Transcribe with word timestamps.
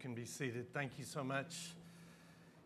can 0.00 0.14
be 0.14 0.24
seated. 0.24 0.72
Thank 0.72 0.92
you 0.98 1.04
so 1.04 1.22
much. 1.22 1.74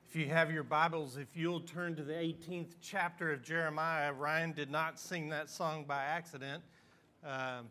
If 0.08 0.14
you 0.14 0.28
have 0.28 0.52
your 0.52 0.62
Bibles, 0.62 1.16
if 1.16 1.36
you'll 1.36 1.58
turn 1.58 1.96
to 1.96 2.04
the 2.04 2.12
18th 2.12 2.76
chapter 2.80 3.32
of 3.32 3.42
Jeremiah, 3.42 4.12
Ryan 4.12 4.52
did 4.52 4.70
not 4.70 5.00
sing 5.00 5.30
that 5.30 5.50
song 5.50 5.84
by 5.84 6.04
accident. 6.04 6.62
Um, 7.26 7.66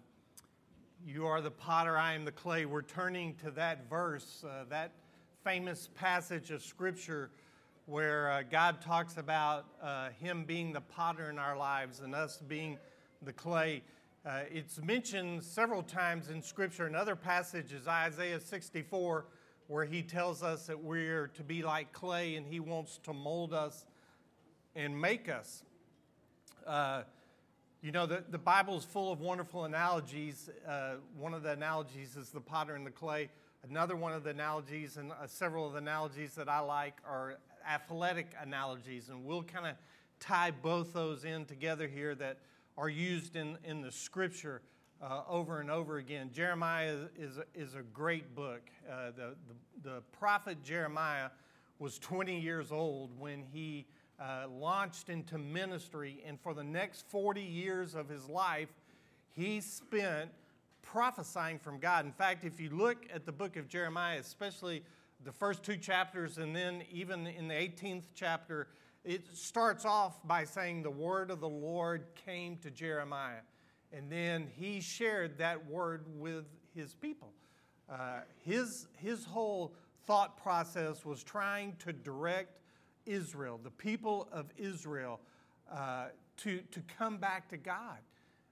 you 1.07 1.26
are 1.28 1.39
the 1.39 1.49
potter, 1.49 1.97
I 1.97 2.13
am 2.13 2.26
the 2.26 2.31
clay. 2.34 2.65
We're 2.65 2.81
turning 2.81 3.36
to 3.36 3.52
that 3.52 3.89
verse, 3.89 4.44
uh, 4.46 4.65
that 4.70 4.91
famous 5.46 5.88
passage 5.96 6.52
of 6.52 6.62
Scripture 6.62 7.30
where 7.86 8.32
uh, 8.32 8.44
God 8.52 8.82
talks 8.82 9.16
about 9.16 9.66
uh, 9.82 10.10
Him 10.20 10.44
being 10.44 10.74
the 10.74 10.82
potter 10.82 11.30
in 11.30 11.40
our 11.40 11.56
lives 11.56 12.02
and 12.02 12.14
us 12.14 12.38
being 12.50 12.78
the 13.22 13.32
clay. 13.32 13.82
Uh, 14.26 14.42
it's 14.52 14.82
mentioned 14.82 15.42
several 15.42 15.84
times 15.84 16.30
in 16.30 16.41
Scripture. 16.41 16.86
Another 16.86 17.16
passage 17.16 17.72
is 17.72 17.88
Isaiah 17.88 18.41
64, 18.41 19.26
where 19.73 19.85
he 19.85 20.03
tells 20.03 20.44
us 20.44 20.67
that 20.67 20.84
we're 20.84 21.25
to 21.29 21.41
be 21.41 21.63
like 21.63 21.91
clay 21.93 22.35
and 22.35 22.45
he 22.45 22.59
wants 22.59 22.99
to 23.02 23.11
mold 23.11 23.55
us 23.55 23.85
and 24.75 25.02
make 25.02 25.27
us. 25.27 25.63
Uh, 26.67 27.02
you 27.81 27.91
know, 27.91 28.05
the, 28.05 28.23
the 28.29 28.38
Bible 28.38 28.77
is 28.77 28.85
full 28.85 29.12
of 29.12 29.20
wonderful 29.20 29.65
analogies. 29.65 30.48
Uh, 30.67 30.98
one 31.17 31.34
of 31.34 31.41
the 31.41 31.49
analogies 31.49 32.15
is 32.15 32.29
the 32.29 32.39
potter 32.39 32.75
and 32.75 32.85
the 32.85 32.91
clay. 32.91 33.31
Another 33.67 33.95
one 33.95 34.13
of 34.13 34.23
the 34.23 34.29
analogies, 34.29 34.98
and 34.98 35.12
uh, 35.12 35.25
several 35.25 35.65
of 35.65 35.71
the 35.71 35.79
analogies 35.79 36.35
that 36.35 36.48
I 36.48 36.59
like, 36.59 36.98
are 37.03 37.40
athletic 37.67 38.27
analogies. 38.40 39.09
And 39.09 39.26
we'll 39.26 39.41
kind 39.41 39.65
of 39.65 39.76
tie 40.20 40.51
both 40.51 40.93
those 40.93 41.26
in 41.26 41.45
together 41.45 41.87
here 41.87 42.13
that 42.13 42.37
are 42.77 42.90
used 42.90 43.35
in, 43.35 43.57
in 43.63 43.81
the 43.81 43.91
scripture 43.91 44.62
uh, 45.03 45.21
over 45.27 45.59
and 45.59 45.70
over 45.70 45.98
again. 45.98 46.30
Jeremiah 46.34 46.95
is, 47.17 47.38
is, 47.53 47.75
a 47.75 47.81
great 47.81 48.35
book. 48.35 48.62
Uh, 48.89 49.07
the, 49.16 49.35
the, 49.84 49.89
the, 49.89 50.02
prophet 50.17 50.63
Jeremiah 50.63 51.29
was 51.79 51.99
20 51.99 52.39
years 52.39 52.71
old 52.71 53.09
when 53.20 53.43
he 53.51 53.85
uh, 54.20 54.46
launched 54.48 55.09
into 55.09 55.37
ministry, 55.37 56.24
and 56.26 56.40
for 56.40 56.54
the 56.54 56.63
next 56.63 57.05
40 57.09 57.41
years 57.41 57.96
of 57.96 58.07
his 58.07 58.29
life, 58.29 58.70
he 59.35 59.59
spent 59.59 60.29
prophesying 60.81 61.59
from 61.59 61.79
God. 61.79 62.05
In 62.05 62.12
fact, 62.12 62.46
if 62.46 62.59
you 62.59 62.70
look 62.70 63.05
at 63.13 63.26
the 63.26 63.31
book 63.31 63.57
of 63.57 63.68
Jeremiah, 63.68 64.20
especially 64.20 64.84
the 65.26 65.31
first 65.31 65.64
two 65.64 65.78
chapters, 65.78 66.38
and 66.38 66.56
then 66.56 66.84
even 66.92 67.28
in 67.28 67.48
the 67.48 67.56
18th 67.56 68.04
chapter, 68.16 68.68
it 69.04 69.26
starts 69.34 69.84
off 69.84 70.26
by 70.26 70.46
saying 70.46 70.84
the 70.84 70.92
word 70.92 71.30
of 71.30 71.42
the 71.42 71.50
Lord 71.50 72.06
came 72.26 72.58
to 72.58 72.72
Jeremiah. 72.72 73.42
And 73.94 74.12
then 74.12 74.48
he 74.58 74.82
shared 74.82 75.38
that 75.38 75.68
word 75.68 76.06
with 76.16 76.46
his 76.76 76.96
people. 76.96 77.32
Uh, 77.90 78.22
his, 78.44 78.88
his 78.98 79.24
whole 79.24 79.76
thought 80.06 80.42
process 80.42 81.06
was 81.06 81.24
trying 81.24 81.76
to 81.80 81.94
direct 81.94 82.60
Israel, 83.06 83.60
the 83.62 83.70
people 83.70 84.28
of 84.32 84.48
Israel, 84.58 85.20
uh, 85.72 86.06
to, 86.38 86.62
to 86.72 86.82
come 86.98 87.18
back 87.18 87.50
to 87.50 87.58
God. 87.58 88.00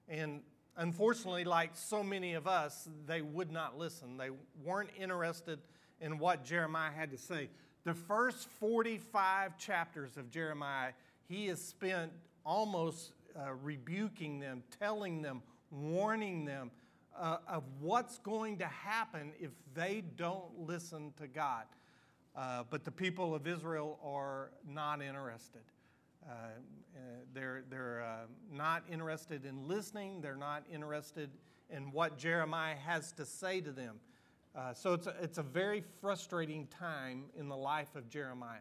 And 0.08 0.42
unfortunately, 0.76 1.44
like 1.44 1.70
so 1.74 2.02
many 2.02 2.34
of 2.34 2.46
us, 2.46 2.88
they 3.06 3.22
would 3.22 3.50
not 3.50 3.76
listen. 3.76 4.16
They 4.16 4.30
weren't 4.62 4.90
interested 4.98 5.58
in 6.00 6.18
what 6.18 6.44
Jeremiah 6.44 6.92
had 6.92 7.10
to 7.10 7.18
say. 7.18 7.48
The 7.84 7.94
first 7.94 8.48
45 8.60 9.58
chapters 9.58 10.16
of 10.16 10.30
Jeremiah, 10.30 10.92
he 11.28 11.46
has 11.46 11.60
spent 11.60 12.12
almost 12.44 13.12
uh, 13.38 13.52
rebuking 13.62 14.40
them, 14.40 14.62
telling 14.78 15.22
them, 15.22 15.42
warning 15.70 16.44
them 16.44 16.70
uh, 17.18 17.38
of 17.48 17.64
what's 17.80 18.18
going 18.18 18.58
to 18.58 18.66
happen 18.66 19.32
if 19.40 19.50
they 19.74 20.02
don't 20.16 20.58
listen 20.58 21.12
to 21.16 21.26
God. 21.26 21.64
Uh, 22.34 22.64
but 22.70 22.84
the 22.84 22.90
people 22.90 23.34
of 23.34 23.46
Israel 23.46 23.98
are 24.02 24.50
not 24.66 25.02
interested. 25.02 25.60
Uh, 26.24 26.32
uh, 26.32 26.98
they're 27.34 27.64
they're 27.68 28.04
not 28.50 28.84
interested 28.90 29.44
in 29.44 29.66
listening, 29.66 30.20
they're 30.20 30.36
not 30.36 30.62
interested 30.72 31.30
in 31.68 31.90
what 31.90 32.16
Jeremiah 32.16 32.76
has 32.76 33.12
to 33.12 33.26
say 33.26 33.60
to 33.60 33.72
them. 33.72 33.96
So 34.74 34.92
it's 34.92 35.06
a, 35.06 35.14
it's 35.20 35.38
a 35.38 35.42
very 35.42 35.82
frustrating 36.00 36.66
time 36.66 37.24
in 37.36 37.48
the 37.48 37.56
life 37.56 37.96
of 37.96 38.08
Jeremiah. 38.08 38.60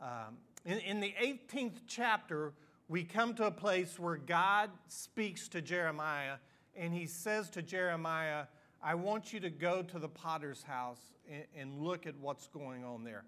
Um, 0.00 0.38
in, 0.64 0.78
in 0.80 1.00
the 1.00 1.14
18th 1.22 1.80
chapter, 1.86 2.52
we 2.88 3.02
come 3.02 3.34
to 3.34 3.44
a 3.44 3.50
place 3.50 3.98
where 3.98 4.16
God 4.16 4.70
speaks 4.88 5.48
to 5.48 5.60
Jeremiah 5.60 6.36
and 6.76 6.92
he 6.92 7.06
says 7.06 7.50
to 7.50 7.62
Jeremiah, 7.62 8.44
I 8.82 8.94
want 8.94 9.32
you 9.32 9.40
to 9.40 9.50
go 9.50 9.82
to 9.82 9.98
the 9.98 10.08
potter's 10.08 10.62
house 10.62 11.00
and, 11.30 11.44
and 11.56 11.82
look 11.82 12.06
at 12.06 12.14
what's 12.20 12.46
going 12.48 12.84
on 12.84 13.02
there. 13.02 13.24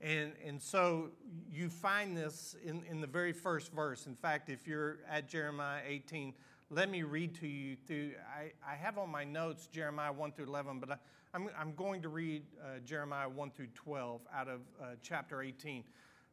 And, 0.00 0.32
and 0.44 0.60
so 0.60 1.10
you 1.50 1.68
find 1.68 2.16
this 2.16 2.54
in, 2.64 2.82
in 2.88 3.00
the 3.00 3.06
very 3.06 3.32
first 3.32 3.72
verse. 3.72 4.06
In 4.06 4.14
fact, 4.14 4.50
if 4.50 4.66
you're 4.66 4.98
at 5.08 5.28
Jeremiah 5.28 5.82
18, 5.86 6.34
let 6.70 6.90
me 6.90 7.02
read 7.02 7.34
to 7.36 7.48
you 7.48 7.76
through. 7.86 8.12
I, 8.28 8.52
I 8.68 8.76
have 8.76 8.98
on 8.98 9.10
my 9.10 9.24
notes 9.24 9.66
Jeremiah 9.66 10.12
1 10.12 10.32
through 10.32 10.46
11, 10.46 10.80
but 10.80 10.90
I, 10.90 10.96
I'm, 11.34 11.48
I'm 11.58 11.74
going 11.74 12.02
to 12.02 12.08
read 12.08 12.42
uh, 12.62 12.78
Jeremiah 12.84 13.28
1 13.28 13.50
through 13.50 13.68
12 13.74 14.20
out 14.34 14.48
of 14.48 14.60
uh, 14.80 14.86
chapter 15.02 15.42
18. 15.42 15.82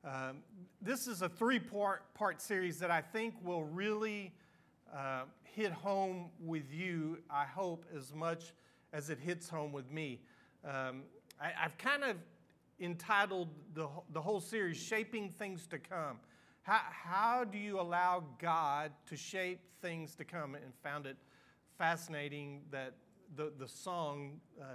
Um, 0.06 0.44
this 0.84 1.08
is 1.08 1.24
a 1.24 1.30
three 1.30 1.58
part, 1.58 2.14
part 2.14 2.40
series 2.40 2.78
that 2.78 2.92
I 2.92 3.02
think 3.02 3.34
will 3.44 3.64
really 3.64 4.32
uh, 4.96 5.24
hit 5.42 5.72
home 5.72 6.30
with 6.40 6.72
you, 6.72 7.18
I 7.28 7.46
hope, 7.46 7.86
as 7.96 8.14
much 8.14 8.54
as 8.94 9.10
it 9.10 9.18
hits 9.18 9.50
home 9.50 9.72
with 9.72 9.92
me. 9.92 10.22
Um, 10.64 11.04
I, 11.42 11.52
have 11.56 11.76
kind 11.80 12.04
of 12.04 12.18
entitled 12.80 13.50
the, 13.74 13.88
the 14.14 14.22
whole 14.22 14.40
series, 14.40 14.78
Shaping 14.78 15.30
Things 15.30 15.66
to 15.68 15.80
Come. 15.80 16.20
How, 16.62 16.82
how 16.92 17.44
do 17.44 17.58
you 17.58 17.80
allow 17.80 18.24
God 18.40 18.92
to 19.08 19.18
shape 19.18 19.60
things 19.82 20.14
to 20.16 20.24
come? 20.24 20.54
And 20.54 20.66
found 20.84 21.08
it 21.08 21.18
fascinating 21.80 22.62
that 22.70 22.94
the, 23.36 23.52
the 23.58 23.68
song 23.68 24.40
uh, 24.62 24.66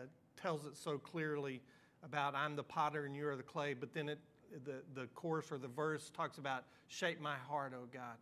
tells 0.40 0.66
it 0.66 0.76
so 0.76 0.98
clearly 0.98 1.62
about 2.02 2.34
I'm 2.34 2.56
the 2.56 2.64
potter 2.64 3.04
and 3.04 3.14
you 3.14 3.28
are 3.28 3.36
the 3.36 3.42
clay, 3.44 3.74
but 3.74 3.94
then 3.94 4.08
it, 4.08 4.18
the, 4.64 4.82
the 4.94 5.06
chorus 5.08 5.50
or 5.50 5.58
the 5.58 5.68
verse 5.68 6.10
talks 6.10 6.38
about 6.38 6.64
shape 6.88 7.20
my 7.20 7.36
heart, 7.48 7.72
oh 7.74 7.86
God. 7.92 8.16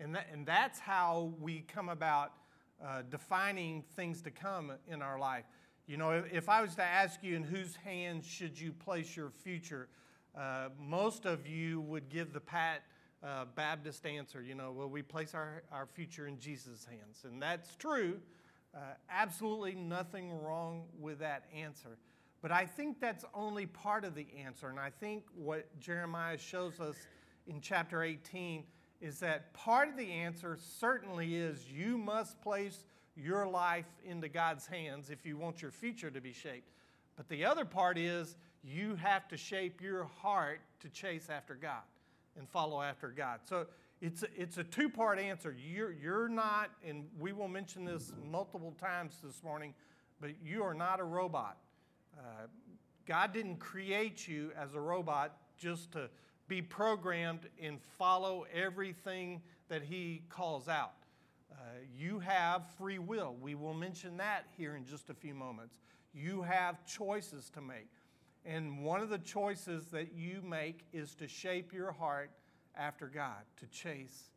And, 0.00 0.14
that, 0.14 0.28
and 0.32 0.44
that's 0.44 0.78
how 0.78 1.32
we 1.40 1.64
come 1.72 1.88
about 1.88 2.32
uh, 2.84 3.02
defining 3.10 3.84
things 3.94 4.20
to 4.22 4.30
come 4.30 4.72
in 4.88 5.02
our 5.02 5.18
life. 5.18 5.44
You 5.86 5.96
know, 5.96 6.10
if, 6.10 6.32
if 6.32 6.48
I 6.48 6.62
was 6.62 6.74
to 6.76 6.82
ask 6.82 7.22
you 7.22 7.36
in 7.36 7.42
whose 7.42 7.76
hands 7.76 8.26
should 8.26 8.58
you 8.58 8.72
place 8.72 9.16
your 9.16 9.30
future, 9.30 9.88
uh, 10.36 10.68
most 10.80 11.26
of 11.26 11.46
you 11.46 11.80
would 11.82 12.08
give 12.08 12.32
the 12.32 12.40
pat 12.40 12.82
uh, 13.22 13.44
Baptist 13.54 14.04
answer, 14.04 14.42
you 14.42 14.54
know, 14.54 14.72
well, 14.72 14.88
we 14.88 15.02
place 15.02 15.34
our, 15.34 15.62
our 15.72 15.86
future 15.86 16.26
in 16.26 16.38
Jesus' 16.38 16.84
hands. 16.84 17.24
And 17.24 17.40
that's 17.40 17.74
true. 17.76 18.18
Uh, 18.74 18.80
absolutely 19.08 19.74
nothing 19.74 20.30
wrong 20.42 20.84
with 20.98 21.20
that 21.20 21.44
answer. 21.56 21.96
But 22.44 22.52
I 22.52 22.66
think 22.66 23.00
that's 23.00 23.24
only 23.32 23.64
part 23.64 24.04
of 24.04 24.14
the 24.14 24.26
answer. 24.44 24.68
And 24.68 24.78
I 24.78 24.90
think 24.90 25.24
what 25.34 25.64
Jeremiah 25.80 26.36
shows 26.36 26.78
us 26.78 26.94
in 27.46 27.62
chapter 27.62 28.02
18 28.02 28.64
is 29.00 29.18
that 29.20 29.54
part 29.54 29.88
of 29.88 29.96
the 29.96 30.10
answer 30.10 30.58
certainly 30.60 31.36
is 31.36 31.64
you 31.74 31.96
must 31.96 32.38
place 32.42 32.84
your 33.16 33.48
life 33.48 33.86
into 34.04 34.28
God's 34.28 34.66
hands 34.66 35.08
if 35.08 35.24
you 35.24 35.38
want 35.38 35.62
your 35.62 35.70
future 35.70 36.10
to 36.10 36.20
be 36.20 36.34
shaped. 36.34 36.68
But 37.16 37.30
the 37.30 37.46
other 37.46 37.64
part 37.64 37.96
is 37.96 38.36
you 38.62 38.94
have 38.96 39.26
to 39.28 39.38
shape 39.38 39.80
your 39.80 40.04
heart 40.04 40.60
to 40.80 40.90
chase 40.90 41.30
after 41.30 41.54
God 41.54 41.84
and 42.36 42.46
follow 42.46 42.82
after 42.82 43.08
God. 43.08 43.40
So 43.48 43.68
it's 44.02 44.22
a, 44.22 44.26
it's 44.36 44.58
a 44.58 44.64
two 44.64 44.90
part 44.90 45.18
answer. 45.18 45.56
You're, 45.58 45.92
you're 45.92 46.28
not, 46.28 46.72
and 46.86 47.06
we 47.18 47.32
will 47.32 47.48
mention 47.48 47.86
this 47.86 48.12
multiple 48.30 48.74
times 48.78 49.16
this 49.24 49.42
morning, 49.42 49.72
but 50.20 50.32
you 50.44 50.62
are 50.62 50.74
not 50.74 51.00
a 51.00 51.04
robot. 51.04 51.56
God 53.06 53.32
didn't 53.32 53.56
create 53.56 54.26
you 54.26 54.50
as 54.56 54.74
a 54.74 54.80
robot 54.80 55.36
just 55.58 55.92
to 55.92 56.08
be 56.48 56.62
programmed 56.62 57.48
and 57.60 57.78
follow 57.98 58.46
everything 58.52 59.42
that 59.68 59.82
He 59.82 60.22
calls 60.28 60.68
out. 60.68 60.94
Uh, 61.52 61.56
you 61.96 62.18
have 62.18 62.64
free 62.78 62.98
will. 62.98 63.36
We 63.40 63.54
will 63.54 63.74
mention 63.74 64.16
that 64.18 64.46
here 64.56 64.76
in 64.76 64.84
just 64.84 65.10
a 65.10 65.14
few 65.14 65.34
moments. 65.34 65.76
You 66.12 66.42
have 66.42 66.84
choices 66.86 67.50
to 67.50 67.60
make. 67.60 67.88
And 68.44 68.84
one 68.84 69.00
of 69.00 69.08
the 69.08 69.18
choices 69.18 69.86
that 69.86 70.12
you 70.14 70.42
make 70.42 70.84
is 70.92 71.14
to 71.16 71.28
shape 71.28 71.72
your 71.72 71.92
heart 71.92 72.30
after 72.76 73.06
God, 73.06 73.42
to 73.60 73.66
chase 73.66 74.30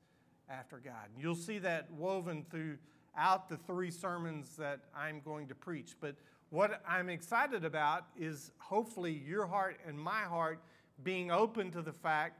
after 0.49 0.77
God. 0.77 1.09
You'll 1.17 1.35
see 1.35 1.59
that 1.59 1.91
woven 1.91 2.45
throughout 2.49 3.49
the 3.49 3.57
three 3.57 3.91
sermons 3.91 4.55
that 4.57 4.79
I'm 4.95 5.19
going 5.19 5.47
to 5.47 5.55
preach. 5.55 5.95
But 5.99 6.15
what 6.49 6.81
I'm 6.87 7.09
excited 7.09 7.65
about 7.65 8.05
is 8.17 8.51
hopefully 8.57 9.21
your 9.27 9.45
heart 9.45 9.79
and 9.85 9.99
my 9.99 10.21
heart 10.21 10.59
being 11.03 11.29
open 11.29 11.71
to 11.71 11.81
the 11.81 11.91
fact 11.91 12.39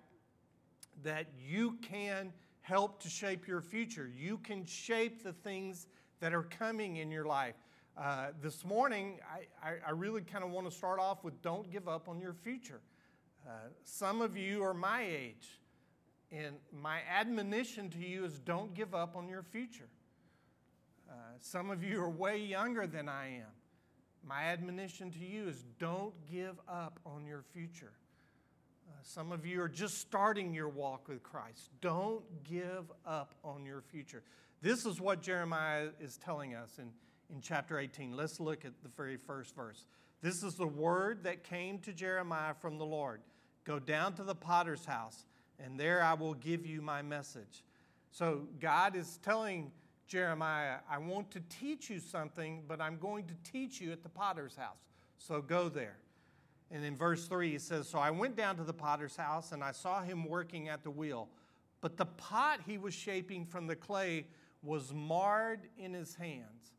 that 1.04 1.28
you 1.46 1.78
can 1.82 2.32
help 2.62 3.02
to 3.04 3.10
shape 3.10 3.48
your 3.48 3.62
future. 3.62 4.10
You 4.18 4.38
can 4.38 4.66
shape 4.66 5.24
the 5.24 5.34
things 5.34 5.88
that 6.20 6.34
are 6.34 6.44
coming 6.44 6.98
in 6.98 7.12
your 7.12 7.26
life. 7.26 7.56
Uh, 7.98 8.28
this 8.42 8.64
morning, 8.64 9.20
I, 9.64 9.76
I, 9.86 9.92
really 9.92 10.22
kind 10.22 10.44
of 10.44 10.52
want 10.52 10.70
to 10.70 10.76
start 10.76 11.00
off 11.00 11.24
with 11.24 11.42
don't 11.42 11.72
give 11.72 11.88
up 11.88 12.08
on 12.08 12.20
your 12.20 12.34
future. 12.34 12.80
Uh, 13.48 13.52
some 13.84 14.22
of 14.22 14.38
you 14.38 14.64
are 14.64 14.74
my 14.74 15.02
age, 15.02 15.60
and 16.32 16.58
my 16.72 17.00
admonition 17.10 17.90
to 17.90 17.98
you 17.98 18.24
is 18.24 18.40
don't 18.40 18.76
give 18.76 18.94
up 18.94 19.16
on 19.16 19.28
your 19.28 19.42
future. 19.42 19.90
Uh, 21.10 21.14
some 21.40 21.72
of 21.72 21.84
you 21.84 22.00
are 22.00 22.10
way 22.10 22.38
younger 22.38 22.86
than 22.86 23.10
I 23.10 23.38
am. 23.38 23.57
My 24.28 24.44
admonition 24.44 25.10
to 25.12 25.20
you 25.20 25.48
is 25.48 25.64
don't 25.80 26.14
give 26.30 26.60
up 26.68 27.00
on 27.06 27.26
your 27.26 27.44
future. 27.54 27.94
Uh, 28.90 28.92
some 29.02 29.32
of 29.32 29.46
you 29.46 29.62
are 29.62 29.70
just 29.70 30.00
starting 30.00 30.54
your 30.54 30.68
walk 30.68 31.08
with 31.08 31.24
Christ. 31.24 31.70
Don't 31.80 32.24
give 32.44 32.92
up 33.06 33.36
on 33.44 33.66
your 33.66 33.82
future. 33.82 34.24
This 34.62 34.86
is 34.86 35.00
what 35.00 35.22
Jeremiah 35.22 35.90
is 36.02 36.18
telling 36.18 36.56
us 36.56 36.78
in, 36.78 36.90
in 37.34 37.42
chapter 37.42 37.80
18. 37.80 38.18
Let's 38.18 38.40
look 38.42 38.66
at 38.66 38.74
the 38.84 38.90
very 38.90 39.16
first 39.16 39.56
verse. 39.56 39.86
This 40.22 40.44
is 40.44 40.56
the 40.56 40.68
word 40.68 41.24
that 41.24 41.44
came 41.44 41.80
to 41.80 41.94
Jeremiah 41.94 42.54
from 42.54 42.78
the 42.78 42.86
Lord 42.86 43.22
Go 43.68 43.80
down 43.80 44.14
to 44.14 44.24
the 44.24 44.34
potter's 44.34 44.86
house, 44.86 45.26
and 45.60 45.78
there 45.78 46.02
I 46.02 46.14
will 46.14 46.36
give 46.36 46.66
you 46.66 46.82
my 46.82 47.02
message. 47.02 47.66
So 48.12 48.48
God 48.62 48.96
is 48.96 49.20
telling 49.22 49.74
Jeremiah, 50.08 50.78
I 50.90 50.98
want 50.98 51.32
to 51.32 51.42
teach 51.50 51.90
you 51.90 52.00
something, 52.00 52.64
but 52.68 52.80
I'm 52.80 52.98
going 52.98 53.26
to 53.26 53.34
teach 53.50 53.82
you 53.82 53.92
at 53.92 54.04
the 54.04 54.10
potter's 54.10 54.56
house. 54.56 54.78
So 55.18 55.42
go 55.42 55.68
there. 55.68 55.98
And 56.72 56.84
in 56.84 56.96
verse 56.96 57.28
3, 57.28 57.52
he 57.52 57.60
says, 57.60 57.88
So 57.88 58.00
I 58.00 58.12
went 58.12 58.36
down 58.36 58.56
to 58.58 58.64
the 58.64 58.74
potter's 58.74 59.16
house 59.16 59.52
and 59.52 59.64
I 59.64 59.72
saw 59.72 60.02
him 60.02 60.26
working 60.26 60.70
at 60.70 60.84
the 60.84 60.92
wheel. 60.92 61.30
But 61.82 61.98
the 61.98 62.06
pot 62.06 62.62
he 62.66 62.78
was 62.78 62.94
shaping 62.94 63.46
from 63.46 63.68
the 63.68 63.76
clay 63.76 64.28
was 64.64 64.94
marred 64.94 65.62
in 65.78 65.94
his 65.94 66.16
hands. 66.16 66.74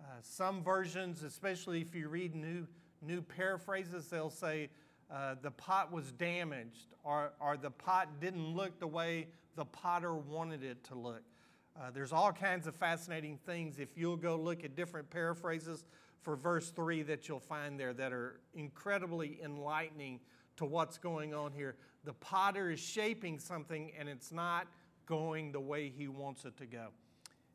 Uh, 0.00 0.04
some 0.20 0.62
versions, 0.62 1.22
especially 1.22 1.80
if 1.80 1.94
you 1.94 2.08
read 2.08 2.34
new, 2.34 2.66
new 3.02 3.22
paraphrases, 3.22 4.08
they'll 4.08 4.30
say 4.30 4.68
uh, 5.10 5.34
the 5.42 5.50
pot 5.50 5.92
was 5.92 6.12
damaged 6.12 6.94
or, 7.02 7.32
or 7.40 7.56
the 7.56 7.70
pot 7.70 8.20
didn't 8.20 8.54
look 8.54 8.78
the 8.78 8.86
way 8.86 9.28
the 9.56 9.64
potter 9.64 10.14
wanted 10.14 10.62
it 10.62 10.82
to 10.84 10.94
look. 10.94 11.22
Uh, 11.76 11.90
there's 11.92 12.12
all 12.12 12.32
kinds 12.32 12.66
of 12.66 12.74
fascinating 12.76 13.38
things 13.44 13.78
if 13.78 13.96
you'll 13.96 14.16
go 14.16 14.36
look 14.36 14.62
at 14.64 14.76
different 14.76 15.10
paraphrases 15.10 15.84
for 16.22 16.36
verse 16.36 16.70
3 16.70 17.02
that 17.02 17.28
you'll 17.28 17.40
find 17.40 17.78
there 17.78 17.92
that 17.92 18.12
are 18.12 18.40
incredibly 18.54 19.40
enlightening 19.42 20.20
to 20.56 20.64
what's 20.64 20.98
going 20.98 21.34
on 21.34 21.52
here. 21.52 21.76
The 22.04 22.12
potter 22.12 22.70
is 22.70 22.78
shaping 22.78 23.40
something 23.40 23.90
and 23.98 24.08
it's 24.08 24.30
not 24.30 24.68
going 25.06 25.52
the 25.52 25.60
way 25.60 25.88
he 25.88 26.06
wants 26.06 26.44
it 26.44 26.56
to 26.58 26.66
go. 26.66 26.88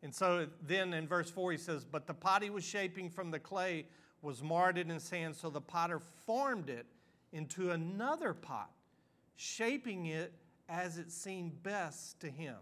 And 0.03 0.13
so 0.13 0.47
then 0.65 0.93
in 0.93 1.07
verse 1.07 1.29
4 1.29 1.53
he 1.53 1.57
says, 1.57 1.85
But 1.85 2.05
the 2.05 2.13
pot 2.13 2.43
he 2.43 2.49
was 2.49 2.63
shaping 2.63 3.09
from 3.09 3.31
the 3.31 3.39
clay 3.39 3.85
was 4.21 4.43
marred 4.43 4.77
in 4.77 4.89
his 4.89 5.09
hand, 5.09 5.35
so 5.35 5.49
the 5.49 5.61
potter 5.61 6.01
formed 6.25 6.69
it 6.69 6.85
into 7.31 7.71
another 7.71 8.33
pot, 8.33 8.71
shaping 9.37 10.07
it 10.07 10.33
as 10.67 10.97
it 10.97 11.11
seemed 11.11 11.63
best 11.63 12.19
to 12.19 12.29
him. 12.29 12.55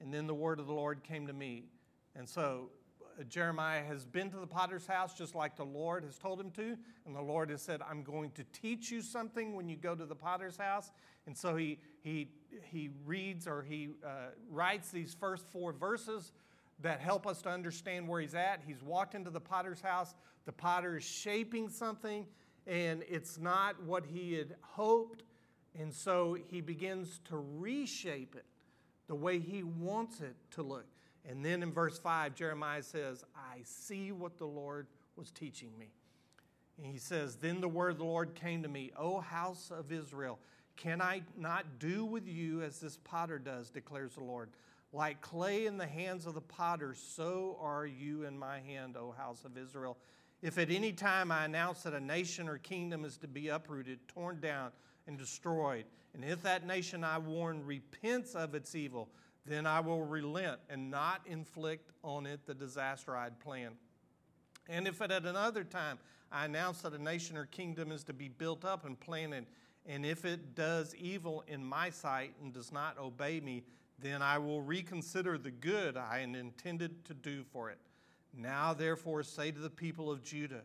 And 0.00 0.12
then 0.12 0.26
the 0.26 0.34
word 0.34 0.60
of 0.60 0.66
the 0.66 0.72
Lord 0.72 1.02
came 1.02 1.26
to 1.26 1.32
me. 1.32 1.64
And 2.14 2.28
so 2.28 2.70
uh, 3.18 3.24
Jeremiah 3.24 3.82
has 3.84 4.04
been 4.04 4.30
to 4.30 4.38
the 4.38 4.46
potter's 4.46 4.86
house 4.86 5.14
just 5.14 5.34
like 5.34 5.56
the 5.56 5.64
Lord 5.64 6.04
has 6.04 6.18
told 6.18 6.40
him 6.40 6.50
to. 6.52 6.76
And 7.06 7.16
the 7.16 7.22
Lord 7.22 7.50
has 7.50 7.62
said, 7.62 7.80
I'm 7.88 8.02
going 8.02 8.30
to 8.32 8.44
teach 8.52 8.90
you 8.90 9.02
something 9.02 9.54
when 9.54 9.68
you 9.68 9.76
go 9.76 9.94
to 9.94 10.06
the 10.06 10.14
potter's 10.14 10.56
house. 10.56 10.90
And 11.26 11.36
so 11.36 11.56
he, 11.56 11.78
he, 12.00 12.28
he 12.70 12.90
reads 13.04 13.46
or 13.46 13.62
he 13.62 13.90
uh, 14.04 14.30
writes 14.50 14.90
these 14.90 15.14
first 15.18 15.46
four 15.48 15.72
verses 15.72 16.32
that 16.80 17.00
help 17.00 17.26
us 17.26 17.42
to 17.42 17.50
understand 17.50 18.06
where 18.06 18.20
he's 18.20 18.34
at. 18.34 18.62
He's 18.66 18.82
walked 18.82 19.14
into 19.14 19.30
the 19.30 19.40
potter's 19.40 19.80
house. 19.80 20.14
The 20.46 20.52
potter 20.52 20.96
is 20.96 21.04
shaping 21.04 21.68
something, 21.68 22.24
and 22.66 23.02
it's 23.08 23.36
not 23.38 23.82
what 23.82 24.06
he 24.06 24.34
had 24.34 24.54
hoped. 24.62 25.24
And 25.78 25.92
so 25.92 26.36
he 26.48 26.60
begins 26.60 27.20
to 27.26 27.36
reshape 27.36 28.36
it 28.36 28.44
the 29.08 29.14
way 29.14 29.40
he 29.40 29.62
wants 29.62 30.20
it 30.20 30.36
to 30.52 30.62
look. 30.62 30.86
And 31.28 31.44
then 31.44 31.62
in 31.62 31.72
verse 31.72 31.98
5, 31.98 32.34
Jeremiah 32.34 32.82
says, 32.82 33.24
I 33.36 33.60
see 33.64 34.12
what 34.12 34.38
the 34.38 34.46
Lord 34.46 34.86
was 35.16 35.30
teaching 35.30 35.70
me. 35.78 35.90
And 36.76 36.86
he 36.86 36.98
says, 36.98 37.36
Then 37.36 37.60
the 37.60 37.68
word 37.68 37.90
of 37.90 37.98
the 37.98 38.04
Lord 38.04 38.34
came 38.34 38.62
to 38.62 38.68
me, 38.68 38.92
O 38.96 39.18
house 39.20 39.72
of 39.76 39.90
Israel, 39.90 40.38
can 40.76 41.02
I 41.02 41.22
not 41.36 41.80
do 41.80 42.04
with 42.04 42.28
you 42.28 42.62
as 42.62 42.78
this 42.78 42.96
potter 43.02 43.38
does, 43.38 43.68
declares 43.68 44.14
the 44.14 44.22
Lord? 44.22 44.50
Like 44.92 45.20
clay 45.20 45.66
in 45.66 45.76
the 45.76 45.86
hands 45.86 46.24
of 46.24 46.34
the 46.34 46.40
potter, 46.40 46.94
so 46.94 47.58
are 47.60 47.84
you 47.84 48.22
in 48.24 48.38
my 48.38 48.60
hand, 48.60 48.96
O 48.96 49.12
house 49.16 49.44
of 49.44 49.58
Israel. 49.58 49.98
If 50.40 50.56
at 50.56 50.70
any 50.70 50.92
time 50.92 51.32
I 51.32 51.44
announce 51.44 51.82
that 51.82 51.94
a 51.94 52.00
nation 52.00 52.48
or 52.48 52.58
kingdom 52.58 53.04
is 53.04 53.18
to 53.18 53.26
be 53.26 53.48
uprooted, 53.48 53.98
torn 54.06 54.40
down, 54.40 54.70
and 55.08 55.18
destroyed, 55.18 55.86
and 56.14 56.24
if 56.24 56.42
that 56.42 56.64
nation 56.66 57.02
I 57.02 57.18
warn 57.18 57.64
repents 57.64 58.34
of 58.34 58.54
its 58.54 58.76
evil, 58.76 59.08
then 59.44 59.66
I 59.66 59.80
will 59.80 60.02
relent 60.02 60.60
and 60.68 60.90
not 60.90 61.22
inflict 61.26 61.90
on 62.04 62.26
it 62.26 62.46
the 62.46 62.54
disaster 62.54 63.16
I 63.16 63.24
had 63.24 63.40
planned. 63.40 63.76
And 64.68 64.86
if 64.86 65.00
at 65.00 65.10
another 65.10 65.64
time 65.64 65.98
I 66.30 66.44
announce 66.44 66.82
that 66.82 66.92
a 66.92 67.02
nation 67.02 67.36
or 67.36 67.46
kingdom 67.46 67.90
is 67.90 68.04
to 68.04 68.12
be 68.12 68.28
built 68.28 68.64
up 68.64 68.84
and 68.84 69.00
planted, 69.00 69.46
and 69.86 70.04
if 70.04 70.26
it 70.26 70.54
does 70.54 70.94
evil 70.96 71.42
in 71.48 71.64
my 71.64 71.88
sight 71.88 72.34
and 72.42 72.52
does 72.52 72.70
not 72.70 72.98
obey 72.98 73.40
me, 73.40 73.64
then 73.98 74.20
I 74.20 74.38
will 74.38 74.60
reconsider 74.60 75.38
the 75.38 75.50
good 75.50 75.96
I 75.96 76.20
had 76.20 76.36
intended 76.36 77.04
to 77.06 77.14
do 77.14 77.42
for 77.42 77.70
it. 77.70 77.78
Now, 78.36 78.74
therefore, 78.74 79.22
say 79.22 79.50
to 79.50 79.58
the 79.58 79.70
people 79.70 80.10
of 80.10 80.22
Judah 80.22 80.62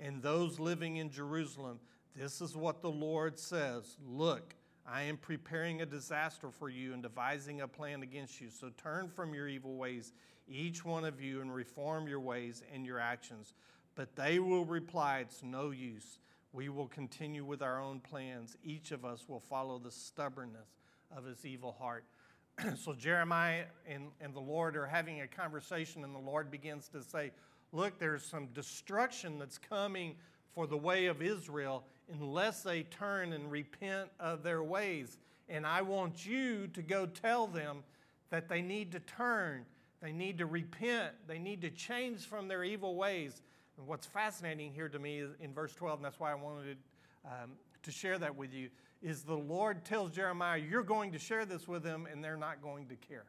and 0.00 0.20
those 0.20 0.58
living 0.58 0.96
in 0.96 1.10
Jerusalem, 1.10 1.78
This 2.16 2.40
is 2.40 2.56
what 2.56 2.80
the 2.80 2.90
Lord 2.90 3.38
says 3.38 3.96
Look, 4.06 4.54
I 4.86 5.02
am 5.02 5.16
preparing 5.16 5.82
a 5.82 5.86
disaster 5.86 6.50
for 6.50 6.68
you 6.68 6.92
and 6.92 7.02
devising 7.02 7.60
a 7.60 7.68
plan 7.68 8.02
against 8.02 8.40
you. 8.40 8.50
So 8.50 8.70
turn 8.76 9.08
from 9.08 9.34
your 9.34 9.48
evil 9.48 9.76
ways, 9.76 10.12
each 10.46 10.84
one 10.84 11.04
of 11.04 11.20
you, 11.20 11.40
and 11.40 11.52
reform 11.52 12.06
your 12.06 12.20
ways 12.20 12.62
and 12.72 12.86
your 12.86 13.00
actions. 13.00 13.54
But 13.96 14.14
they 14.14 14.38
will 14.38 14.64
reply, 14.64 15.20
It's 15.20 15.42
no 15.42 15.70
use. 15.70 16.18
We 16.52 16.68
will 16.68 16.86
continue 16.86 17.44
with 17.44 17.62
our 17.62 17.80
own 17.80 17.98
plans. 17.98 18.56
Each 18.62 18.92
of 18.92 19.04
us 19.04 19.24
will 19.28 19.40
follow 19.40 19.78
the 19.78 19.90
stubbornness 19.90 20.68
of 21.16 21.24
his 21.24 21.44
evil 21.44 21.76
heart. 21.80 22.04
so 22.76 22.92
Jeremiah 22.92 23.64
and, 23.88 24.12
and 24.20 24.32
the 24.32 24.40
Lord 24.40 24.76
are 24.76 24.86
having 24.86 25.20
a 25.22 25.26
conversation, 25.26 26.04
and 26.04 26.14
the 26.14 26.20
Lord 26.20 26.52
begins 26.52 26.88
to 26.90 27.02
say, 27.02 27.32
Look, 27.72 27.98
there's 27.98 28.22
some 28.22 28.46
destruction 28.54 29.40
that's 29.40 29.58
coming 29.58 30.14
for 30.54 30.66
the 30.66 30.76
way 30.76 31.06
of 31.06 31.22
Israel 31.22 31.84
unless 32.12 32.62
they 32.62 32.82
turn 32.82 33.32
and 33.32 33.50
repent 33.50 34.10
of 34.20 34.42
their 34.42 34.62
ways. 34.62 35.18
And 35.48 35.66
I 35.66 35.82
want 35.82 36.24
you 36.24 36.68
to 36.68 36.82
go 36.82 37.06
tell 37.06 37.46
them 37.46 37.82
that 38.30 38.48
they 38.48 38.62
need 38.62 38.92
to 38.92 39.00
turn, 39.00 39.64
they 40.00 40.12
need 40.12 40.38
to 40.38 40.46
repent, 40.46 41.12
they 41.26 41.38
need 41.38 41.60
to 41.62 41.70
change 41.70 42.26
from 42.26 42.48
their 42.48 42.64
evil 42.64 42.96
ways. 42.96 43.42
And 43.76 43.86
what's 43.86 44.06
fascinating 44.06 44.72
here 44.72 44.88
to 44.88 44.98
me 44.98 45.24
in 45.40 45.52
verse 45.52 45.74
12, 45.74 45.98
and 45.98 46.04
that's 46.04 46.20
why 46.20 46.32
I 46.32 46.34
wanted 46.34 46.78
um, 47.24 47.52
to 47.82 47.90
share 47.90 48.18
that 48.18 48.36
with 48.36 48.52
you, 48.52 48.68
is 49.02 49.22
the 49.22 49.36
Lord 49.36 49.84
tells 49.84 50.12
Jeremiah, 50.12 50.58
You're 50.58 50.82
going 50.82 51.12
to 51.12 51.18
share 51.18 51.44
this 51.44 51.68
with 51.68 51.82
them, 51.82 52.06
and 52.10 52.22
they're 52.22 52.36
not 52.36 52.62
going 52.62 52.86
to 52.88 52.96
care. 52.96 53.24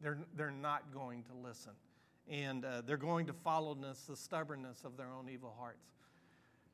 They're, 0.00 0.18
they're 0.36 0.50
not 0.50 0.92
going 0.92 1.24
to 1.24 1.46
listen. 1.46 1.72
And 2.30 2.64
uh, 2.64 2.82
they're 2.84 2.96
going 2.96 3.26
to 3.26 3.32
follow 3.32 3.74
this, 3.74 4.02
the 4.08 4.16
stubbornness 4.16 4.84
of 4.84 4.96
their 4.96 5.08
own 5.08 5.28
evil 5.30 5.54
hearts. 5.58 5.88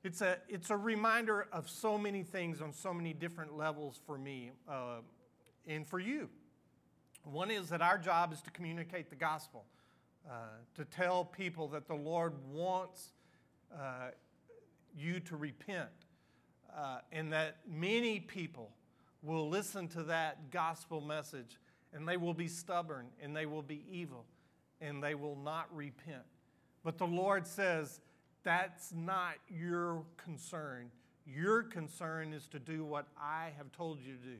It's 0.04 0.20
a, 0.20 0.36
it's 0.50 0.68
a 0.68 0.76
reminder 0.76 1.46
of 1.50 1.66
so 1.66 1.96
many 1.96 2.22
things 2.22 2.60
on 2.60 2.74
so 2.74 2.92
many 2.92 3.14
different 3.14 3.56
levels 3.56 3.98
for 4.06 4.18
me 4.18 4.50
uh, 4.68 4.98
and 5.66 5.86
for 5.86 5.98
you. 5.98 6.28
One 7.22 7.50
is 7.50 7.70
that 7.70 7.80
our 7.80 7.96
job 7.96 8.30
is 8.30 8.42
to 8.42 8.50
communicate 8.50 9.08
the 9.08 9.16
gospel, 9.16 9.64
uh, 10.28 10.32
to 10.74 10.84
tell 10.84 11.24
people 11.24 11.68
that 11.68 11.88
the 11.88 11.94
Lord 11.94 12.34
wants 12.52 13.14
uh, 13.74 14.10
you 14.94 15.20
to 15.20 15.36
repent, 15.36 15.88
uh, 16.76 16.98
and 17.10 17.32
that 17.32 17.60
many 17.66 18.20
people 18.20 18.72
will 19.22 19.48
listen 19.48 19.88
to 19.88 20.02
that 20.02 20.50
gospel 20.50 21.00
message 21.00 21.58
and 21.94 22.06
they 22.06 22.18
will 22.18 22.34
be 22.34 22.46
stubborn 22.46 23.06
and 23.22 23.34
they 23.34 23.46
will 23.46 23.62
be 23.62 23.86
evil 23.90 24.26
and 24.82 25.02
they 25.02 25.14
will 25.14 25.36
not 25.36 25.74
repent. 25.74 26.24
But 26.82 26.98
the 26.98 27.06
Lord 27.06 27.46
says, 27.46 28.02
that's 28.44 28.92
not 28.92 29.34
your 29.48 30.02
concern. 30.16 30.90
Your 31.26 31.62
concern 31.62 32.32
is 32.32 32.46
to 32.48 32.58
do 32.58 32.84
what 32.84 33.06
I 33.18 33.48
have 33.56 33.72
told 33.72 33.98
you 34.00 34.12
to 34.12 34.18
do. 34.18 34.36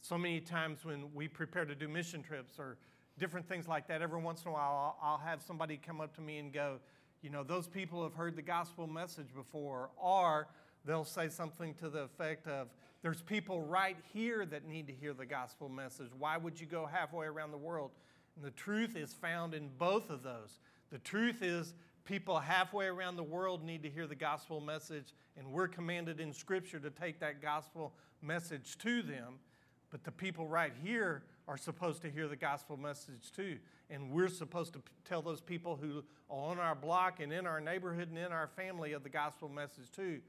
So 0.00 0.18
many 0.18 0.40
times 0.40 0.84
when 0.84 1.14
we 1.14 1.28
prepare 1.28 1.64
to 1.64 1.74
do 1.74 1.88
mission 1.88 2.22
trips 2.22 2.58
or 2.58 2.76
different 3.18 3.48
things 3.48 3.68
like 3.68 3.86
that, 3.88 4.02
every 4.02 4.20
once 4.20 4.42
in 4.42 4.50
a 4.50 4.52
while 4.52 4.96
I'll, 5.00 5.18
have 5.18 5.40
somebody 5.40 5.78
come 5.78 6.00
up 6.00 6.14
to 6.16 6.20
me 6.20 6.38
and 6.38 6.52
go, 6.52 6.78
you 7.22 7.30
know, 7.30 7.42
those 7.42 7.66
people 7.66 8.02
have 8.02 8.14
heard 8.14 8.36
the 8.36 8.42
gospel 8.42 8.86
message 8.86 9.28
before, 9.34 9.90
or 9.96 10.48
they'll 10.84 11.04
say 11.04 11.28
something 11.28 11.72
to 11.74 11.88
the 11.88 12.00
effect 12.00 12.46
of, 12.46 12.68
there's 13.02 13.22
people 13.22 13.62
right 13.62 13.96
here 14.12 14.44
that 14.46 14.66
need 14.66 14.86
to 14.88 14.92
hear 14.92 15.14
the 15.14 15.26
gospel 15.26 15.68
message. 15.68 16.08
Why 16.18 16.36
would 16.36 16.60
you 16.60 16.66
go 16.66 16.86
halfway 16.86 17.26
around 17.26 17.52
the 17.52 17.58
world? 17.58 17.92
And 18.36 18.44
the 18.44 18.50
truth 18.50 18.96
is 18.96 19.14
found 19.14 19.54
in 19.54 19.70
both 19.78 20.10
of 20.10 20.22
those. 20.22 20.58
The 20.90 20.98
truth 20.98 21.42
is 21.42 21.74
People 22.04 22.38
halfway 22.38 22.86
around 22.86 23.16
the 23.16 23.22
world 23.22 23.64
need 23.64 23.82
to 23.82 23.88
hear 23.88 24.06
the 24.06 24.14
gospel 24.14 24.60
message, 24.60 25.14
and 25.38 25.46
we're 25.50 25.68
commanded 25.68 26.20
in 26.20 26.34
Scripture 26.34 26.78
to 26.78 26.90
take 26.90 27.18
that 27.20 27.40
gospel 27.40 27.94
message 28.20 28.76
to 28.78 29.00
them. 29.00 29.38
But 29.90 30.04
the 30.04 30.10
people 30.10 30.46
right 30.46 30.72
here 30.82 31.22
are 31.48 31.56
supposed 31.56 32.02
to 32.02 32.10
hear 32.10 32.28
the 32.28 32.36
gospel 32.36 32.76
message 32.76 33.32
too. 33.34 33.58
And 33.88 34.10
we're 34.10 34.28
supposed 34.28 34.74
to 34.74 34.82
tell 35.04 35.22
those 35.22 35.40
people 35.40 35.76
who 35.76 36.02
are 36.28 36.50
on 36.50 36.58
our 36.58 36.74
block 36.74 37.20
and 37.20 37.32
in 37.32 37.46
our 37.46 37.60
neighborhood 37.60 38.08
and 38.08 38.18
in 38.18 38.32
our 38.32 38.48
family 38.48 38.92
of 38.92 39.02
the 39.02 39.08
gospel 39.08 39.48
message 39.48 39.90
too. 39.94 40.20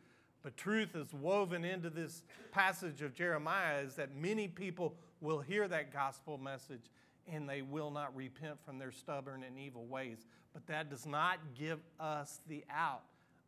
But 0.44 0.56
truth 0.56 0.96
is 0.96 1.14
woven 1.14 1.66
into 1.66 1.90
this 1.90 2.24
passage 2.52 3.02
of 3.02 3.14
Jeremiah 3.16 3.80
is 3.82 3.96
that 3.96 4.16
many 4.16 4.48
people 4.48 4.94
will 5.20 5.40
hear 5.40 5.68
that 5.68 5.92
gospel 5.92 6.38
message 6.38 6.84
and 7.32 7.50
they 7.50 7.62
will 7.62 7.92
not 7.92 8.16
repent 8.16 8.64
from 8.66 8.78
their 8.78 8.92
stubborn 8.92 9.44
and 9.44 9.58
evil 9.58 9.86
ways. 9.86 10.26
But 10.54 10.68
that 10.68 10.90
does 10.90 11.06
not 11.06 11.40
give 11.58 11.80
us 12.00 12.40
the 12.48 12.64
out. 12.70 13.04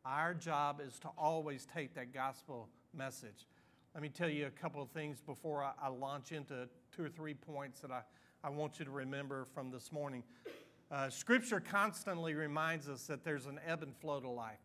Our 0.05 0.33
job 0.33 0.81
is 0.85 0.99
to 0.99 1.09
always 1.17 1.65
take 1.65 1.93
that 1.95 2.13
gospel 2.13 2.69
message. 2.93 3.47
Let 3.93 4.03
me 4.03 4.09
tell 4.09 4.29
you 4.29 4.47
a 4.47 4.61
couple 4.61 4.81
of 4.81 4.89
things 4.89 5.21
before 5.21 5.63
I, 5.63 5.71
I 5.81 5.89
launch 5.89 6.31
into 6.31 6.67
two 6.95 7.03
or 7.03 7.09
three 7.09 7.33
points 7.33 7.79
that 7.81 7.91
I, 7.91 8.01
I 8.43 8.49
want 8.49 8.79
you 8.79 8.85
to 8.85 8.91
remember 8.91 9.45
from 9.45 9.71
this 9.71 9.91
morning. 9.91 10.23
Uh, 10.89 11.09
scripture 11.09 11.59
constantly 11.59 12.33
reminds 12.33 12.87
us 12.87 13.07
that 13.07 13.23
there's 13.23 13.45
an 13.45 13.59
ebb 13.67 13.83
and 13.83 13.95
flow 13.97 14.19
to 14.19 14.29
life. 14.29 14.59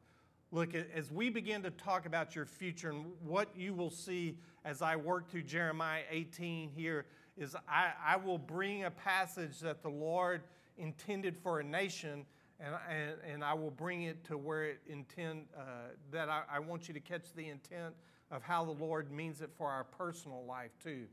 Look, 0.53 0.75
as 0.75 1.11
we 1.11 1.31
begin 1.31 1.63
to 1.63 1.71
talk 1.71 2.05
about 2.05 2.37
your 2.37 2.45
future 2.45 2.91
and 2.91 3.07
what 3.25 3.49
you 3.57 3.73
will 3.73 3.91
see 3.91 4.37
as 4.65 4.83
I 4.83 4.97
work 4.97 5.31
through 5.31 5.45
Jeremiah 5.45 6.03
18 6.11 6.69
here, 6.69 7.07
is 7.37 7.57
I, 7.69 7.93
I 8.05 8.17
will 8.17 8.39
bring 8.39 8.85
a 8.85 8.91
passage 8.91 9.61
that 9.61 9.83
the 9.83 9.89
Lord 9.89 10.43
intended 10.77 11.37
for 11.37 11.61
a 11.61 11.65
nation, 11.65 12.27
and, 12.61 12.75
and, 12.91 13.17
and 13.33 13.45
I 13.45 13.55
will 13.55 13.71
bring 13.71 14.03
it 14.03 14.25
to 14.25 14.37
where 14.37 14.65
it 14.65 14.81
intend, 14.87 15.47
uh, 15.57 15.63
that 16.11 16.29
I, 16.29 16.43
I 16.51 16.59
want 16.59 16.89
you 16.89 16.95
to 16.95 17.01
catch 17.01 17.33
the 17.35 17.49
intent 17.49 17.95
of 18.31 18.43
how 18.43 18.65
the 18.65 18.73
Lord 18.73 19.11
means 19.11 19.43
it 19.43 19.51
for 19.57 19.69
our 19.69 19.85
personal 19.85 20.45
life 20.45 20.71
too. 20.83 21.07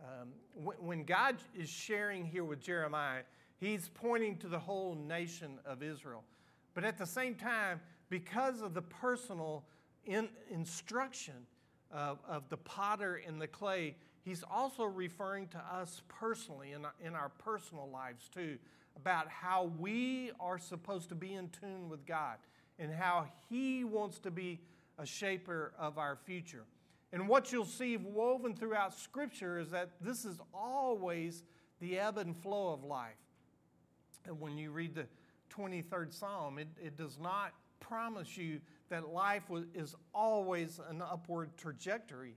Um, 0.00 0.28
when, 0.54 0.76
when 0.78 1.04
God 1.04 1.36
is 1.54 1.68
sharing 1.68 2.24
here 2.24 2.44
with 2.44 2.60
Jeremiah, 2.60 3.22
he's 3.56 3.88
pointing 3.94 4.36
to 4.38 4.48
the 4.48 4.58
whole 4.58 4.94
nation 4.94 5.58
of 5.64 5.82
Israel. 5.82 6.24
But 6.74 6.84
at 6.84 6.98
the 6.98 7.06
same 7.06 7.34
time, 7.36 7.80
because 8.10 8.60
of 8.60 8.74
the 8.74 8.82
personal 8.82 9.64
in, 10.04 10.28
instruction 10.50 11.46
of, 11.90 12.18
of 12.28 12.48
the 12.48 12.56
potter 12.56 13.20
and 13.26 13.40
the 13.40 13.46
clay, 13.46 13.94
he's 14.24 14.42
also 14.50 14.84
referring 14.84 15.48
to 15.48 15.58
us 15.58 16.02
personally 16.08 16.72
in, 16.72 16.86
in 17.04 17.14
our 17.14 17.28
personal 17.28 17.88
lives 17.88 18.28
too, 18.32 18.58
about 18.96 19.28
how 19.28 19.70
we 19.78 20.30
are 20.40 20.58
supposed 20.58 21.08
to 21.08 21.14
be 21.14 21.34
in 21.34 21.48
tune 21.48 21.88
with 21.88 22.06
God 22.06 22.36
and 22.78 22.92
how 22.92 23.26
he 23.48 23.84
wants 23.84 24.18
to 24.20 24.30
be 24.30 24.60
a 24.98 25.06
shaper 25.06 25.72
of 25.78 25.98
our 25.98 26.16
future. 26.16 26.64
And 27.12 27.28
what 27.28 27.52
you'll 27.52 27.64
see 27.64 27.96
woven 27.96 28.54
throughout 28.54 28.92
Scripture 28.94 29.58
is 29.58 29.70
that 29.70 29.90
this 30.00 30.24
is 30.24 30.40
always 30.52 31.44
the 31.80 31.98
ebb 31.98 32.18
and 32.18 32.36
flow 32.36 32.72
of 32.72 32.82
life. 32.82 33.14
And 34.26 34.40
when 34.40 34.56
you 34.58 34.70
read 34.70 34.94
the 34.94 35.06
23rd 35.56 36.12
Psalm, 36.12 36.58
it, 36.58 36.68
it 36.82 36.96
does 36.96 37.18
not 37.20 37.52
promise 37.78 38.36
you 38.36 38.60
that 38.88 39.08
life 39.08 39.44
is 39.74 39.94
always 40.14 40.80
an 40.88 41.02
upward 41.02 41.56
trajectory. 41.56 42.36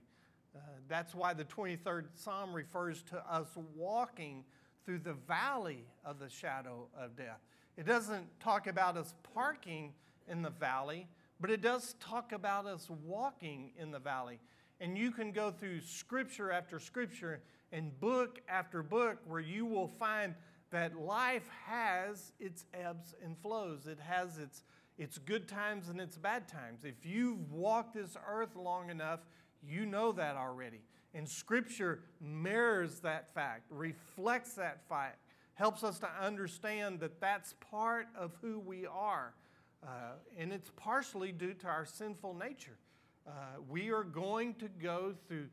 Uh, 0.54 0.60
that's 0.88 1.14
why 1.14 1.34
the 1.34 1.44
23rd 1.44 2.06
Psalm 2.14 2.52
refers 2.52 3.02
to 3.04 3.16
us 3.32 3.48
walking 3.74 4.44
through 4.84 4.98
the 4.98 5.12
valley 5.12 5.84
of 6.04 6.18
the 6.18 6.28
shadow 6.28 6.88
of 6.98 7.16
death. 7.16 7.40
It 7.76 7.86
doesn't 7.86 8.26
talk 8.40 8.66
about 8.66 8.96
us 8.96 9.14
parking 9.34 9.92
in 10.26 10.42
the 10.42 10.50
valley, 10.50 11.06
but 11.40 11.50
it 11.50 11.60
does 11.60 11.94
talk 12.00 12.32
about 12.32 12.66
us 12.66 12.88
walking 13.04 13.70
in 13.78 13.90
the 13.90 13.98
valley. 13.98 14.40
And 14.80 14.96
you 14.96 15.10
can 15.10 15.32
go 15.32 15.50
through 15.50 15.80
scripture 15.82 16.50
after 16.50 16.78
scripture 16.78 17.42
and 17.72 17.98
book 18.00 18.40
after 18.48 18.82
book 18.82 19.18
where 19.26 19.40
you 19.40 19.66
will 19.66 19.88
find 19.88 20.34
that 20.70 20.98
life 20.98 21.48
has 21.66 22.32
its 22.38 22.64
ebbs 22.74 23.14
and 23.24 23.36
flows. 23.38 23.86
It 23.86 23.98
has 24.00 24.38
its 24.38 24.62
it's 24.98 25.16
good 25.16 25.46
times 25.46 25.88
and 25.88 26.00
it's 26.00 26.16
bad 26.16 26.48
times. 26.48 26.80
If 26.84 27.06
you've 27.06 27.52
walked 27.52 27.94
this 27.94 28.16
earth 28.28 28.56
long 28.56 28.90
enough, 28.90 29.20
you 29.62 29.86
know 29.86 30.12
that 30.12 30.36
already. 30.36 30.80
And 31.14 31.28
Scripture 31.28 32.00
mirrors 32.20 33.00
that 33.00 33.32
fact, 33.34 33.62
reflects 33.70 34.54
that 34.54 34.86
fact, 34.88 35.18
helps 35.54 35.82
us 35.82 35.98
to 35.98 36.08
understand 36.20 37.00
that 37.00 37.20
that's 37.20 37.54
part 37.70 38.06
of 38.16 38.32
who 38.40 38.60
we 38.60 38.86
are. 38.86 39.34
Uh, 39.82 40.12
and 40.36 40.52
it's 40.52 40.70
partially 40.76 41.32
due 41.32 41.54
to 41.54 41.66
our 41.66 41.86
sinful 41.86 42.34
nature. 42.34 42.78
Uh, 43.26 43.30
we 43.68 43.90
are 43.90 44.04
going 44.04 44.54
to 44.54 44.68
go 44.68 45.14
through, 45.26 45.48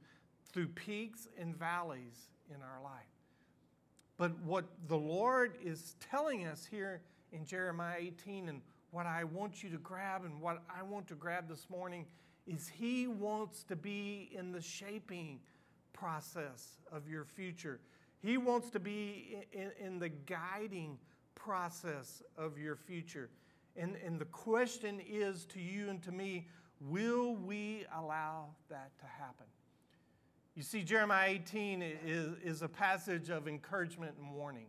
through 0.51 0.67
peaks 0.67 1.27
and 1.37 1.55
valleys 1.55 2.29
in 2.49 2.61
our 2.61 2.81
life. 2.83 3.03
But 4.17 4.39
what 4.41 4.65
the 4.87 4.97
Lord 4.97 5.57
is 5.63 5.95
telling 6.11 6.45
us 6.45 6.65
here 6.69 7.01
in 7.31 7.45
Jeremiah 7.45 7.97
18 7.99 8.49
and 8.49 8.61
what 8.91 9.05
I 9.05 9.25
want 9.25 9.61
you 9.61 9.69
to 9.71 9.77
grab 9.77 10.23
and 10.23 10.39
what 10.39 10.63
I 10.73 10.83
want 10.83 11.07
to 11.07 11.15
grab 11.15 11.49
this 11.49 11.67
morning 11.69 12.05
is 12.47 12.67
He 12.67 13.07
wants 13.07 13.63
to 13.63 13.75
be 13.75 14.29
in 14.37 14.51
the 14.51 14.61
shaping 14.61 15.39
process 15.93 16.77
of 16.91 17.07
your 17.07 17.25
future. 17.25 17.79
He 18.21 18.37
wants 18.37 18.69
to 18.71 18.79
be 18.79 19.37
in, 19.51 19.71
in 19.79 19.99
the 19.99 20.09
guiding 20.09 20.97
process 21.35 22.23
of 22.37 22.57
your 22.57 22.75
future. 22.75 23.29
And, 23.75 23.95
and 24.05 24.19
the 24.19 24.25
question 24.25 25.01
is 25.07 25.45
to 25.45 25.59
you 25.59 25.89
and 25.89 26.01
to 26.03 26.11
me 26.11 26.47
will 26.81 27.35
we 27.35 27.85
allow 27.95 28.47
that 28.69 28.97
to 28.99 29.05
happen? 29.05 29.45
You 30.55 30.63
see, 30.63 30.83
Jeremiah 30.83 31.31
18 31.31 31.81
is, 31.81 32.35
is 32.43 32.61
a 32.61 32.67
passage 32.67 33.29
of 33.29 33.47
encouragement 33.47 34.15
and 34.21 34.33
warning. 34.33 34.67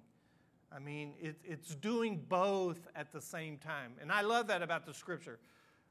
I 0.74 0.80
mean, 0.80 1.14
it, 1.20 1.36
it's 1.44 1.74
doing 1.76 2.24
both 2.28 2.88
at 2.96 3.12
the 3.12 3.20
same 3.20 3.56
time. 3.56 3.92
And 4.00 4.10
I 4.10 4.22
love 4.22 4.48
that 4.48 4.62
about 4.62 4.84
the 4.84 4.92
scripture. 4.92 5.38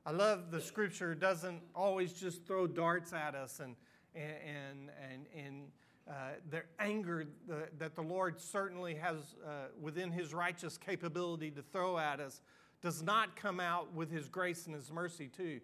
I 0.05 0.12
love 0.12 0.51
the 0.51 0.62
scripture 0.62 1.15
doesn't 1.15 1.62
always 1.74 2.13
just 2.13 2.45
throw 2.45 2.67
darts 2.67 3.12
at 3.12 3.33
us 3.33 3.59
and, 3.59 3.75
and, 4.13 4.91
and, 5.12 5.25
and 5.35 5.63
uh, 6.07 6.13
their 6.50 6.65
anger 6.79 7.25
the, 7.47 7.67
that 7.79 7.95
the 7.95 8.01
Lord 8.01 8.39
certainly 8.39 8.95
has 8.95 9.15
uh, 9.43 9.50
within 9.81 10.12
his 10.12 10.33
righteous 10.33 10.77
capability 10.77 11.50
to 11.51 11.62
throw 11.62 11.97
at 11.97 12.19
us 12.19 12.41
does 12.81 13.01
not 13.01 13.35
come 13.35 13.59
out 13.59 13.93
with 13.93 14.12
his 14.12 14.29
grace 14.29 14.67
and 14.67 14.75
his 14.75 14.91
mercy, 14.91 15.27
too. 15.27 15.59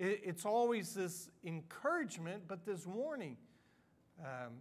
It, 0.00 0.22
it's 0.24 0.44
always 0.44 0.92
this 0.92 1.30
encouragement, 1.44 2.44
but 2.48 2.66
this 2.66 2.86
warning. 2.86 3.36
Um, 4.18 4.54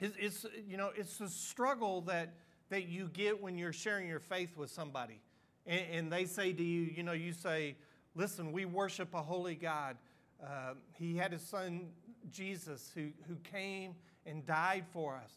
it's, 0.00 0.16
it's, 0.18 0.46
you 0.66 0.78
know, 0.78 0.90
it's 0.96 1.18
the 1.18 1.28
struggle 1.28 2.00
that 2.02 2.32
that 2.70 2.88
you 2.88 3.08
get 3.12 3.42
when 3.42 3.58
you're 3.58 3.72
sharing 3.72 4.08
your 4.08 4.20
faith 4.20 4.56
with 4.56 4.70
somebody. 4.70 5.20
And, 5.66 5.82
and 5.92 6.12
they 6.12 6.24
say 6.24 6.52
to 6.52 6.62
you, 6.62 6.82
you 6.82 7.02
know, 7.02 7.12
you 7.12 7.32
say, 7.32 7.76
listen, 8.14 8.52
we 8.52 8.64
worship 8.64 9.14
a 9.14 9.22
holy 9.22 9.54
God. 9.54 9.96
Uh, 10.42 10.74
he 10.98 11.16
had 11.16 11.32
his 11.32 11.42
son 11.42 11.88
Jesus 12.30 12.90
who, 12.94 13.08
who 13.28 13.36
came 13.36 13.94
and 14.26 14.46
died 14.46 14.84
for 14.92 15.16
us. 15.16 15.32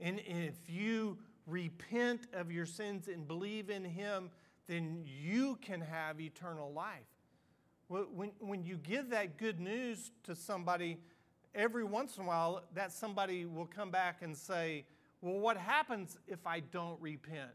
And, 0.00 0.20
and 0.28 0.44
if 0.44 0.68
you 0.68 1.18
repent 1.46 2.26
of 2.32 2.50
your 2.50 2.66
sins 2.66 3.08
and 3.08 3.26
believe 3.26 3.70
in 3.70 3.84
him, 3.84 4.30
then 4.66 5.04
you 5.04 5.58
can 5.62 5.80
have 5.80 6.20
eternal 6.20 6.72
life. 6.72 7.06
When, 7.88 8.32
when 8.40 8.64
you 8.64 8.76
give 8.76 9.10
that 9.10 9.38
good 9.38 9.60
news 9.60 10.10
to 10.24 10.34
somebody, 10.34 10.98
every 11.54 11.84
once 11.84 12.16
in 12.16 12.24
a 12.24 12.26
while, 12.26 12.64
that 12.74 12.92
somebody 12.92 13.46
will 13.46 13.66
come 13.66 13.92
back 13.92 14.22
and 14.22 14.36
say, 14.36 14.84
well, 15.20 15.38
what 15.38 15.56
happens 15.56 16.18
if 16.26 16.46
I 16.46 16.60
don't 16.60 17.00
repent? 17.00 17.52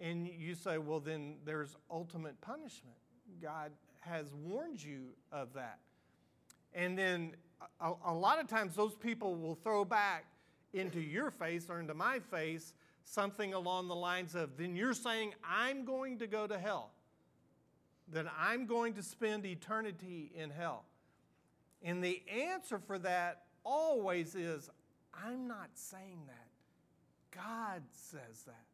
And 0.00 0.28
you 0.28 0.54
say, 0.54 0.78
well, 0.78 1.00
then 1.00 1.36
there's 1.44 1.76
ultimate 1.90 2.40
punishment. 2.40 2.96
God 3.40 3.72
has 4.00 4.26
warned 4.34 4.82
you 4.82 5.08
of 5.30 5.52
that. 5.54 5.78
And 6.74 6.96
then 6.96 7.32
a, 7.80 7.92
a, 8.06 8.14
lot 8.14 8.40
of 8.40 8.48
times 8.48 8.74
those 8.74 8.94
people 8.94 9.36
will 9.36 9.54
throw 9.56 9.84
back 9.84 10.24
into 10.72 11.00
your 11.00 11.30
face 11.30 11.68
or 11.68 11.80
into 11.80 11.94
my 11.94 12.18
face 12.18 12.72
something 13.04 13.54
along 13.54 13.88
the 13.88 13.94
lines 13.94 14.34
of, 14.34 14.56
then 14.56 14.76
you're 14.76 14.94
saying, 14.94 15.34
I'm 15.44 15.84
going 15.84 16.18
to 16.18 16.26
go 16.26 16.46
to 16.46 16.58
hell, 16.58 16.90
that 18.12 18.26
I'm 18.38 18.66
going 18.66 18.94
to 18.94 19.02
spend 19.02 19.44
eternity 19.44 20.30
in 20.34 20.50
hell. 20.50 20.84
And 21.82 22.04
the 22.04 22.22
answer 22.30 22.78
for 22.78 22.98
that 23.00 23.42
always 23.64 24.34
is, 24.34 24.70
I'm 25.12 25.48
not 25.48 25.70
saying 25.74 26.20
that. 26.26 27.36
God 27.36 27.82
says 27.92 28.42
that. 28.46 28.64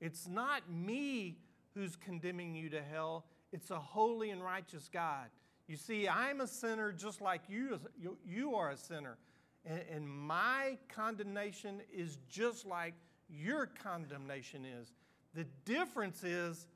It's 0.00 0.26
not 0.26 0.70
me 0.70 1.36
who's 1.74 1.96
condemning 1.96 2.54
you 2.54 2.68
to 2.70 2.82
hell, 2.82 3.24
it's 3.54 3.70
a 3.70 3.78
holy 3.78 4.30
and 4.30 4.42
righteous 4.42 4.90
God. 4.92 5.26
You 5.68 5.76
see, 5.76 6.08
I'm 6.08 6.40
a 6.40 6.46
sinner 6.48 6.90
just 6.90 7.20
like 7.20 7.42
you, 7.48 7.78
you 8.26 8.56
are 8.56 8.70
a 8.70 8.76
sinner. 8.76 9.16
And, 9.64 9.80
and 9.94 10.08
my 10.08 10.76
condemnation 10.88 11.80
is 11.96 12.18
just 12.28 12.66
like 12.66 12.94
your 13.30 13.66
condemnation 13.66 14.64
is. 14.64 14.92
The 15.34 15.46
difference 15.64 16.24
is 16.24 16.66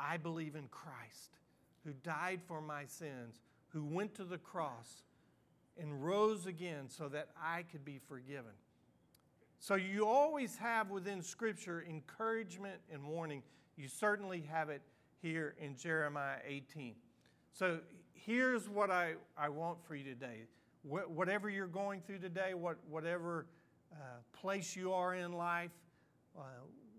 I 0.00 0.16
believe 0.16 0.56
in 0.56 0.68
Christ, 0.68 1.36
who 1.84 1.92
died 2.02 2.40
for 2.48 2.62
my 2.62 2.86
sins, 2.86 3.42
who 3.68 3.84
went 3.84 4.14
to 4.14 4.24
the 4.24 4.38
cross 4.38 5.02
and 5.78 6.02
rose 6.02 6.46
again 6.46 6.88
so 6.88 7.08
that 7.10 7.28
I 7.40 7.64
could 7.70 7.84
be 7.84 8.00
forgiven. 8.08 8.52
So 9.58 9.74
you 9.74 10.06
always 10.06 10.56
have 10.56 10.88
within 10.88 11.22
Scripture 11.22 11.84
encouragement 11.86 12.80
and 12.90 13.04
warning. 13.04 13.42
You 13.76 13.88
certainly 13.88 14.40
have 14.50 14.70
it 14.70 14.80
here 15.22 15.54
in 15.58 15.76
Jeremiah 15.76 16.38
18. 16.46 16.94
So 17.52 17.80
here's 18.12 18.68
what 18.68 18.90
I, 18.90 19.14
I 19.36 19.48
want 19.48 19.84
for 19.84 19.94
you 19.94 20.04
today. 20.04 20.44
Wh- 20.82 21.10
whatever 21.10 21.50
you're 21.50 21.66
going 21.66 22.00
through 22.00 22.18
today, 22.18 22.54
what, 22.54 22.78
whatever 22.88 23.46
uh, 23.92 23.96
place 24.32 24.76
you 24.76 24.92
are 24.92 25.14
in 25.14 25.32
life, 25.32 25.70
uh, 26.38 26.42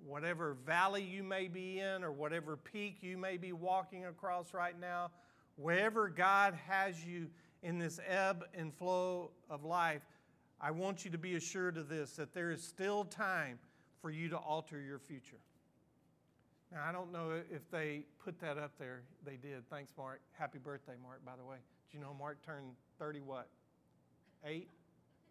whatever 0.05 0.55
valley 0.65 1.03
you 1.03 1.23
may 1.23 1.47
be 1.47 1.79
in, 1.79 2.03
or 2.03 2.11
whatever 2.11 2.57
peak 2.57 2.97
you 3.01 3.17
may 3.17 3.37
be 3.37 3.53
walking 3.53 4.05
across 4.05 4.53
right 4.53 4.79
now, 4.79 5.11
wherever 5.55 6.09
God 6.09 6.57
has 6.67 7.03
you 7.05 7.27
in 7.63 7.77
this 7.77 7.99
ebb 8.07 8.45
and 8.53 8.73
flow 8.73 9.31
of 9.49 9.63
life, 9.63 10.01
I 10.59 10.71
want 10.71 11.05
you 11.05 11.11
to 11.11 11.17
be 11.17 11.35
assured 11.35 11.77
of 11.77 11.89
this 11.89 12.11
that 12.13 12.33
there 12.33 12.51
is 12.51 12.63
still 12.63 13.03
time 13.03 13.57
for 14.01 14.11
you 14.11 14.29
to 14.29 14.37
alter 14.37 14.79
your 14.79 14.99
future. 14.99 15.37
Now, 16.71 16.85
I 16.87 16.91
don't 16.91 17.11
know 17.11 17.31
if 17.51 17.69
they 17.69 18.03
put 18.23 18.39
that 18.39 18.57
up 18.57 18.71
there. 18.79 19.01
They 19.25 19.35
did. 19.35 19.69
Thanks, 19.69 19.91
Mark. 19.97 20.21
Happy 20.31 20.57
birthday, 20.57 20.93
Mark, 21.03 21.23
by 21.25 21.33
the 21.37 21.43
way. 21.43 21.57
Do 21.91 21.97
you 21.97 22.03
know 22.03 22.15
Mark 22.17 22.43
turned 22.45 22.75
30 22.97 23.19
what? 23.19 23.47
Eight? 24.45 24.69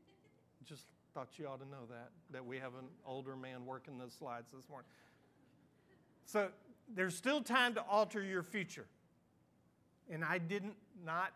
Just 0.66 0.84
thought 1.14 1.28
you 1.38 1.46
ought 1.48 1.60
to 1.60 1.68
know 1.68 1.86
that, 1.88 2.10
that 2.30 2.44
we 2.44 2.58
have 2.58 2.74
an 2.74 2.86
older 3.06 3.36
man 3.36 3.64
working 3.64 3.96
those 3.96 4.12
slides 4.12 4.52
this 4.54 4.68
morning. 4.68 4.88
So 6.26 6.48
there's 6.94 7.16
still 7.16 7.40
time 7.40 7.74
to 7.74 7.84
alter 7.88 8.22
your 8.22 8.42
future. 8.42 8.86
And 10.10 10.24
I 10.24 10.38
didn't 10.38 10.74
not 11.04 11.32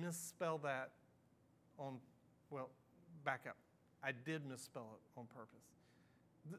misspell 0.00 0.58
that 0.58 0.90
on, 1.78 1.98
well, 2.50 2.70
back 3.24 3.42
up. 3.48 3.56
I 4.02 4.12
did 4.12 4.46
misspell 4.48 4.96
it 4.96 5.20
on 5.20 5.26
purpose. 5.26 5.71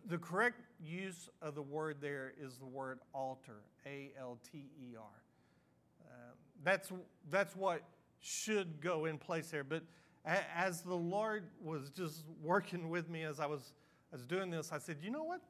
The 0.06 0.18
correct 0.18 0.62
use 0.80 1.30
of 1.42 1.56
the 1.56 1.62
word 1.62 1.98
there 2.02 2.34
is 2.40 2.58
the 2.58 2.66
word 2.66 3.00
alter, 3.14 3.62
A 3.86 4.12
L 4.20 4.38
T 4.52 4.70
E 4.80 4.96
R. 4.98 5.04
Um, 6.10 6.36
that's, 6.64 6.92
that's 7.30 7.56
what 7.56 7.82
should 8.20 8.82
go 8.82 9.06
in 9.06 9.18
place 9.18 9.50
there. 9.50 9.64
But 9.64 9.84
as 10.26 10.82
the 10.82 10.96
Lord 10.96 11.44
was 11.62 11.90
just 11.90 12.24
working 12.42 12.90
with 12.90 13.10
me 13.10 13.24
as 13.24 13.40
I 13.40 13.46
was, 13.46 13.74
I 14.12 14.16
was 14.16 14.26
doing 14.26 14.50
this, 14.50 14.72
I 14.72 14.78
said, 14.78 14.98
you 15.02 15.12
know 15.12 15.24
what? 15.24 15.42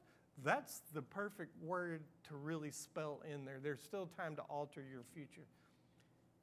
That's 0.43 0.81
the 0.93 1.01
perfect 1.01 1.51
word 1.61 2.01
to 2.29 2.35
really 2.35 2.71
spell 2.71 3.21
in 3.31 3.45
there. 3.45 3.59
There's 3.61 3.81
still 3.81 4.09
time 4.17 4.35
to 4.37 4.41
alter 4.43 4.81
your 4.81 5.03
future. 5.13 5.45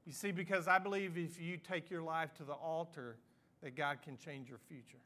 You 0.07 0.13
see, 0.13 0.31
because 0.31 0.69
I 0.69 0.79
believe 0.79 1.19
if 1.19 1.41
you 1.41 1.57
take 1.57 1.91
your 1.91 2.03
life 2.03 2.33
to 2.35 2.45
the 2.45 2.53
altar, 2.53 3.17
that 3.63 3.77
God 3.77 3.99
can 4.03 4.17
change 4.17 4.49
your 4.49 4.61
future. 4.69 4.99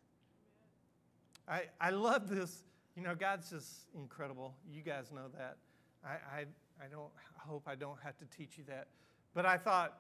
I, 1.49 1.65
I 1.81 1.91
love 1.91 2.29
this. 2.29 2.65
You 2.97 3.03
know, 3.03 3.15
God's 3.15 3.51
just 3.51 3.89
incredible. 3.95 4.55
You 4.71 4.83
guys 4.83 5.11
know 5.13 5.29
that. 5.37 5.57
I, 6.05 6.09
I, 6.09 6.41
I 6.85 6.89
don't 6.91 7.11
I 7.45 7.49
hope 7.49 7.65
I 7.67 7.75
don't 7.75 7.99
have 8.03 8.17
to 8.19 8.25
teach 8.37 8.57
you 8.57 8.65
that. 8.69 8.89
But 9.35 9.47
I 9.47 9.57
thought, 9.59 9.99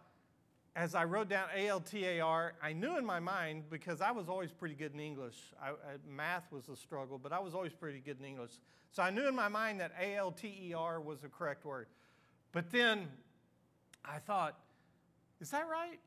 as 0.76 0.94
I 0.94 1.04
wrote 1.04 1.28
down 1.28 1.46
ALTAR, 1.56 2.52
I 2.62 2.72
knew 2.72 2.96
in 2.96 3.04
my 3.04 3.20
mind 3.20 3.64
because 3.70 4.00
I 4.00 4.10
was 4.10 4.28
always 4.28 4.50
pretty 4.50 4.74
good 4.74 4.92
in 4.92 5.00
English. 5.00 5.36
I, 5.62 5.70
I, 5.70 5.72
math 6.08 6.50
was 6.50 6.68
a 6.68 6.76
struggle, 6.76 7.18
but 7.18 7.32
I 7.32 7.38
was 7.38 7.54
always 7.54 7.72
pretty 7.72 8.00
good 8.00 8.18
in 8.18 8.24
English. 8.24 8.52
So 8.90 9.02
I 9.02 9.10
knew 9.10 9.26
in 9.28 9.34
my 9.34 9.48
mind 9.48 9.80
that 9.80 9.92
ALTER 10.00 11.00
was 11.00 11.20
the 11.20 11.28
correct 11.28 11.64
word. 11.64 11.86
But 12.52 12.70
then 12.70 13.08
I 14.04 14.18
thought, 14.18 14.58
is 15.40 15.50
that 15.50 15.66
right? 15.68 15.98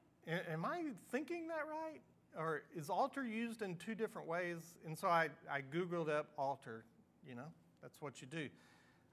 Am 0.52 0.66
I 0.66 0.86
thinking 1.12 1.48
that 1.48 1.66
right? 1.70 2.02
Or 2.38 2.64
is 2.76 2.90
altar 2.90 3.26
used 3.26 3.62
in 3.62 3.76
two 3.78 3.96
different 3.96 4.28
ways? 4.28 4.76
And 4.86 4.98
so 4.98 5.08
I, 5.08 5.30
I 5.52 5.62
Googled 5.62 6.10
up 6.10 6.28
altar, 6.38 6.86
you 7.28 7.36
know, 7.36 7.48
that's 7.82 8.00
what 8.02 8.22
you 8.22 8.28
do. 8.28 8.50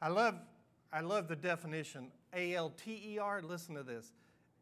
I 0.03 0.09
love, 0.09 0.35
I 0.93 1.01
love 1.01 1.29
the 1.29 1.37
definition. 1.37 2.11
A 2.35 2.55
L 2.55 2.71
T 2.71 3.15
E 3.15 3.19
R, 3.19 3.41
listen 3.43 3.75
to 3.77 3.83
this. 3.83 4.13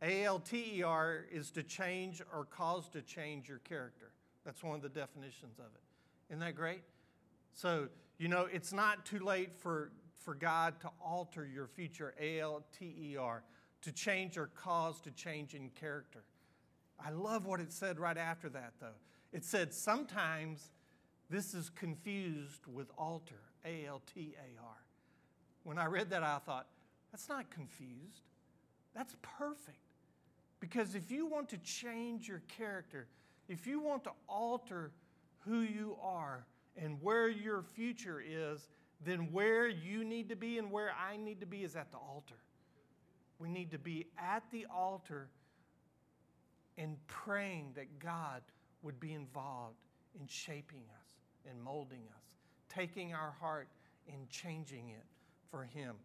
A 0.01 0.25
L 0.25 0.39
T 0.39 0.77
E 0.77 0.83
R 0.83 1.27
is 1.33 1.51
to 1.53 1.63
change 1.63 2.23
or 2.33 2.45
cause 2.45 2.89
to 2.91 3.03
change 3.03 3.49
your 3.49 3.59
character. 3.59 4.13
That's 4.45 4.63
one 4.63 4.77
of 4.77 4.83
the 4.83 4.89
definitions 4.89 5.59
of 5.59 5.67
it. 5.75 5.83
Isn't 6.31 6.41
that 6.41 6.55
great? 6.55 6.83
So, 7.55 7.89
you 8.19 8.29
know, 8.29 8.49
it's 8.53 8.73
not 8.73 9.05
too 9.05 9.19
late 9.19 9.57
for, 9.57 9.93
for 10.19 10.35
God 10.35 10.81
to 10.81 10.91
alter 11.05 11.47
your 11.47 11.67
future, 11.67 12.15
A 12.21 12.41
L 12.41 12.63
T 12.79 12.95
E 13.13 13.17
R 13.17 13.43
to 13.83 13.93
change 13.93 14.39
or 14.39 14.47
cause 14.55 15.01
to 15.01 15.11
change 15.11 15.55
in 15.55 15.69
character. 15.71 16.25
I 17.05 17.11
love 17.11 17.47
what 17.47 17.61
it 17.61 17.73
said 17.73 17.99
right 17.99 18.17
after 18.17 18.49
that, 18.51 18.75
though. 18.81 18.99
It 19.33 19.45
said, 19.45 19.73
sometimes 19.73 20.71
this 21.31 21.55
is 21.55 21.71
confused 21.71 22.67
with 22.67 22.91
altar, 22.97 23.41
A 23.65 23.87
L 23.87 24.03
T 24.15 24.35
A 24.39 24.63
R. 24.63 24.77
When 25.65 25.79
I 25.79 25.87
read 25.87 26.11
that, 26.11 26.23
I 26.23 26.39
thought, 26.39 26.67
that's 27.11 27.29
not 27.29 27.51
confused. 27.51 28.23
That's 28.95 29.17
perfect. 29.23 29.79
Because 30.61 30.95
if 30.95 31.11
you 31.11 31.27
want 31.27 31.49
to 31.51 31.59
change 31.59 32.29
your 32.29 32.43
character, 32.57 33.09
if 33.49 33.67
you 33.67 33.81
want 33.81 34.05
to 34.05 34.11
alter 34.29 34.93
who 35.41 35.61
you 35.61 35.97
are 36.03 36.47
and 36.77 37.03
where 37.03 37.29
your 37.29 37.63
future 37.63 38.23
is, 38.25 38.69
then 39.05 39.33
where 39.33 39.69
you 39.69 40.05
need 40.05 40.29
to 40.29 40.37
be 40.37 40.59
and 40.59 40.71
where 40.71 40.93
I 40.93 41.17
need 41.17 41.41
to 41.41 41.47
be 41.47 41.65
is 41.65 41.75
at 41.75 41.91
the 41.91 41.99
altar. 41.99 42.37
We 43.39 43.49
need 43.49 43.73
to 43.73 43.79
be 43.79 44.07
at 44.17 44.45
the 44.53 44.67
altar 44.73 45.29
and 46.79 46.97
praying 47.07 47.73
that 47.75 47.99
God 47.99 48.43
would 48.83 48.99
be 48.99 49.13
involved 49.13 49.77
in 50.19 50.27
shaping 50.27 50.83
us 51.01 51.09
and 51.49 51.63
molding 51.63 52.03
us, 52.17 52.25
taking 52.69 53.15
our 53.15 53.35
heart 53.41 53.69
and 54.13 54.29
changing 54.29 54.91
it 54.91 55.05
for 55.51 55.65
Him. 55.65 55.97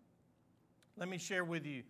Let 0.97 1.09
me 1.09 1.17
share 1.17 1.45
with 1.45 1.65
you 1.65 1.83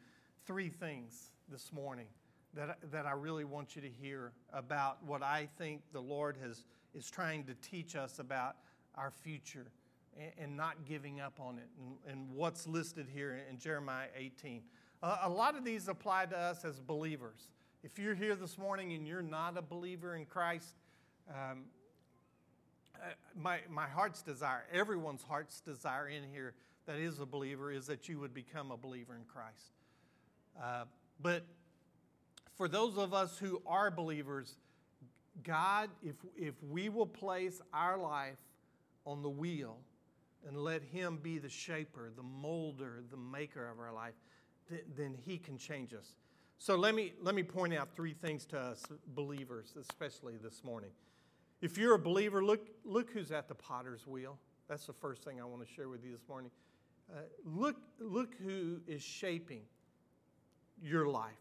three 0.45 0.69
things 0.69 1.31
this 1.49 1.71
morning 1.71 2.07
that, 2.53 2.77
that 2.91 3.05
I 3.05 3.11
really 3.11 3.45
want 3.45 3.75
you 3.75 3.81
to 3.81 3.89
hear 3.89 4.31
about 4.53 5.03
what 5.05 5.21
I 5.21 5.47
think 5.57 5.81
the 5.93 6.01
Lord 6.01 6.37
has, 6.41 6.65
is 6.93 7.09
trying 7.09 7.43
to 7.45 7.53
teach 7.55 7.95
us 7.95 8.19
about 8.19 8.55
our 8.95 9.11
future 9.11 9.67
and, 10.17 10.31
and 10.39 10.57
not 10.57 10.85
giving 10.85 11.19
up 11.19 11.39
on 11.39 11.57
it, 11.57 11.67
and, 11.79 12.11
and 12.11 12.29
what's 12.31 12.67
listed 12.67 13.07
here 13.13 13.39
in 13.49 13.57
Jeremiah 13.57 14.07
18. 14.15 14.61
Uh, 15.03 15.17
a 15.23 15.29
lot 15.29 15.55
of 15.55 15.63
these 15.63 15.87
apply 15.87 16.25
to 16.27 16.37
us 16.37 16.65
as 16.65 16.79
believers. 16.79 17.49
If 17.83 17.99
you're 17.99 18.15
here 18.15 18.35
this 18.35 18.57
morning 18.57 18.93
and 18.93 19.07
you're 19.07 19.21
not 19.21 19.55
a 19.55 19.61
believer 19.61 20.15
in 20.15 20.25
Christ, 20.25 20.73
um, 21.29 21.65
uh, 22.95 23.09
my, 23.35 23.59
my 23.69 23.87
heart's 23.87 24.23
desire, 24.23 24.63
everyone's 24.73 25.21
heart's 25.21 25.61
desire 25.61 26.07
in 26.07 26.23
here 26.31 26.55
that 26.87 26.97
is 26.97 27.19
a 27.19 27.25
believer, 27.25 27.71
is 27.71 27.85
that 27.87 28.09
you 28.09 28.19
would 28.19 28.33
become 28.33 28.71
a 28.71 28.77
believer 28.77 29.13
in 29.13 29.23
Christ. 29.25 29.73
Uh, 30.61 30.85
but 31.21 31.43
for 32.55 32.67
those 32.67 32.97
of 32.97 33.13
us 33.13 33.37
who 33.37 33.61
are 33.67 33.91
believers, 33.91 34.55
God, 35.43 35.89
if, 36.01 36.15
if 36.35 36.55
we 36.63 36.89
will 36.89 37.05
place 37.05 37.61
our 37.73 37.97
life 37.97 38.39
on 39.05 39.21
the 39.21 39.29
wheel 39.29 39.77
and 40.47 40.57
let 40.57 40.81
Him 40.81 41.19
be 41.21 41.37
the 41.37 41.49
shaper, 41.49 42.11
the 42.15 42.23
molder, 42.23 43.03
the 43.11 43.17
maker 43.17 43.69
of 43.69 43.79
our 43.79 43.93
life, 43.93 44.15
th- 44.67 44.83
then 44.97 45.15
He 45.25 45.37
can 45.37 45.59
change 45.59 45.93
us. 45.93 46.15
So 46.59 46.75
let 46.75 46.95
me, 46.95 47.13
let 47.21 47.35
me 47.35 47.43
point 47.43 47.73
out 47.73 47.89
three 47.95 48.13
things 48.13 48.45
to 48.47 48.59
us 48.59 48.83
believers, 49.15 49.75
especially 49.79 50.37
this 50.37 50.63
morning. 50.63 50.89
If 51.61 51.77
you're 51.77 51.95
a 51.95 51.99
believer, 51.99 52.43
look, 52.43 52.67
look 52.83 53.11
who's 53.11 53.31
at 53.31 53.47
the 53.47 53.55
potter's 53.55 54.05
wheel. 54.07 54.37
That's 54.67 54.85
the 54.85 54.93
first 54.93 55.23
thing 55.23 55.39
I 55.39 55.45
want 55.45 55.65
to 55.65 55.71
share 55.71 55.87
with 55.87 56.03
you 56.03 56.11
this 56.11 56.27
morning. 56.27 56.51
Uh, 57.11 57.21
look, 57.45 57.77
look 57.99 58.35
who 58.43 58.81
is 58.87 59.01
shaping 59.01 59.61
your 60.81 61.07
life. 61.07 61.31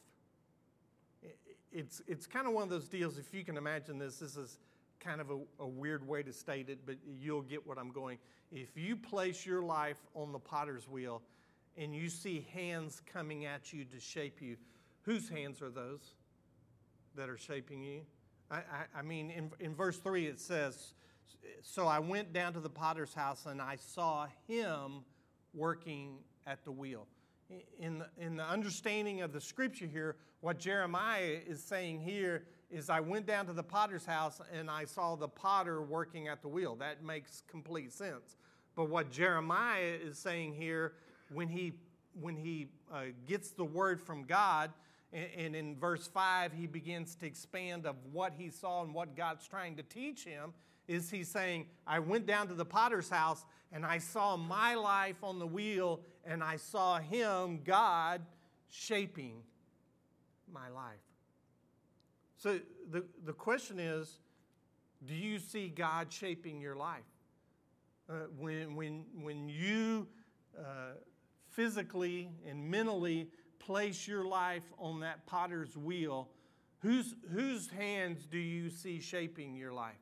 It's, 1.72 2.02
it's 2.06 2.26
kind 2.26 2.46
of 2.46 2.52
one 2.52 2.62
of 2.62 2.70
those 2.70 2.88
deals, 2.88 3.18
if 3.18 3.34
you 3.34 3.44
can 3.44 3.56
imagine 3.56 3.98
this, 3.98 4.18
this 4.18 4.36
is 4.36 4.58
kind 5.00 5.20
of 5.20 5.30
a, 5.30 5.38
a 5.60 5.66
weird 5.66 6.06
way 6.06 6.22
to 6.22 6.32
state 6.32 6.68
it, 6.68 6.78
but 6.86 6.96
you'll 7.20 7.42
get 7.42 7.66
what 7.66 7.78
I'm 7.78 7.90
going. 7.90 8.18
If 8.52 8.76
you 8.76 8.96
place 8.96 9.44
your 9.44 9.62
life 9.62 9.98
on 10.14 10.32
the 10.32 10.38
potter's 10.38 10.88
wheel, 10.88 11.20
and 11.76 11.94
you 11.94 12.08
see 12.08 12.46
hands 12.54 13.02
coming 13.12 13.44
at 13.44 13.72
you 13.72 13.84
to 13.84 14.00
shape 14.00 14.40
you, 14.40 14.56
whose 15.06 15.28
hands 15.28 15.62
are 15.62 15.70
those 15.70 16.12
that 17.14 17.30
are 17.30 17.38
shaping 17.38 17.82
you? 17.82 18.02
I, 18.50 18.56
I, 18.56 18.98
I 18.98 19.02
mean, 19.02 19.30
in, 19.30 19.50
in 19.60 19.74
verse 19.74 19.96
3, 19.98 20.26
it 20.26 20.40
says, 20.40 20.94
So 21.62 21.86
I 21.86 22.00
went 22.00 22.32
down 22.32 22.52
to 22.52 22.60
the 22.60 22.68
potter's 22.68 23.14
house 23.14 23.46
and 23.46 23.62
I 23.62 23.76
saw 23.76 24.26
him 24.46 25.04
working 25.54 26.18
at 26.46 26.64
the 26.64 26.72
wheel. 26.72 27.06
In 27.78 28.00
the, 28.00 28.08
in 28.18 28.36
the 28.36 28.44
understanding 28.44 29.22
of 29.22 29.32
the 29.32 29.40
scripture 29.40 29.86
here, 29.86 30.16
what 30.40 30.58
Jeremiah 30.58 31.38
is 31.46 31.62
saying 31.62 32.00
here 32.00 32.44
is 32.68 32.90
I 32.90 32.98
went 32.98 33.26
down 33.26 33.46
to 33.46 33.52
the 33.52 33.62
potter's 33.62 34.04
house 34.04 34.40
and 34.52 34.68
I 34.68 34.84
saw 34.84 35.14
the 35.14 35.28
potter 35.28 35.82
working 35.82 36.26
at 36.26 36.42
the 36.42 36.48
wheel. 36.48 36.74
That 36.74 37.04
makes 37.04 37.44
complete 37.46 37.92
sense. 37.92 38.36
But 38.74 38.90
what 38.90 39.10
Jeremiah 39.10 39.96
is 40.02 40.18
saying 40.18 40.54
here 40.54 40.94
when 41.32 41.48
he 41.48 41.74
when 42.20 42.36
he 42.36 42.68
uh, 42.92 43.02
gets 43.26 43.50
the 43.50 43.64
word 43.64 44.00
from 44.00 44.24
God, 44.24 44.72
and, 45.12 45.54
in 45.54 45.76
verse 45.76 46.06
5, 46.06 46.52
he 46.52 46.66
begins 46.66 47.14
to 47.16 47.26
expand 47.26 47.86
of 47.86 47.96
what 48.12 48.32
he 48.36 48.50
saw 48.50 48.82
and 48.82 48.92
what 48.92 49.16
God's 49.16 49.46
trying 49.46 49.76
to 49.76 49.82
teach 49.82 50.24
him. 50.24 50.52
Is 50.88 51.10
he 51.10 51.24
saying, 51.24 51.66
I 51.86 51.98
went 52.00 52.26
down 52.26 52.48
to 52.48 52.54
the 52.54 52.64
potter's 52.64 53.08
house 53.08 53.44
and 53.72 53.84
I 53.84 53.98
saw 53.98 54.36
my 54.36 54.74
life 54.74 55.16
on 55.22 55.38
the 55.38 55.46
wheel 55.46 56.00
and 56.24 56.42
I 56.42 56.56
saw 56.56 56.98
him, 56.98 57.60
God, 57.64 58.20
shaping 58.68 59.42
my 60.52 60.68
life. 60.68 60.94
So 62.36 62.60
the, 62.90 63.04
the 63.24 63.32
question 63.32 63.78
is 63.78 64.18
do 65.06 65.14
you 65.14 65.38
see 65.38 65.68
God 65.68 66.12
shaping 66.12 66.60
your 66.60 66.76
life? 66.76 67.04
Uh, 68.08 68.14
when, 68.38 68.76
when, 68.76 69.04
when 69.20 69.48
you 69.48 70.06
uh, 70.58 70.94
physically 71.50 72.30
and 72.48 72.70
mentally 72.70 73.28
place 73.58 74.06
your 74.06 74.24
life 74.24 74.64
on 74.78 75.00
that 75.00 75.26
potter's 75.26 75.76
wheel, 75.76 76.28
whose, 76.80 77.14
whose 77.32 77.68
hands 77.68 78.26
do 78.26 78.38
you 78.38 78.70
see 78.70 79.00
shaping 79.00 79.56
your 79.56 79.72
life? 79.72 79.94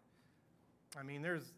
I 0.99 1.03
mean, 1.03 1.23
there's, 1.23 1.53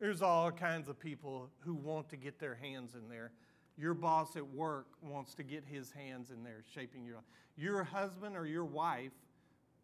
there's 0.00 0.22
all 0.22 0.50
kinds 0.50 0.88
of 0.88 0.98
people 0.98 1.50
who 1.60 1.74
want 1.74 2.08
to 2.10 2.16
get 2.16 2.38
their 2.38 2.54
hands 2.54 2.94
in 2.94 3.08
there. 3.08 3.32
Your 3.78 3.94
boss 3.94 4.36
at 4.36 4.46
work 4.46 4.86
wants 5.02 5.34
to 5.34 5.42
get 5.42 5.64
his 5.64 5.90
hands 5.92 6.30
in 6.30 6.42
there, 6.42 6.62
shaping 6.74 7.04
your 7.04 7.16
life. 7.16 7.24
Your 7.56 7.84
husband 7.84 8.36
or 8.36 8.46
your 8.46 8.64
wife 8.64 9.12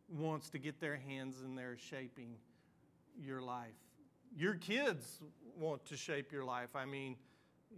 wants 0.08 0.50
to 0.50 0.58
get 0.58 0.80
their 0.80 0.96
hands 0.96 1.42
in 1.44 1.54
there, 1.54 1.76
shaping 1.76 2.36
your 3.18 3.42
life. 3.42 3.74
Your 4.34 4.54
kids 4.54 5.20
want 5.58 5.84
to 5.86 5.96
shape 5.96 6.32
your 6.32 6.44
life. 6.44 6.74
I 6.74 6.84
mean, 6.84 7.16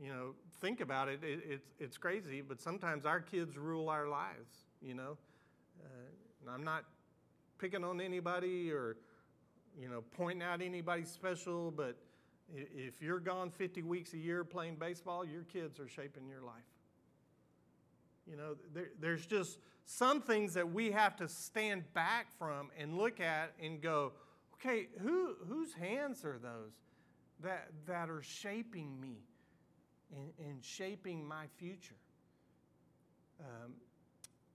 you 0.01 0.09
know, 0.09 0.35
think 0.61 0.81
about 0.81 1.09
it. 1.09 1.21
it 1.23 1.41
it's, 1.49 1.69
it's 1.79 1.99
crazy, 1.99 2.41
but 2.41 2.61
sometimes 2.61 3.05
our 3.07 3.21
kids 3.21 3.57
rule 3.57 3.89
our 3.89 4.09
lives, 4.09 4.65
you 4.83 4.95
know. 4.95 5.17
Uh, 5.85 6.51
I'm 6.51 6.65
not 6.65 6.85
picking 7.59 7.85
on 7.85 8.01
anybody 8.01 8.71
or, 8.71 8.97
you 9.81 9.89
know, 9.89 10.03
pointing 10.17 10.43
out 10.43 10.61
anybody 10.61 11.05
special, 11.05 11.71
but 11.71 11.97
if 12.55 13.01
you're 13.01 13.21
gone 13.21 13.51
50 13.51 13.83
weeks 13.83 14.13
a 14.13 14.19
year 14.19 14.45
playing 14.45 14.77
baseball, 14.77 15.25
your 15.25 15.43
kids 15.45 15.81
are 15.81 15.89
shaping 15.89 16.29
your 16.29 16.43
life. 16.43 16.55
You 18.27 18.37
know, 18.37 18.57
there, 18.73 18.91
there's 19.01 19.27
just 19.27 19.59
some 19.87 20.21
things 20.21 20.55
that 20.55 20.71
we 20.71 20.91
have 20.93 21.17
to 21.17 21.29
stand 21.29 21.85
back 21.93 22.27
from 22.39 22.71
and 22.79 22.97
look 22.97 23.21
at 23.21 23.53
and 23.63 23.81
go, 23.81 24.13
okay, 24.55 24.89
who, 25.01 25.35
whose 25.47 25.75
hands 25.75 26.25
are 26.25 26.39
those 26.39 26.73
that, 27.43 27.69
that 27.87 28.09
are 28.09 28.23
shaping 28.23 28.99
me 29.01 29.19
and, 30.15 30.31
and 30.39 30.65
shaping 30.65 31.27
my 31.27 31.47
future? 31.57 31.95
Um, 33.41 33.73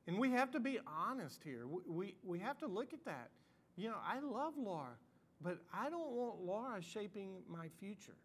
and 0.07 0.17
we 0.17 0.31
have 0.31 0.51
to 0.51 0.59
be 0.59 0.79
honest 0.88 1.41
here. 1.43 1.67
We, 1.67 1.81
we, 1.88 2.15
we 2.23 2.39
have 2.39 2.57
to 2.59 2.67
look 2.67 2.93
at 2.93 3.05
that. 3.05 3.29
You 3.75 3.89
know, 3.89 3.97
I 4.05 4.19
love 4.19 4.53
Laura, 4.57 4.97
but 5.41 5.59
I 5.73 5.89
don't 5.89 6.12
want 6.12 6.41
Laura 6.41 6.81
shaping 6.81 7.43
my 7.47 7.67
future. 7.79 8.15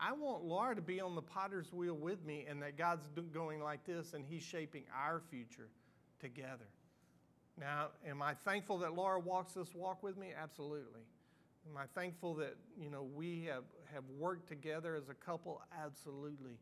I 0.00 0.12
want 0.12 0.44
Laura 0.44 0.76
to 0.76 0.82
be 0.82 1.00
on 1.00 1.14
the 1.14 1.22
potter's 1.22 1.72
wheel 1.72 1.94
with 1.94 2.24
me 2.24 2.46
and 2.48 2.62
that 2.62 2.76
God's 2.76 3.06
going 3.32 3.60
like 3.60 3.84
this 3.84 4.12
and 4.12 4.24
He's 4.28 4.42
shaping 4.42 4.84
our 4.94 5.20
future 5.30 5.68
together. 6.20 6.68
Now, 7.58 7.88
am 8.06 8.22
I 8.22 8.34
thankful 8.34 8.78
that 8.78 8.94
Laura 8.94 9.18
walks 9.18 9.52
this 9.52 9.74
walk 9.74 10.02
with 10.02 10.16
me? 10.16 10.28
Absolutely. 10.40 11.02
Am 11.70 11.76
I 11.76 11.84
thankful 12.00 12.34
that, 12.34 12.54
you 12.80 12.90
know, 12.90 13.06
we 13.14 13.44
have, 13.52 13.64
have 13.92 14.04
worked 14.18 14.48
together 14.48 14.96
as 14.96 15.08
a 15.08 15.14
couple? 15.14 15.60
Absolutely. 15.84 16.58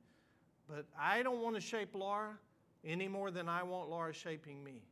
But 0.69 0.87
I 0.99 1.23
don't 1.23 1.43
want 1.43 1.55
to 1.55 1.61
shape 1.61 1.95
Laura 1.95 2.37
any 2.85 3.09
more 3.09 3.31
than 3.31 3.49
I 3.49 3.63
want 3.63 3.89
Laura 3.89 4.13
shaping 4.13 4.63
me. 4.65 4.83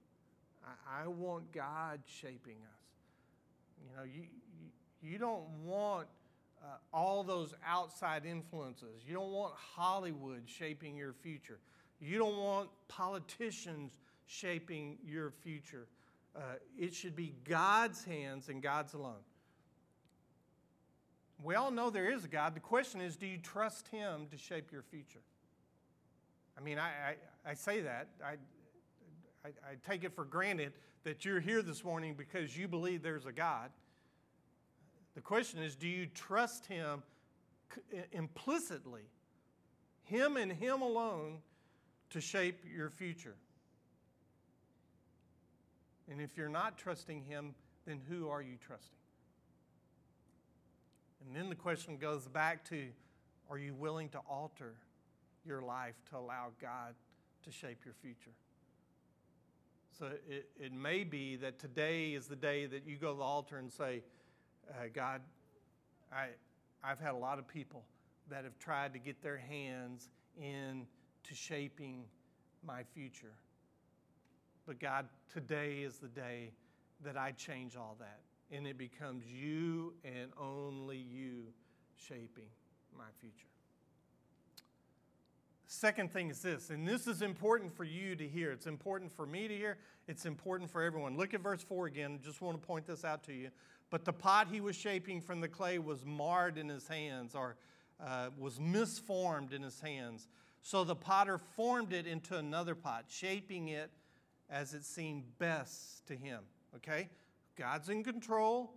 I, 0.65 1.05
I 1.05 1.09
want 1.09 1.53
God 1.53 2.01
shaping 2.07 2.57
us. 2.57 2.85
You 3.83 3.97
know, 3.97 4.05
you, 4.05 4.23
you, 5.03 5.11
you 5.13 5.19
don't 5.19 5.45
want 5.65 6.07
uh, 6.63 6.77
all 6.93 7.23
those 7.25 7.55
outside 7.67 8.25
influences. 8.25 9.03
You 9.07 9.15
don't 9.15 9.33
want 9.33 9.55
Hollywood 9.57 10.43
shaping 10.47 10.97
your 10.97 11.13
future. 11.13 11.59
You 12.01 12.19
don't 12.19 12.39
want 12.39 12.69
politicians 12.89 13.93
shaping 14.27 14.99
your 15.05 15.31
future. 15.43 15.87
Uh, 16.37 16.41
it 16.79 16.95
should 16.95 17.15
be 17.15 17.35
God's 17.45 18.05
hands 18.05 18.49
and 18.49 18.63
God's 18.63 18.95
alone. 18.95 19.21
We 21.45 21.57
all 21.57 21.71
know 21.71 21.91
there 21.91 22.11
is 22.11 22.25
a 22.25 22.29
God. 22.29 22.55
The 22.55 22.61
question 22.61 23.03
is 23.03 23.17
do 23.17 23.27
you 23.27 23.37
trust 23.37 23.89
Him 23.89 24.27
to 24.31 24.39
shape 24.39 24.73
your 24.73 24.83
future? 24.83 25.21
I 26.57 26.63
mean, 26.63 26.79
I, 26.79 26.89
I, 27.47 27.51
I 27.51 27.55
say 27.55 27.83
that. 27.83 28.09
I, 28.25 28.37
I, 29.45 29.49
I 29.49 29.75
take 29.87 30.05
it 30.05 30.15
for 30.15 30.25
granted 30.25 30.73
that 31.05 31.25
you're 31.25 31.41
here 31.41 31.61
this 31.61 31.85
morning 31.85 32.15
because 32.17 32.57
you 32.57 32.67
believe 32.67 33.03
there's 33.03 33.27
a 33.27 33.33
God. 33.33 33.71
The 35.15 35.21
question 35.21 35.63
is 35.63 35.77
do 35.77 35.87
you 35.87 36.07
trust 36.07 36.65
Him 36.65 37.03
implicitly, 38.13 39.03
Him 40.05 40.39
and 40.39 40.51
Him 40.51 40.81
alone, 40.81 41.39
to 42.11 42.23
shape 42.23 42.61
your 42.75 42.89
future? 42.89 43.37
And 46.11 46.23
if 46.23 46.39
you're 46.39 46.49
not 46.49 46.79
trusting 46.79 47.23
Him, 47.25 47.55
then 47.85 48.01
who 48.09 48.31
are 48.31 48.41
you 48.41 48.57
trusting? 48.67 49.04
And 51.27 51.35
then 51.35 51.49
the 51.49 51.55
question 51.55 51.97
goes 51.97 52.29
back 52.29 52.65
to 52.69 52.89
are 53.51 53.59
you 53.59 53.75
willing 53.75 54.09
to 54.11 54.19
alter 54.29 54.75
your 55.45 55.61
life 55.61 55.95
to 56.11 56.17
allow 56.17 56.49
God 56.61 56.95
to 57.45 57.51
shape 57.51 57.85
your 57.85 57.95
future? 58.01 58.33
So 59.99 60.07
it, 60.29 60.49
it 60.59 60.73
may 60.73 61.05
be 61.05 61.37
that 61.37 61.59
today 61.59 62.15
is 62.15 62.27
the 62.27 62.37
day 62.37 62.67
that 62.67 62.87
you 62.87 62.97
go 62.97 63.13
to 63.13 63.19
the 63.19 63.25
altar 63.25 63.59
and 63.59 63.71
say, 63.71 64.03
uh, 64.71 64.85
God, 64.93 65.21
I, 66.13 66.29
I've 66.83 66.99
had 66.99 67.13
a 67.13 67.19
lot 67.19 67.39
of 67.39 67.47
people 67.47 67.85
that 68.31 68.45
have 68.45 68.59
tried 68.59 68.93
to 68.95 68.99
get 68.99 69.23
their 69.23 69.37
hands 69.37 70.09
into 70.37 71.35
shaping 71.35 72.05
my 72.67 72.83
future. 72.95 73.35
But 74.67 74.81
God, 74.81 75.07
today 75.33 75.83
is 75.83 75.99
the 75.99 76.09
day 76.09 76.53
that 77.05 77.17
I 77.17 77.33
change 77.33 77.77
all 77.77 77.97
that. 78.01 78.21
And 78.51 78.67
it 78.67 78.79
becomes 78.79 79.25
you 79.27 79.95
and 80.05 80.31
only 80.39 80.99
you 80.99 81.45
shaping 81.97 82.51
my 82.97 83.05
future. 83.21 83.49
Second 85.67 86.13
thing 86.13 86.31
is 86.31 86.41
this, 86.41 86.71
and 86.71 86.87
this 86.87 87.09
is 87.09 87.21
important 87.21 87.75
for 87.75 87.85
you 87.85 88.15
to 88.15 88.29
hear. 88.29 88.53
It's 88.53 88.67
important 88.67 89.11
for 89.11 89.27
me 89.27 89.49
to 89.49 89.57
hear. 89.57 89.79
It's 90.07 90.25
important 90.25 90.71
for 90.71 90.83
everyone. 90.83 91.17
Look 91.17 91.35
at 91.35 91.41
verse 91.41 91.63
4 91.63 91.87
again. 91.87 92.21
Just 92.23 92.41
want 92.41 92.61
to 92.61 92.65
point 92.65 92.87
this 92.87 93.05
out 93.05 93.25
to 93.25 93.33
you. 93.33 93.51
But 93.91 94.05
the 94.05 94.13
pot 94.13 94.49
he 94.51 94.61
was 94.61 94.77
shaping 94.77 95.21
from 95.21 95.41
the 95.41 95.49
clay 95.49 95.79
was 95.79 96.05
marred 96.05 96.59
in 96.59 96.69
his 96.69 96.87
hands, 96.87 97.35
or 97.35 97.57
uh, 98.05 98.31
was 98.39 98.61
misformed 98.61 99.53
in 99.53 99.63
his 99.63 99.81
hands. 99.81 100.29
So 100.63 100.85
the 100.85 100.97
potter 100.97 101.39
formed 101.39 101.93
it 101.93 102.07
into 102.07 102.37
another 102.37 102.75
pot, 102.75 103.07
shaping 103.09 103.69
it 103.69 103.91
as 104.49 104.75
it 104.75 104.85
seemed 104.85 105.25
best 105.39 106.07
to 106.07 106.15
him. 106.15 106.41
Okay? 106.77 107.09
God's 107.57 107.89
in 107.89 108.05
control. 108.05 108.73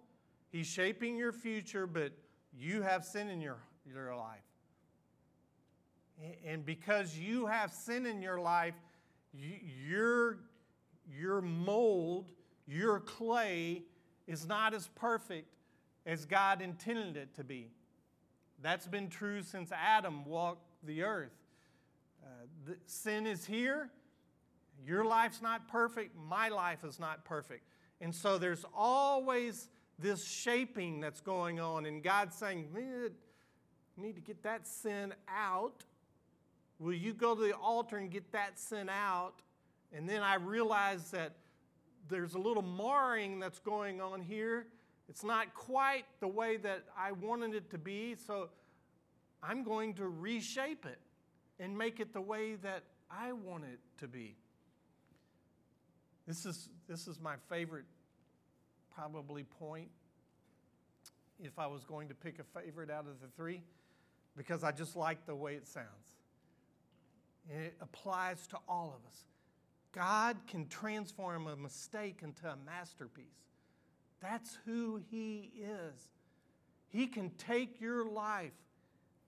He's 0.50 0.68
shaping 0.68 1.18
your 1.18 1.32
future, 1.32 1.88
but 1.88 2.12
you 2.54 2.82
have 2.82 3.04
sin 3.04 3.30
in 3.30 3.42
your, 3.42 3.58
your 3.86 4.16
life. 4.16 4.40
And 6.46 6.66
because 6.66 7.18
you 7.18 7.46
have 7.46 7.72
sin 7.72 8.06
in 8.06 8.22
your 8.22 8.40
life, 8.40 8.74
your, 9.34 10.40
your 11.08 11.42
mold, 11.42 12.32
your 12.68 13.00
clay 13.00 13.84
is 14.26 14.48
not 14.48 14.74
as 14.74 14.90
perfect 14.96 15.54
as 16.06 16.26
God 16.26 16.62
intended 16.62 17.18
it 17.18 17.36
to 17.36 17.44
be. 17.44 17.70
That's 18.62 18.88
been 18.88 19.10
true 19.10 19.44
since 19.44 19.72
Adam 19.72 20.26
walked 20.26 20.66
the 20.84 21.04
earth. 21.04 21.34
Uh, 22.24 22.28
the, 22.66 22.78
sin 22.86 23.28
is 23.28 23.46
here, 23.46 23.90
your 24.86 25.06
life's 25.06 25.42
not 25.42 25.68
perfect, 25.68 26.16
my 26.28 26.50
life 26.50 26.84
is 26.84 27.00
not 27.00 27.24
perfect. 27.26 27.64
And 28.02 28.14
so 28.14 28.38
there's 28.38 28.66
always 28.76 29.70
this 30.00 30.28
shaping 30.28 31.00
that's 31.00 31.22
going 31.22 31.60
on, 31.60 31.86
and 31.86 32.04
God's 32.04 32.36
saying, 32.36 32.68
You 32.76 33.12
need 33.98 34.16
to 34.16 34.22
get 34.22 34.44
that 34.44 34.68
sin 34.68 35.14
out. 35.28 35.84
Will 36.80 36.94
you 36.94 37.14
go 37.14 37.34
to 37.34 37.42
the 37.42 37.56
altar 37.56 37.98
and 37.98 38.12
get 38.12 38.32
that 38.32 38.60
sin 38.60 38.90
out? 38.90 39.42
And 39.92 40.08
then 40.08 40.22
I 40.22 40.36
realize 40.36 41.10
that 41.12 41.34
there's 42.08 42.36
a 42.36 42.40
little 42.40 42.62
marring 42.62 43.40
that's 43.40 43.60
going 43.60 44.00
on 44.00 44.22
here. 44.22 44.68
It's 45.10 45.24
not 45.24 45.54
quite 45.56 46.06
the 46.20 46.28
way 46.28 46.58
that 46.58 46.84
I 46.98 47.14
wanted 47.14 47.56
it 47.56 47.70
to 47.72 47.78
be, 47.78 48.16
so 48.16 48.50
I'm 49.42 49.64
going 49.64 49.94
to 49.96 50.08
reshape 50.08 50.86
it 50.86 51.00
and 51.60 51.78
make 51.78 52.00
it 52.00 52.14
the 52.14 52.22
way 52.22 52.56
that 52.56 52.84
I 53.10 53.32
want 53.32 53.64
it 53.64 53.80
to 54.00 54.08
be. 54.08 54.36
This 56.28 56.46
is, 56.46 56.70
this 56.90 57.08
is 57.08 57.22
my 57.22 57.36
favorite, 57.50 57.86
probably, 58.94 59.44
point 59.44 59.90
if 61.40 61.58
I 61.58 61.68
was 61.68 61.84
going 61.86 62.10
to 62.10 62.16
pick 62.16 62.40
a 62.40 62.60
favorite 62.60 62.90
out 62.90 63.06
of 63.08 63.22
the 63.22 63.28
three, 63.36 63.62
because 64.36 64.64
I 64.64 64.72
just 64.72 64.96
like 64.96 65.26
the 65.26 65.36
way 65.36 65.54
it 65.54 65.68
sounds. 65.68 65.88
it 67.50 67.76
applies 67.80 68.46
to 68.48 68.58
all 68.68 68.94
of 68.96 69.10
us. 69.10 69.24
God 69.94 70.36
can 70.48 70.68
transform 70.68 71.48
a 71.48 71.56
mistake 71.56 72.20
into 72.24 72.48
a 72.48 72.58
masterpiece. 72.66 73.26
That's 74.22 74.58
who 74.66 75.00
He 75.10 75.52
is. 75.62 76.10
He 76.90 77.08
can 77.08 77.30
take 77.38 77.80
your 77.80 78.10
life 78.10 78.52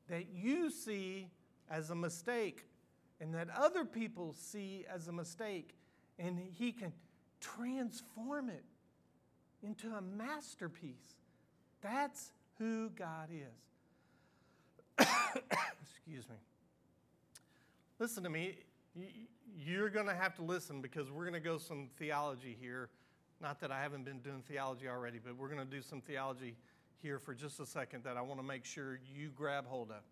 that 0.10 0.26
you 0.34 0.70
see 0.70 1.28
as 1.70 1.92
a 1.92 1.96
mistake 1.96 2.66
and 3.22 3.34
that 3.36 3.48
other 3.56 3.86
people 3.86 4.34
see 4.34 4.86
as 4.92 5.08
a 5.08 5.12
mistake, 5.12 5.76
and 6.20 6.38
He 6.58 6.72
can 6.72 6.94
transform 7.40 8.50
it 8.50 8.64
into 9.64 9.88
a 9.88 10.02
masterpiece. 10.02 11.16
That's 11.82 12.32
who 12.58 12.90
God 12.90 13.30
is. 13.32 15.08
Excuse 15.82 16.28
me. 16.30 16.36
Listen 18.00 18.24
to 18.24 18.30
me. 18.30 18.56
You're 19.58 19.90
going 19.90 20.08
to 20.08 20.16
have 20.16 20.36
to 20.36 20.42
listen 20.42 20.82
because 20.82 21.10
we're 21.12 21.24
going 21.24 21.34
to 21.34 21.40
go 21.40 21.58
some 21.58 21.90
theology 21.98 22.58
here. 22.60 22.90
Not 23.42 23.60
that 23.62 23.72
I 23.72 23.82
haven't 23.82 24.04
been 24.04 24.20
doing 24.20 24.44
theology 24.48 24.88
already, 24.88 25.20
but 25.24 25.38
we're 25.38 25.48
going 25.48 25.66
to 25.66 25.76
do 25.76 25.82
some 25.82 26.02
theology 26.02 26.56
here 27.02 27.20
for 27.20 27.34
just 27.34 27.60
a 27.60 27.66
second 27.66 28.04
that 28.04 28.18
I 28.18 28.22
want 28.22 28.40
to 28.40 28.46
make 28.46 28.66
sure 28.66 29.00
you 29.16 29.30
grab 29.30 29.66
hold 29.66 29.92
of. 29.92 30.04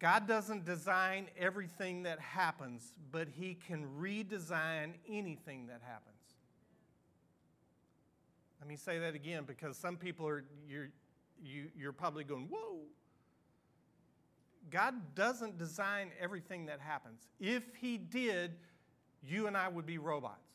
God 0.00 0.26
doesn't 0.26 0.64
design 0.64 1.28
everything 1.38 2.02
that 2.02 2.18
happens, 2.18 2.92
but 3.12 3.28
He 3.28 3.54
can 3.54 3.86
redesign 3.98 4.94
anything 5.08 5.66
that 5.68 5.80
happens. 5.86 6.14
Let 8.60 8.68
me 8.68 8.76
say 8.76 8.98
that 8.98 9.14
again 9.14 9.44
because 9.46 9.76
some 9.76 9.96
people 9.96 10.26
are, 10.26 10.44
you're, 10.68 10.88
you, 11.42 11.68
you're 11.76 11.92
probably 11.92 12.24
going, 12.24 12.48
whoa. 12.50 12.80
God 14.70 14.94
doesn't 15.14 15.58
design 15.58 16.10
everything 16.18 16.66
that 16.66 16.80
happens. 16.80 17.28
If 17.38 17.64
He 17.76 17.98
did, 17.98 18.52
you 19.22 19.46
and 19.46 19.56
I 19.56 19.68
would 19.68 19.86
be 19.86 19.98
robots. 19.98 20.48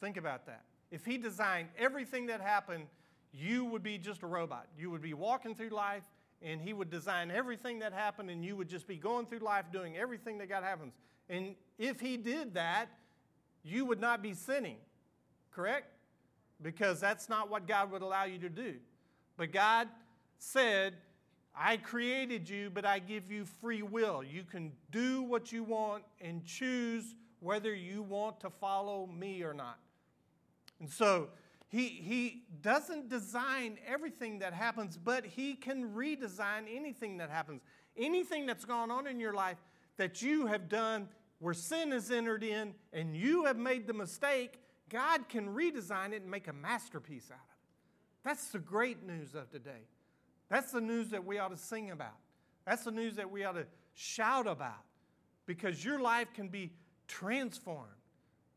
Think 0.00 0.16
about 0.16 0.46
that. 0.46 0.64
If 0.90 1.04
He 1.04 1.18
designed 1.18 1.68
everything 1.78 2.26
that 2.26 2.40
happened, 2.40 2.86
you 3.32 3.64
would 3.66 3.82
be 3.82 3.98
just 3.98 4.22
a 4.22 4.26
robot. 4.26 4.66
You 4.78 4.90
would 4.90 5.02
be 5.02 5.12
walking 5.12 5.54
through 5.54 5.70
life, 5.70 6.04
and 6.44 6.60
He 6.60 6.72
would 6.72 6.90
design 6.90 7.30
everything 7.30 7.80
that 7.80 7.92
happened, 7.92 8.30
and 8.30 8.44
you 8.44 8.54
would 8.56 8.68
just 8.68 8.86
be 8.86 8.96
going 8.96 9.26
through 9.26 9.40
life 9.40 9.64
doing 9.72 9.96
everything 9.96 10.38
that 10.38 10.48
God 10.48 10.62
happens. 10.62 10.92
And 11.28 11.56
if 11.78 11.98
He 11.98 12.16
did 12.16 12.54
that, 12.54 12.88
you 13.64 13.84
would 13.86 14.00
not 14.00 14.22
be 14.22 14.34
sinning, 14.34 14.76
correct? 15.50 15.94
because 16.64 17.00
that's 17.00 17.28
not 17.28 17.50
what 17.50 17.68
God 17.68 17.90
would 17.92 18.02
allow 18.02 18.24
you 18.24 18.38
to 18.38 18.48
do. 18.48 18.74
But 19.36 19.52
God 19.52 19.88
said, 20.38 20.94
I 21.54 21.76
created 21.76 22.48
you, 22.48 22.70
but 22.70 22.84
I 22.84 22.98
give 22.98 23.30
you 23.30 23.44
free 23.44 23.82
will. 23.82 24.24
You 24.24 24.42
can 24.42 24.72
do 24.90 25.22
what 25.22 25.52
you 25.52 25.62
want 25.62 26.04
and 26.20 26.44
choose 26.44 27.14
whether 27.40 27.74
you 27.74 28.02
want 28.02 28.40
to 28.40 28.50
follow 28.50 29.06
me 29.06 29.42
or 29.42 29.54
not. 29.54 29.78
And 30.80 30.90
so 30.90 31.28
he, 31.74 31.88
he 31.88 32.42
doesn't 32.62 33.08
design 33.08 33.78
everything 33.84 34.38
that 34.38 34.52
happens, 34.52 34.96
but 34.96 35.26
he 35.26 35.54
can 35.54 35.92
redesign 35.92 36.72
anything 36.72 37.16
that 37.16 37.30
happens. 37.30 37.62
Anything 37.96 38.46
that's 38.46 38.64
gone 38.64 38.92
on 38.92 39.08
in 39.08 39.18
your 39.18 39.34
life 39.34 39.56
that 39.96 40.22
you 40.22 40.46
have 40.46 40.68
done 40.68 41.08
where 41.40 41.52
sin 41.52 41.90
has 41.90 42.12
entered 42.12 42.44
in 42.44 42.74
and 42.92 43.16
you 43.16 43.46
have 43.46 43.56
made 43.56 43.88
the 43.88 43.92
mistake, 43.92 44.60
God 44.88 45.28
can 45.28 45.48
redesign 45.48 46.12
it 46.12 46.22
and 46.22 46.30
make 46.30 46.46
a 46.46 46.52
masterpiece 46.52 47.28
out 47.32 47.38
of 47.38 47.50
it. 47.50 48.24
That's 48.24 48.50
the 48.50 48.60
great 48.60 49.04
news 49.04 49.34
of 49.34 49.50
today. 49.50 49.88
That's 50.48 50.70
the 50.70 50.80
news 50.80 51.08
that 51.08 51.26
we 51.26 51.40
ought 51.40 51.50
to 51.50 51.56
sing 51.56 51.90
about. 51.90 52.18
That's 52.64 52.84
the 52.84 52.92
news 52.92 53.16
that 53.16 53.28
we 53.28 53.42
ought 53.42 53.56
to 53.56 53.66
shout 53.94 54.46
about 54.46 54.84
because 55.44 55.84
your 55.84 55.98
life 55.98 56.32
can 56.34 56.46
be 56.46 56.70
transformed. 57.08 57.88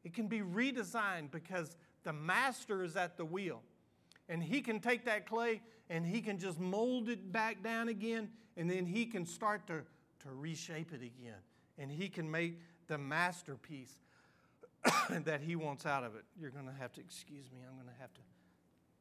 It 0.04 0.14
can 0.14 0.28
be 0.28 0.42
redesigned 0.42 1.32
because 1.32 1.76
the 2.08 2.14
master 2.14 2.86
is 2.86 2.96
at 2.96 3.18
the 3.18 3.26
wheel. 3.26 3.62
And 4.30 4.42
he 4.42 4.62
can 4.62 4.80
take 4.80 5.04
that 5.06 5.28
clay 5.28 5.62
and 5.90 6.06
he 6.06 6.22
can 6.22 6.38
just 6.40 6.58
mold 6.58 7.10
it 7.10 7.34
back 7.34 7.62
down 7.62 7.90
again, 7.90 8.30
and 8.56 8.70
then 8.70 8.86
he 8.86 9.06
can 9.06 9.26
start 9.26 9.68
to, 9.68 9.82
to 10.24 10.30
reshape 10.32 10.94
it 10.94 11.02
again. 11.02 11.42
And 11.78 11.92
he 11.92 12.08
can 12.08 12.32
make 12.32 12.62
the 12.88 12.98
masterpiece 12.98 13.94
that 15.10 15.42
he 15.42 15.58
wants 15.58 15.86
out 15.86 16.06
of 16.06 16.16
it. 16.16 16.24
You're 16.40 16.50
going 16.50 16.66
to 16.66 16.74
have 16.80 16.94
to 16.94 17.02
excuse 17.02 17.52
me. 17.52 17.60
I'm 17.68 17.76
going 17.76 17.94
to 17.94 18.02
have 18.02 18.14
to 18.14 18.22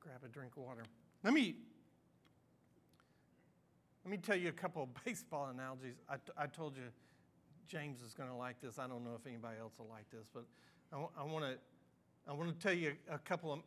grab 0.01 0.19
a 0.25 0.29
drink 0.29 0.57
of 0.57 0.65
water. 0.65 0.83
Let 1.23 1.33
me 1.33 1.55
let 4.05 4.11
me 4.11 4.19
tell 4.19 4.37
you 4.37 4.49
a 4.49 4.53
couple 4.53 4.83
of 4.83 4.89
baseball 5.05 5.49
analogies. 5.53 5.95
I, 6.09 6.17
t- 6.17 6.33
I 6.37 6.47
told 6.47 6.77
you 6.77 6.85
James 7.69 8.03
is 8.03 8.15
going 8.15 8.29
to 8.29 8.37
like 8.37 8.61
this. 8.61 8.81
I 8.81 8.89
don't 8.89 9.05
know 9.05 9.15
if 9.17 9.27
anybody 9.29 9.59
else 9.61 9.75
will 9.79 9.89
like 9.91 10.11
this, 10.11 10.29
but 10.33 10.45
I 10.93 11.23
want 11.25 11.45
to 11.45 11.57
I 12.29 12.33
want 12.33 12.49
to 12.49 12.67
tell 12.67 12.77
you 12.77 12.95
a 13.11 13.19
couple 13.19 13.53
of, 13.53 13.61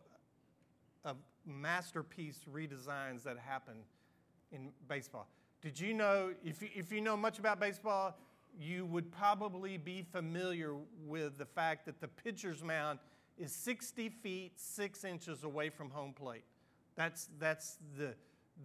of 1.05 1.17
masterpiece 1.45 2.39
redesigns 2.51 3.23
that 3.23 3.37
happened 3.37 3.83
in 4.51 4.71
baseball. 4.87 5.27
Did 5.61 5.79
you 5.79 5.93
know 5.93 6.33
if 6.43 6.61
you, 6.61 6.69
if 6.75 6.91
you 6.91 7.01
know 7.01 7.17
much 7.17 7.39
about 7.39 7.59
baseball? 7.59 8.15
you 8.57 8.85
would 8.85 9.11
probably 9.11 9.77
be 9.77 10.01
familiar 10.11 10.73
with 11.05 11.37
the 11.37 11.45
fact 11.45 11.85
that 11.85 11.99
the 12.01 12.07
pitcher's 12.07 12.63
mound 12.63 12.99
is 13.37 13.51
60 13.53 14.09
feet 14.09 14.53
6 14.55 15.03
inches 15.03 15.43
away 15.43 15.69
from 15.69 15.89
home 15.89 16.13
plate. 16.13 16.43
That's, 16.95 17.29
that's 17.39 17.77
the, 17.97 18.13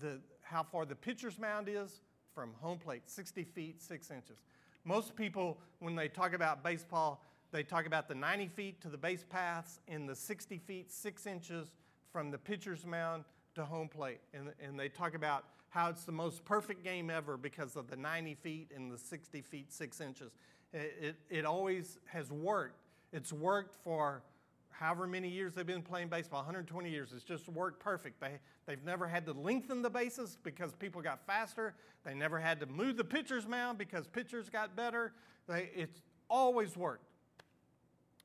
the, 0.00 0.20
how 0.42 0.62
far 0.62 0.84
the 0.84 0.96
pitcher's 0.96 1.38
mound 1.38 1.68
is 1.68 2.00
from 2.34 2.52
home 2.60 2.78
plate 2.78 3.02
60 3.06 3.44
feet 3.44 3.82
6 3.82 4.10
inches. 4.10 4.38
Most 4.84 5.14
people, 5.14 5.58
when 5.78 5.94
they 5.94 6.08
talk 6.08 6.34
about 6.34 6.64
baseball, 6.64 7.22
they 7.54 7.62
talk 7.62 7.86
about 7.86 8.08
the 8.08 8.16
90 8.16 8.48
feet 8.48 8.80
to 8.80 8.88
the 8.88 8.98
base 8.98 9.24
paths 9.30 9.78
and 9.86 10.08
the 10.08 10.14
60 10.16 10.58
feet 10.58 10.90
6 10.90 11.24
inches 11.24 11.70
from 12.12 12.32
the 12.32 12.38
pitcher's 12.38 12.84
mound 12.84 13.22
to 13.54 13.64
home 13.64 13.86
plate. 13.86 14.18
And, 14.34 14.48
and 14.60 14.78
they 14.78 14.88
talk 14.88 15.14
about 15.14 15.44
how 15.68 15.88
it's 15.88 16.02
the 16.02 16.10
most 16.10 16.44
perfect 16.44 16.82
game 16.82 17.10
ever 17.10 17.36
because 17.36 17.76
of 17.76 17.88
the 17.88 17.94
90 17.94 18.34
feet 18.34 18.72
and 18.74 18.90
the 18.90 18.98
60 18.98 19.40
feet 19.42 19.72
6 19.72 20.00
inches. 20.00 20.32
It, 20.72 20.94
it, 21.00 21.16
it, 21.30 21.44
always 21.44 22.00
has 22.06 22.32
worked. 22.32 22.80
It's 23.12 23.32
worked 23.32 23.76
for 23.84 24.24
however 24.70 25.06
many 25.06 25.28
years 25.28 25.54
they've 25.54 25.64
been 25.64 25.80
playing 25.80 26.08
baseball 26.08 26.40
120 26.40 26.90
years. 26.90 27.12
It's 27.14 27.22
just 27.22 27.48
worked 27.48 27.78
perfect. 27.78 28.20
They, 28.20 28.40
they've 28.66 28.82
never 28.82 29.06
had 29.06 29.26
to 29.26 29.32
lengthen 29.32 29.80
the 29.80 29.90
bases 29.90 30.38
because 30.42 30.72
people 30.72 31.00
got 31.02 31.24
faster. 31.24 31.76
They 32.04 32.14
never 32.14 32.40
had 32.40 32.58
to 32.58 32.66
move 32.66 32.96
the 32.96 33.04
pitcher's 33.04 33.46
mound 33.46 33.78
because 33.78 34.08
pitchers 34.08 34.50
got 34.50 34.74
better. 34.74 35.12
They, 35.46 35.70
it's 35.76 36.02
always 36.28 36.76
worked. 36.76 37.13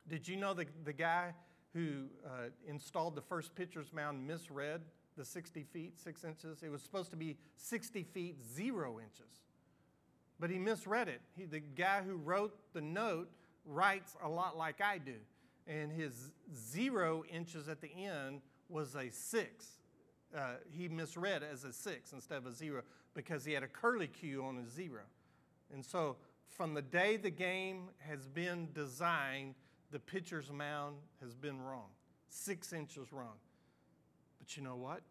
Did 0.09 0.27
you 0.27 0.35
know 0.35 0.53
the, 0.53 0.65
the 0.83 0.93
guy 0.93 1.33
who 1.73 2.05
uh, 2.25 2.49
installed 2.67 3.15
the 3.15 3.21
first 3.21 3.55
pitcher's 3.55 3.93
mound 3.93 4.25
misread 4.25 4.81
the 5.19 5.25
60 5.25 5.63
feet, 5.63 5.99
6 5.99 6.23
inches. 6.23 6.63
It 6.63 6.71
was 6.71 6.81
supposed 6.81 7.11
to 7.11 7.17
be 7.17 7.37
60 7.57 8.03
feet, 8.03 8.37
0 8.55 8.99
inches. 8.99 9.41
But 10.39 10.49
he 10.49 10.57
misread 10.57 11.09
it. 11.09 11.21
He, 11.35 11.45
the 11.45 11.59
guy 11.59 12.01
who 12.01 12.15
wrote 12.15 12.57
the 12.73 12.81
note 12.81 13.29
writes 13.65 14.15
a 14.23 14.29
lot 14.29 14.57
like 14.57 14.81
I 14.81 14.97
do. 14.97 15.15
And 15.67 15.91
his 15.91 16.31
0 16.55 17.23
inches 17.29 17.67
at 17.67 17.81
the 17.81 17.91
end 17.93 18.41
was 18.69 18.95
a 18.95 19.11
6. 19.11 19.65
Uh, 20.35 20.41
he 20.71 20.87
misread 20.87 21.43
as 21.43 21.65
a 21.65 21.73
6 21.73 22.13
instead 22.13 22.37
of 22.37 22.45
a 22.45 22.53
0 22.53 22.81
because 23.13 23.43
he 23.43 23.51
had 23.51 23.63
a 23.63 23.67
curly 23.67 24.07
Q 24.07 24.45
on 24.45 24.57
a 24.57 24.69
0. 24.69 25.01
And 25.73 25.85
so 25.85 26.15
from 26.47 26.73
the 26.73 26.81
day 26.81 27.17
the 27.17 27.29
game 27.29 27.89
has 27.99 28.25
been 28.27 28.69
designed, 28.73 29.55
the 29.91 29.99
pitcher's 29.99 30.51
mound 30.51 30.97
has 31.21 31.35
been 31.35 31.61
wrong, 31.61 31.89
six 32.29 32.73
inches 32.73 33.11
wrong. 33.11 33.37
But 34.39 34.55
you 34.55 34.63
know 34.63 34.75
what? 34.75 35.01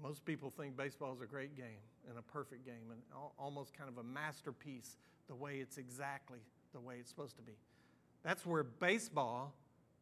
Most 0.00 0.24
people 0.24 0.50
think 0.56 0.76
baseball 0.76 1.12
is 1.14 1.20
a 1.20 1.26
great 1.26 1.56
game 1.56 1.82
and 2.08 2.18
a 2.18 2.22
perfect 2.22 2.64
game 2.64 2.90
and 2.90 3.00
almost 3.38 3.76
kind 3.76 3.90
of 3.90 3.98
a 3.98 4.02
masterpiece 4.02 4.96
the 5.26 5.34
way 5.34 5.56
it's 5.56 5.76
exactly 5.76 6.38
the 6.72 6.80
way 6.80 6.96
it's 7.00 7.10
supposed 7.10 7.36
to 7.36 7.42
be. 7.42 7.54
That's 8.22 8.46
where 8.46 8.62
baseball 8.62 9.54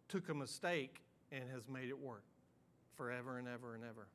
took 0.08 0.28
a 0.28 0.34
mistake 0.34 1.00
and 1.32 1.44
has 1.52 1.68
made 1.68 1.88
it 1.88 1.98
work 1.98 2.24
forever 2.96 3.38
and 3.38 3.48
ever 3.48 3.74
and 3.74 3.84
ever. 3.84 4.06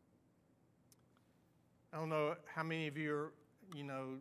I 1.93 1.97
don't 1.97 2.09
know 2.09 2.35
how 2.45 2.63
many 2.63 2.87
of 2.87 2.97
you 2.97 3.13
are, 3.13 3.31
you 3.75 3.83
know, 3.83 4.17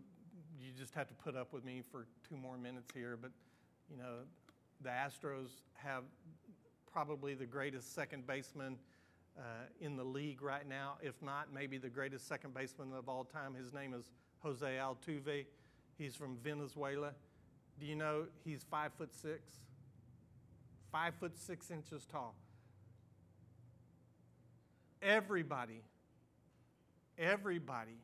you 0.61 0.73
just 0.77 0.95
have 0.95 1.07
to 1.09 1.15
put 1.15 1.37
up 1.37 1.53
with 1.53 1.65
me 1.65 1.83
for 1.91 2.07
two 2.29 2.37
more 2.37 2.59
minutes 2.59 2.91
here, 2.93 3.17
but, 3.21 3.31
you 3.91 3.97
know, 3.97 4.25
the 4.83 4.91
Astros 4.91 5.49
have 5.75 6.05
probably 6.93 7.35
the 7.35 7.47
greatest 7.47 7.95
second 7.95 8.27
baseman 8.27 8.77
uh, 9.39 9.43
in 9.81 9.97
the 9.97 10.05
league 10.05 10.43
right 10.43 10.69
now, 10.69 10.95
if 11.03 11.21
not 11.23 11.53
maybe 11.53 11.79
the 11.79 11.89
greatest 11.89 12.27
second 12.27 12.55
baseman 12.55 12.93
of 12.93 13.09
all 13.09 13.25
time. 13.25 13.55
His 13.55 13.73
name 13.73 13.95
is 13.95 14.11
Jose 14.41 14.67
Altuve. 14.67 15.47
He's 15.97 16.17
from 16.17 16.37
Venezuela. 16.43 17.13
Do 17.79 17.87
you 17.87 17.97
know 17.97 18.27
he's 18.45 18.65
five 18.71 18.93
foot 18.95 19.15
six? 19.15 19.41
Five 20.91 21.15
foot 21.15 21.39
six 21.39 21.71
inches 21.71 22.05
tall. 22.05 22.35
Everybody, 25.03 25.83
everybody 27.19 27.97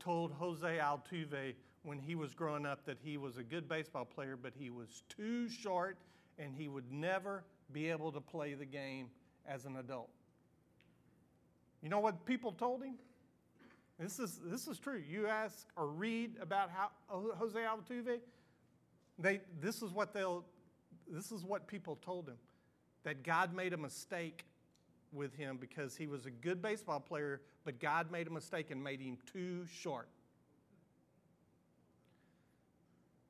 told 0.00 0.32
Jose 0.32 0.66
Altuve 0.66 1.54
when 1.84 1.98
he 1.98 2.14
was 2.14 2.34
growing 2.34 2.66
up 2.66 2.84
that 2.86 2.98
he 3.02 3.16
was 3.16 3.36
a 3.36 3.42
good 3.42 3.68
baseball 3.68 4.04
player, 4.04 4.36
but 4.40 4.52
he 4.58 4.70
was 4.70 5.02
too 5.08 5.48
short 5.48 5.98
and 6.38 6.54
he 6.54 6.68
would 6.68 6.90
never 6.90 7.44
be 7.72 7.90
able 7.90 8.12
to 8.12 8.20
play 8.20 8.54
the 8.54 8.64
game 8.64 9.08
as 9.46 9.64
an 9.64 9.76
adult. 9.76 10.10
You 11.82 11.88
know 11.88 12.00
what 12.00 12.24
people 12.24 12.52
told 12.52 12.82
him? 12.82 12.94
This 13.98 14.18
is, 14.18 14.40
this 14.44 14.66
is 14.66 14.78
true. 14.78 15.00
You 15.08 15.26
ask 15.26 15.66
or 15.76 15.86
read 15.86 16.36
about 16.40 16.70
how 16.70 16.90
uh, 17.10 17.36
Jose 17.36 17.58
Altuve, 17.58 18.20
they, 19.18 19.40
this 19.60 19.82
is 19.82 19.92
what 19.92 20.12
they'll, 20.12 20.44
this 21.08 21.30
is 21.30 21.44
what 21.44 21.66
people 21.66 21.98
told 22.04 22.28
him, 22.28 22.36
that 23.04 23.22
God 23.22 23.54
made 23.54 23.72
a 23.72 23.76
mistake 23.76 24.44
with 25.12 25.34
him 25.34 25.58
because 25.60 25.96
he 25.96 26.06
was 26.06 26.26
a 26.26 26.30
good 26.30 26.62
baseball 26.62 27.00
player, 27.00 27.42
but 27.64 27.78
God 27.80 28.10
made 28.10 28.26
a 28.26 28.30
mistake 28.30 28.70
and 28.70 28.82
made 28.82 29.00
him 29.00 29.18
too 29.30 29.66
short. 29.66 30.08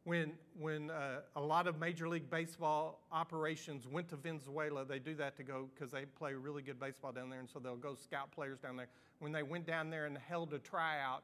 When, 0.04 0.32
when 0.58 0.90
uh, 0.90 1.20
a 1.36 1.40
lot 1.40 1.68
of 1.68 1.78
Major 1.78 2.08
League 2.08 2.28
Baseball 2.28 3.00
operations 3.12 3.86
went 3.86 4.08
to 4.08 4.16
Venezuela, 4.16 4.84
they 4.84 4.98
do 4.98 5.14
that 5.14 5.36
to 5.36 5.44
go 5.44 5.68
because 5.72 5.92
they 5.92 6.06
play 6.06 6.34
really 6.34 6.62
good 6.62 6.80
baseball 6.80 7.12
down 7.12 7.30
there, 7.30 7.38
and 7.38 7.48
so 7.48 7.60
they'll 7.60 7.76
go 7.76 7.94
scout 7.94 8.32
players 8.32 8.58
down 8.58 8.76
there. 8.76 8.88
When 9.20 9.30
they 9.30 9.44
went 9.44 9.64
down 9.64 9.90
there 9.90 10.06
and 10.06 10.18
held 10.18 10.52
a 10.54 10.58
tryout, 10.58 11.22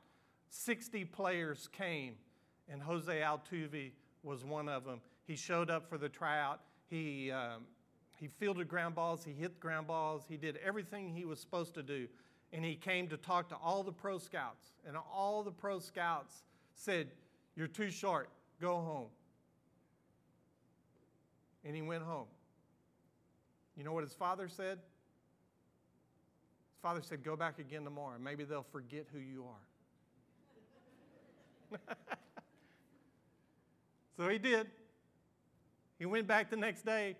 60 0.50 1.04
players 1.06 1.68
came, 1.72 2.14
and 2.68 2.80
Jose 2.80 3.12
Altuve 3.12 3.90
was 4.22 4.44
one 4.44 4.68
of 4.68 4.84
them. 4.84 5.00
He 5.26 5.34
showed 5.34 5.70
up 5.70 5.88
for 5.88 5.98
the 5.98 6.08
tryout. 6.08 6.60
He, 6.88 7.32
um, 7.32 7.64
he 8.14 8.28
fielded 8.28 8.68
ground 8.68 8.94
balls, 8.94 9.24
he 9.24 9.32
hit 9.32 9.58
ground 9.58 9.88
balls, 9.88 10.22
he 10.28 10.36
did 10.36 10.56
everything 10.64 11.08
he 11.08 11.24
was 11.24 11.40
supposed 11.40 11.74
to 11.74 11.82
do. 11.82 12.06
And 12.52 12.64
he 12.64 12.76
came 12.76 13.08
to 13.08 13.16
talk 13.16 13.48
to 13.48 13.56
all 13.56 13.82
the 13.82 13.92
pro 13.92 14.18
scouts, 14.18 14.68
and 14.86 14.96
all 15.12 15.42
the 15.42 15.50
pro 15.50 15.80
scouts 15.80 16.44
said, 16.74 17.08
You're 17.56 17.66
too 17.66 17.90
short 17.90 18.30
Go 18.60 18.76
home. 18.76 19.08
And 21.64 21.74
he 21.74 21.82
went 21.82 22.02
home. 22.02 22.26
You 23.76 23.84
know 23.84 23.92
what 23.92 24.04
his 24.04 24.14
father 24.14 24.48
said? 24.48 24.78
His 24.78 26.82
father 26.82 27.02
said, 27.02 27.22
Go 27.22 27.36
back 27.36 27.58
again 27.58 27.84
tomorrow. 27.84 28.16
Maybe 28.22 28.44
they'll 28.44 28.66
forget 28.72 29.06
who 29.12 29.20
you 29.20 29.44
are. 29.44 31.78
so 34.16 34.28
he 34.28 34.38
did. 34.38 34.68
He 35.98 36.06
went 36.06 36.26
back 36.26 36.50
the 36.50 36.56
next 36.56 36.84
day, 36.84 37.16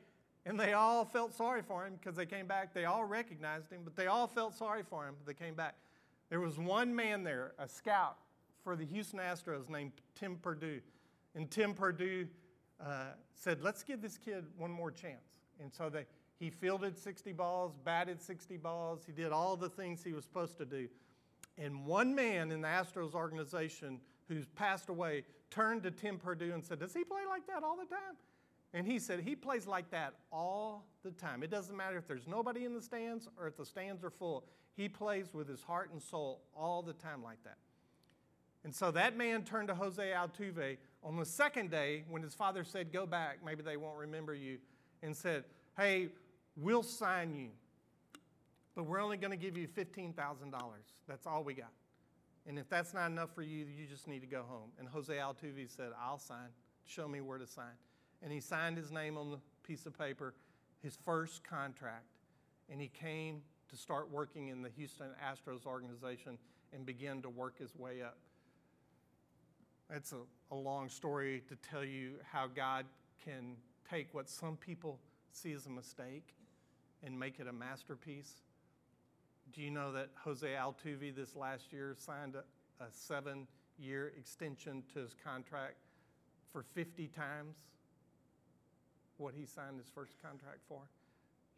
and 0.47 0.59
they 0.59 0.73
all 0.73 1.05
felt 1.05 1.35
sorry 1.35 1.63
for 1.63 1.85
him 1.85 1.95
because 2.01 2.17
they 2.17 2.27
came 2.27 2.47
back. 2.47 2.73
They 2.73 2.85
all 2.85 3.05
recognized 3.05 3.71
him, 3.71 3.81
but 3.85 3.97
they 3.97 4.07
all 4.07 4.27
felt 4.27 4.57
sorry 4.57 4.83
for 4.89 5.07
him. 5.07 5.15
They 5.27 5.35
came 5.35 5.55
back. 5.55 5.75
There 6.31 6.41
was 6.41 6.59
one 6.59 6.95
man 6.95 7.25
there, 7.25 7.53
a 7.59 7.69
scout 7.69 8.17
for 8.63 8.77
the 8.77 8.85
Houston 8.85 9.19
Astros 9.19 9.69
named 9.69 9.93
Tim 10.15 10.39
Perdue. 10.41 10.81
And 11.39 11.49
Tim 11.49 11.73
Perdue 11.73 12.27
uh, 12.85 13.13
said, 13.33 13.63
let's 13.63 13.85
give 13.85 14.03
this 14.03 14.19
kid 14.19 14.45
one 14.57 14.73
more 14.73 14.91
chance. 14.91 15.23
And 15.61 15.73
so 15.73 15.89
they, 15.89 16.05
he 16.41 16.51
fielded 16.51 16.99
60 16.99 17.33
balls, 17.33 17.75
batted 17.85 18.21
60 18.21 18.57
balls, 18.57 19.05
he 19.07 19.13
did 19.13 19.31
all 19.31 19.57
the 19.57 19.69
things 19.69 20.03
he 20.03 20.13
was 20.13 20.25
supposed 20.25 20.59
to 20.59 20.65
do. 20.65 20.89
And 21.57 21.87
one 21.87 22.13
man 22.13 22.51
in 22.51 22.61
the 22.61 22.67
Astros 22.67 23.15
organization 23.15 24.01
who's 24.27 24.49
passed 24.49 24.89
away 24.89 25.23
turned 25.49 25.85
to 25.85 25.93
Tim 25.93 26.19
Perdue 26.19 26.53
and 26.53 26.65
said, 26.65 26.81
Does 26.81 26.93
he 26.93 27.05
play 27.05 27.23
like 27.29 27.47
that 27.47 27.63
all 27.63 27.77
the 27.77 27.87
time? 27.87 28.17
And 28.75 28.85
he 28.85 28.99
said, 28.99 29.21
He 29.21 29.37
plays 29.37 29.65
like 29.65 29.93
that 29.93 30.15
all 30.33 30.87
the 31.05 31.13
time. 31.13 31.45
It 31.45 31.53
doesn't 31.53 31.77
matter 31.77 31.99
if 31.99 32.09
there's 32.09 32.27
nobody 32.27 32.65
in 32.65 32.75
the 32.75 32.83
stands 32.83 33.29
or 33.39 33.47
if 33.47 33.57
the 33.57 33.65
stands 33.65 34.03
are 34.03 34.11
full. 34.11 34.45
He 34.77 34.89
plays 34.89 35.33
with 35.33 35.49
his 35.49 35.63
heart 35.63 35.91
and 35.93 36.03
soul 36.03 36.43
all 36.53 36.83
the 36.83 36.95
time 36.95 37.23
like 37.23 37.45
that. 37.45 37.59
And 38.65 38.75
so 38.75 38.91
that 38.91 39.17
man 39.17 39.45
turned 39.45 39.69
to 39.69 39.75
Jose 39.75 40.03
Altuve 40.03 40.79
on 41.09 41.17
the 41.17 41.25
second 41.25 41.71
day, 41.71 42.05
when 42.11 42.23
his 42.23 42.35
father 42.35 42.63
said, 42.65 42.93
Go 42.93 43.07
back, 43.07 43.39
maybe 43.43 43.63
they 43.63 43.79
won't 43.79 43.97
remember 43.97 44.35
you, 44.35 44.59
and 45.03 45.17
said, 45.17 45.45
Hey, 45.77 46.09
we'll 46.55 46.83
sign 46.83 47.35
you, 47.35 47.49
but 48.77 48.85
we're 48.85 49.01
only 49.01 49.17
going 49.17 49.31
to 49.31 49.37
give 49.39 49.57
you 49.57 49.67
$15,000. 49.67 50.15
That's 51.09 51.27
all 51.27 51.43
we 51.43 51.55
got. 51.55 51.73
And 52.47 52.59
if 52.59 52.69
that's 52.69 52.93
not 52.93 53.11
enough 53.11 53.35
for 53.35 53.43
you, 53.43 53.65
you 53.65 53.87
just 53.87 54.07
need 54.07 54.21
to 54.21 54.27
go 54.27 54.43
home. 54.47 54.71
And 54.79 54.87
Jose 54.87 55.13
Altuve 55.13 55.75
said, 55.75 55.93
I'll 55.99 56.19
sign. 56.19 56.49
Show 56.85 57.09
me 57.09 57.23
where 57.23 57.39
to 57.39 57.47
sign. 57.47 57.77
And 58.23 58.31
he 58.31 58.41
signed 58.41 58.77
his 58.77 58.91
name 58.91 59.17
on 59.17 59.31
the 59.31 59.39
piece 59.63 59.87
of 59.87 59.99
paper, 59.99 60.35
his 60.83 60.99
first 61.07 61.43
contract. 61.43 62.07
And 62.71 62.81
he 62.81 62.89
came 62.89 63.41
to 63.71 63.77
start 63.77 64.11
working 64.11 64.49
in 64.49 64.61
the 64.61 64.71
Houston 64.77 65.09
Astros 65.25 65.65
organization 65.65 66.37
and 66.75 66.85
began 66.85 67.23
to 67.23 67.31
work 67.31 67.59
his 67.59 67.75
way 67.75 68.03
up. 68.03 68.19
It's 69.91 70.13
a, 70.13 70.19
a 70.51 70.55
long 70.55 70.91
story 70.91 71.43
to 71.49 71.57
tell 71.57 71.85
you 71.85 72.15
how 72.31 72.47
God 72.47 72.85
can 73.25 73.57
take 73.91 74.13
what 74.13 74.29
some 74.29 74.57
people 74.57 74.99
see 75.33 75.53
as 75.53 75.67
a 75.67 75.71
mistake 75.71 76.35
and 77.03 77.19
make 77.19 77.41
it 77.41 77.47
a 77.47 77.53
masterpiece. 77.53 78.43
Do 79.55 79.63
you 79.63 79.71
know 79.71 79.93
that 79.93 80.11
Jose 80.25 80.47
Altuve 80.47 81.15
this 81.17 81.35
last 81.35 81.73
year 81.73 81.95
signed 81.99 82.35
a, 82.35 82.85
a 82.85 82.89
seven 82.91 83.47
year 83.79 84.13
extension 84.19 84.83
to 84.93 85.01
his 85.01 85.15
contract 85.25 85.77
for 86.53 86.63
50 86.75 87.09
times 87.09 87.57
what 89.17 89.33
he 89.35 89.47
signed 89.47 89.79
his 89.79 89.89
first 89.95 90.21
contract 90.23 90.61
for? 90.69 90.81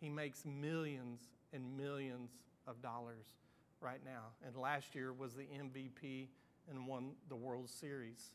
He 0.01 0.09
makes 0.09 0.45
millions 0.45 1.21
and 1.53 1.77
millions 1.77 2.31
of 2.69 2.81
dollars 2.81 3.27
right 3.81 4.01
now. 4.05 4.27
And 4.47 4.57
last 4.57 4.95
year 4.95 5.13
was 5.13 5.35
the 5.35 5.43
MVP 5.47 6.29
and 6.71 6.87
won 6.87 7.11
the 7.29 7.37
World 7.37 7.69
Series. 7.69 8.31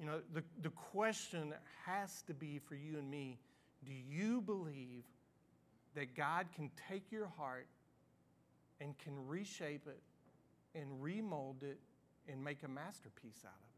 You 0.00 0.06
know, 0.06 0.20
the, 0.32 0.42
the 0.62 0.70
question 0.70 1.54
has 1.84 2.22
to 2.22 2.34
be 2.34 2.58
for 2.58 2.74
you 2.74 2.98
and 2.98 3.10
me 3.10 3.38
do 3.84 3.92
you 3.92 4.40
believe 4.40 5.04
that 5.94 6.16
God 6.16 6.46
can 6.54 6.70
take 6.88 7.12
your 7.12 7.28
heart 7.36 7.68
and 8.80 8.98
can 8.98 9.26
reshape 9.28 9.86
it 9.86 10.02
and 10.74 11.02
remold 11.02 11.62
it 11.62 11.78
and 12.28 12.42
make 12.42 12.62
a 12.64 12.68
masterpiece 12.68 13.42
out 13.44 13.52
of 13.52 13.60
it? 13.60 13.76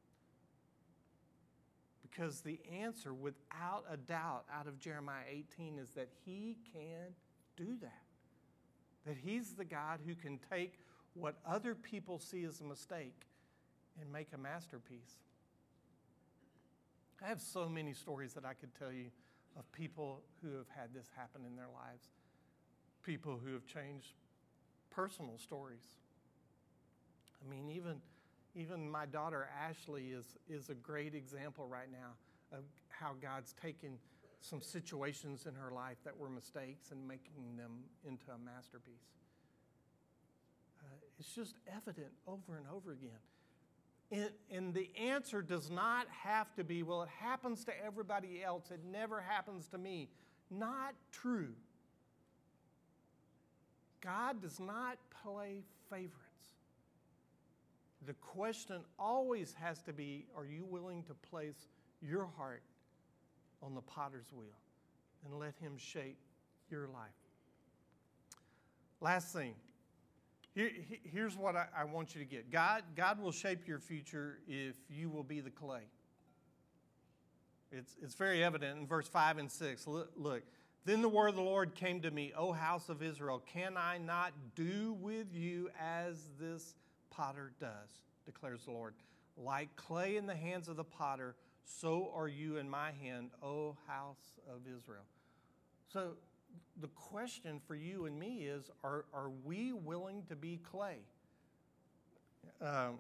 Because 2.11 2.41
the 2.41 2.59
answer, 2.81 3.13
without 3.13 3.85
a 3.91 3.97
doubt, 3.97 4.45
out 4.53 4.67
of 4.67 4.79
Jeremiah 4.79 5.25
18 5.31 5.79
is 5.79 5.91
that 5.91 6.09
He 6.25 6.57
can 6.73 7.15
do 7.57 7.77
that. 7.83 8.03
That 9.07 9.17
He's 9.23 9.55
the 9.55 9.65
God 9.65 10.01
who 10.07 10.15
can 10.15 10.41
take 10.51 10.79
what 11.19 11.37
other 11.47 11.75
people 11.75 12.19
see 12.19 12.45
as 12.45 12.61
a 12.61 12.65
mistake 12.65 13.27
and 14.01 14.13
make 14.13 14.29
a 14.33 14.39
masterpiece. 14.39 15.19
I 17.25 17.29
have 17.29 17.41
so 17.41 17.69
many 17.69 17.93
stories 17.93 18.35
that 18.35 18.45
I 18.45 18.55
could 18.55 18.75
tell 18.79 18.93
you 18.93 19.07
of 19.59 19.71
people 19.73 20.23
who 20.43 20.57
have 20.57 20.69
had 20.69 20.95
this 20.95 21.07
happen 21.17 21.43
in 21.45 21.57
their 21.57 21.69
lives, 21.75 22.09
people 23.03 23.41
who 23.45 23.53
have 23.55 23.67
changed 23.67 24.15
personal 24.91 25.37
stories. 25.39 25.97
I 27.45 27.51
mean, 27.51 27.71
even, 27.71 28.01
even 28.55 28.89
my 28.89 29.07
daughter 29.07 29.49
Ashley 29.61 30.11
is, 30.11 30.37
is 30.49 30.71
a 30.71 30.75
great 30.75 31.15
example 31.15 31.67
right 31.67 31.91
now 31.91 32.57
of 32.57 32.65
how 32.89 33.15
God's 33.21 33.55
taken 33.61 33.99
some 34.41 34.63
situations 34.63 35.47
in 35.47 35.55
her 35.55 35.73
life 35.73 35.99
that 36.05 36.17
were 36.17 36.31
mistakes 36.31 36.93
and 36.93 37.07
making 37.07 37.57
them 37.57 37.83
into 38.07 38.27
a 38.31 38.39
masterpiece. 38.39 39.09
It's 41.19 41.35
just 41.35 41.55
evident 41.75 42.13
over 42.27 42.57
and 42.57 42.67
over 42.75 42.93
again. 42.93 43.11
And, 44.11 44.31
and, 44.51 44.73
the 44.73 44.89
answer 44.97 45.43
does 45.43 45.71
not 45.71 46.07
have 46.23 46.55
to 46.55 46.65
be, 46.65 46.83
well, 46.83 47.03
it 47.03 47.11
happens 47.21 47.65
to 47.65 47.73
everybody 47.85 48.43
else, 48.43 48.71
it 48.71 48.81
never 48.91 49.21
happens 49.21 49.69
to 49.69 49.79
me. 49.79 50.09
Not 50.51 50.95
true. 51.13 51.53
God 54.01 54.41
does 54.41 54.59
not 54.59 54.97
play 55.23 55.63
favorites. 55.91 56.15
The 58.07 58.15
question 58.15 58.81
always 58.99 59.55
has 59.61 59.83
to 59.83 59.93
be 59.93 60.27
are 60.35 60.47
you 60.47 60.65
willing 60.65 61.03
to 61.05 61.15
place 61.15 61.67
your 62.01 62.29
heart 62.39 62.63
on 63.63 63.75
the 63.75 63.83
potter's 63.83 64.33
wheel 64.33 64.59
and 65.27 65.39
let 65.39 65.55
Him 65.61 65.77
shape 65.77 66.19
your 66.71 66.87
life? 66.87 67.11
Last 69.01 69.33
thing 69.35 69.55
here, 70.59 70.71
here's 71.05 71.37
what 71.37 71.55
I, 71.55 71.67
I 71.77 71.85
want 71.85 72.17
you 72.17 72.21
to 72.21 72.29
get 72.29 72.51
God, 72.51 72.83
God 72.97 73.21
will 73.21 73.31
shape 73.31 73.69
your 73.69 73.79
future 73.79 74.41
if 74.49 74.75
you 74.91 75.09
will 75.09 75.23
be 75.23 75.41
the 75.41 75.51
clay. 75.51 75.83
It's, 77.71 77.95
it's 78.03 78.15
very 78.15 78.43
evident 78.43 78.81
in 78.81 78.87
verse 78.87 79.07
5 79.07 79.39
and 79.39 79.51
6. 79.51 79.87
Look, 79.87 80.11
look, 80.17 80.43
then 80.85 81.01
the 81.01 81.09
word 81.09 81.29
of 81.29 81.37
the 81.37 81.43
Lord 81.43 81.75
came 81.77 82.01
to 82.01 82.11
me, 82.11 82.33
O 82.37 82.51
house 82.51 82.89
of 82.89 83.03
Israel, 83.03 83.41
can 83.47 83.77
I 83.77 83.99
not 83.99 84.33
do 84.57 84.97
with 85.01 85.33
you 85.33 85.71
as 85.81 86.17
this 86.41 86.75
potter 87.11 87.53
does, 87.61 87.91
declares 88.27 88.65
the 88.65 88.73
Lord. 88.73 88.95
Like 89.37 89.77
clay 89.77 90.17
in 90.17 90.27
the 90.27 90.35
hands 90.35 90.67
of 90.67 90.75
the 90.75 90.85
potter, 90.85 91.37
so 91.63 92.11
are 92.17 92.27
you 92.27 92.57
in 92.57 92.69
my 92.69 92.91
hand, 93.01 93.31
O 93.43 93.77
house 93.87 94.41
of 94.49 94.63
Israel. 94.67 95.05
So 95.93 96.15
the 96.81 96.89
question 96.89 97.61
for 97.67 97.75
you 97.75 98.07
and 98.07 98.19
me 98.19 98.47
is 98.47 98.71
are, 98.85 99.05
are 99.13 99.31
we 99.45 99.73
willing 99.73 100.23
to 100.29 100.37
be 100.37 100.59
clay? 100.59 100.99
Um, 102.61 102.99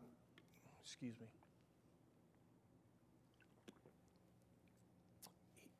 Excuse 0.88 1.20
me. 1.20 1.26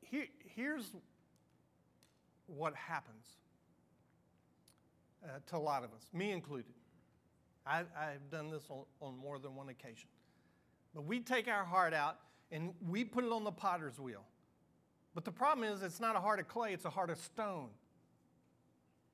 Here, 0.01 0.27
here's 0.55 0.91
what 2.45 2.75
happens 2.75 3.25
uh, 5.23 5.39
to 5.47 5.57
a 5.57 5.59
lot 5.59 5.83
of 5.83 5.89
us, 5.93 6.07
me 6.13 6.31
included. 6.31 6.73
I, 7.65 7.79
I've 7.79 8.29
done 8.31 8.51
this 8.51 8.63
on, 8.69 8.83
on 9.01 9.17
more 9.17 9.39
than 9.39 9.55
one 9.55 9.69
occasion. 9.69 10.09
But 10.93 11.05
we 11.05 11.21
take 11.21 11.47
our 11.47 11.65
heart 11.65 11.95
out 11.95 12.17
and 12.51 12.73
we 12.87 13.03
put 13.03 13.23
it 13.23 13.31
on 13.31 13.43
the 13.43 13.51
potter's 13.51 13.99
wheel. 13.99 14.23
But 15.15 15.25
the 15.25 15.31
problem 15.31 15.67
is, 15.67 15.81
it's 15.81 15.99
not 15.99 16.15
a 16.15 16.19
heart 16.19 16.39
of 16.39 16.47
clay, 16.47 16.73
it's 16.73 16.85
a 16.85 16.89
heart 16.89 17.09
of 17.09 17.17
stone. 17.17 17.69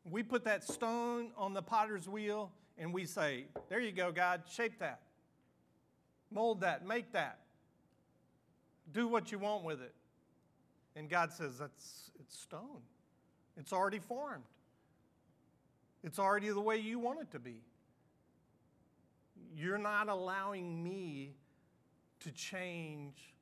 We 0.03 0.21
put 0.23 0.43
that 0.45 0.63
stone 0.63 1.31
on 1.37 1.53
the 1.53 1.61
potter's 1.61 2.07
wheel 2.07 2.51
and 2.77 2.93
we 2.93 3.05
say, 3.05 3.45
There 3.69 3.79
you 3.79 3.91
go, 3.91 4.11
God, 4.11 4.43
shape 4.49 4.79
that, 4.79 5.01
mold 6.31 6.61
that, 6.61 6.85
make 6.85 7.11
that, 7.13 7.39
do 8.93 9.07
what 9.07 9.31
you 9.31 9.39
want 9.39 9.63
with 9.63 9.81
it. 9.81 9.93
And 10.95 11.09
God 11.09 11.31
says, 11.31 11.57
That's 11.57 12.11
it's 12.19 12.37
stone, 12.37 12.81
it's 13.57 13.73
already 13.73 13.99
formed, 13.99 14.43
it's 16.03 16.19
already 16.19 16.49
the 16.49 16.61
way 16.61 16.77
you 16.77 16.99
want 16.99 17.21
it 17.21 17.31
to 17.31 17.39
be. 17.39 17.61
You're 19.55 19.77
not 19.77 20.09
allowing 20.09 20.83
me 20.83 21.33
to 22.19 22.31
change 22.31 23.34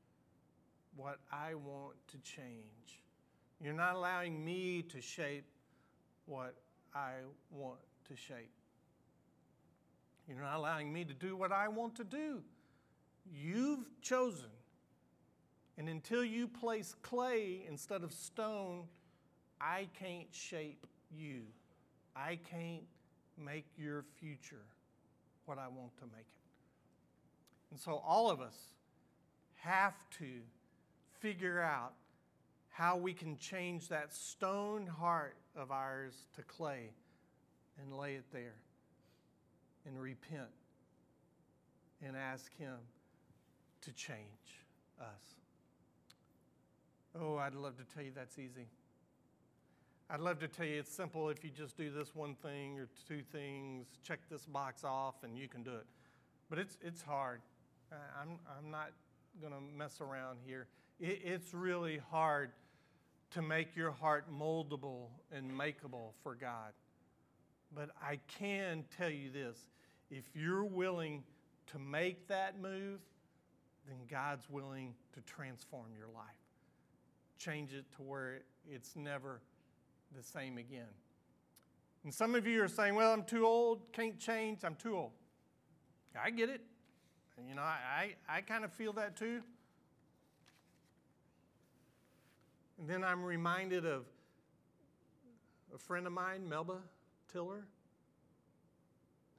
what 0.95 1.19
I 1.31 1.55
want 1.55 1.95
to 2.09 2.17
change. 2.19 3.01
You're 3.61 3.73
not 3.73 3.95
allowing 3.95 4.43
me 4.43 4.81
to 4.83 5.01
shape 5.01 5.45
what 6.25 6.55
I 6.93 7.13
want 7.51 7.79
to 8.09 8.15
shape. 8.15 8.51
You're 10.27 10.41
not 10.41 10.57
allowing 10.57 10.91
me 10.91 11.03
to 11.05 11.13
do 11.13 11.35
what 11.35 11.51
I 11.51 11.67
want 11.67 11.95
to 11.95 12.03
do. 12.03 12.41
You've 13.31 13.85
chosen. 14.01 14.49
And 15.77 15.89
until 15.89 16.23
you 16.23 16.47
place 16.47 16.95
clay 17.01 17.65
instead 17.67 18.03
of 18.03 18.13
stone, 18.13 18.83
I 19.59 19.87
can't 19.99 20.27
shape 20.31 20.85
you. 21.11 21.43
I 22.15 22.37
can't 22.49 22.83
make 23.37 23.65
your 23.77 24.05
future 24.19 24.65
what 25.45 25.57
I 25.57 25.67
want 25.67 25.95
to 25.97 26.03
make 26.05 26.19
it. 26.19 27.71
And 27.71 27.79
so 27.79 28.01
all 28.05 28.29
of 28.29 28.39
us 28.39 28.55
have 29.55 29.95
to 30.19 30.41
figure 31.24 31.61
out 31.61 31.93
how 32.69 32.97
we 32.97 33.13
can 33.13 33.38
change 33.38 33.88
that 33.88 34.13
stone 34.13 34.86
heart 34.86 35.38
of 35.55 35.71
ours 35.71 36.13
to 36.36 36.43
clay 36.43 36.89
and 37.82 37.97
lay 37.97 38.15
it 38.15 38.26
there 38.34 38.55
and 39.86 39.99
repent 39.99 40.49
and 42.05 42.17
ask 42.17 42.53
Him 42.57 42.76
to 43.84 43.93
change 43.93 44.19
us. 44.99 45.36
Oh, 47.17 47.38
I'd 47.38 47.55
love 47.55 47.78
to 47.78 47.84
tell 47.95 48.03
you 48.03 48.11
that's 48.13 48.38
easy. 48.38 48.67
I'd 50.09 50.19
love 50.19 50.39
to 50.39 50.49
tell 50.49 50.65
you 50.65 50.80
it's 50.80 50.93
simple 50.93 51.30
if 51.30 51.41
you 51.41 51.51
just 51.51 51.78
do 51.78 51.89
this 51.89 52.13
one 52.13 52.36
thing 52.36 52.78
or 52.78 52.89
two 53.07 53.21
things, 53.32 53.88
check 54.05 54.19
this 54.30 54.45
box 54.45 54.84
off, 54.84 55.15
and 55.24 55.38
you 55.38 55.47
can 55.47 55.63
do 55.63 55.71
it. 55.71 55.86
But 56.49 56.59
it's, 56.59 56.78
it's 56.82 57.01
hard. 57.01 57.39
I'm, 57.91 58.39
I'm 58.57 58.69
not 58.69 58.91
going 59.39 59.53
to 59.53 59.59
mess 59.78 60.01
around 60.01 60.39
here. 60.45 60.67
It, 61.03 61.19
it's 61.25 61.53
really 61.53 61.99
hard 62.11 62.51
to 63.31 63.41
make 63.41 63.75
your 63.75 63.91
heart 63.91 64.25
moldable 64.31 65.07
and 65.33 65.51
makeable 65.51 66.13
for 66.23 66.33
God. 66.33 66.71
But 67.75 67.89
I 68.01 68.19
can 68.39 68.85
tell 68.97 69.09
you 69.09 69.29
this 69.29 69.57
if 70.09 70.23
you're 70.33 70.63
willing 70.63 71.23
to 71.71 71.79
make 71.79 72.27
that 72.29 72.61
move, 72.61 73.01
then 73.85 73.97
God's 74.09 74.49
willing 74.49 74.93
to 75.13 75.21
transform 75.21 75.87
your 75.97 76.07
life, 76.07 76.23
change 77.37 77.73
it 77.73 77.83
to 77.97 78.01
where 78.01 78.39
it's 78.71 78.95
never 78.95 79.41
the 80.15 80.23
same 80.23 80.57
again. 80.57 80.93
And 82.05 82.13
some 82.13 82.33
of 82.33 82.47
you 82.47 82.63
are 82.63 82.69
saying, 82.69 82.95
well, 82.95 83.11
I'm 83.11 83.23
too 83.23 83.45
old, 83.45 83.91
can't 83.91 84.19
change, 84.19 84.63
I'm 84.63 84.75
too 84.75 84.95
old. 84.95 85.11
I 86.21 86.29
get 86.29 86.47
it. 86.47 86.61
You 87.45 87.55
know, 87.55 87.61
I, 87.61 88.15
I, 88.29 88.37
I 88.37 88.41
kind 88.41 88.63
of 88.63 88.71
feel 88.71 88.93
that 88.93 89.17
too. 89.17 89.41
And 92.84 92.89
then 92.89 93.01
I'm 93.01 93.23
reminded 93.23 93.86
of 93.86 94.03
a 95.73 95.77
friend 95.77 96.05
of 96.05 96.11
mine, 96.11 96.49
Melba 96.49 96.79
Tiller, 97.31 97.65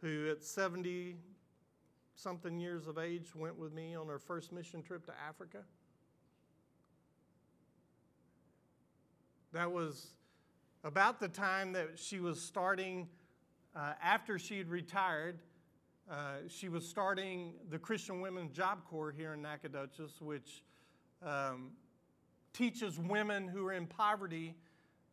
who 0.01 0.31
at 0.31 0.43
70 0.43 1.17
something 2.15 2.59
years 2.59 2.87
of 2.87 2.97
age 2.97 3.35
went 3.35 3.59
with 3.59 3.75
me 3.75 3.95
on 3.95 4.09
her 4.09 4.19
first 4.19 4.51
mission 4.51 4.83
trip 4.83 5.05
to 5.05 5.13
Africa. 5.29 5.59
That 9.53 9.71
was 9.71 10.07
about 10.83 11.21
the 11.21 11.29
time 11.29 11.75
that 11.75 11.99
she 11.99 12.21
was 12.21 12.41
starting, 12.41 13.11
uh, 13.77 13.93
after 14.03 14.39
she 14.39 14.57
had 14.57 14.71
retired, 14.71 15.39
uh, 16.11 16.37
she 16.49 16.71
was 16.71 16.89
starting 16.89 17.53
the 17.69 17.79
Christian 17.79 18.23
Women's 18.23 18.57
Job 18.57 18.87
Corps 18.87 19.13
here 19.13 19.35
in 19.35 19.43
Nacogdoches, 19.43 20.23
which 20.23 20.63
um, 21.23 21.73
teaches 22.55 22.99
women 22.99 23.47
who 23.47 23.67
are 23.67 23.73
in 23.73 23.87
poverty 23.87 24.55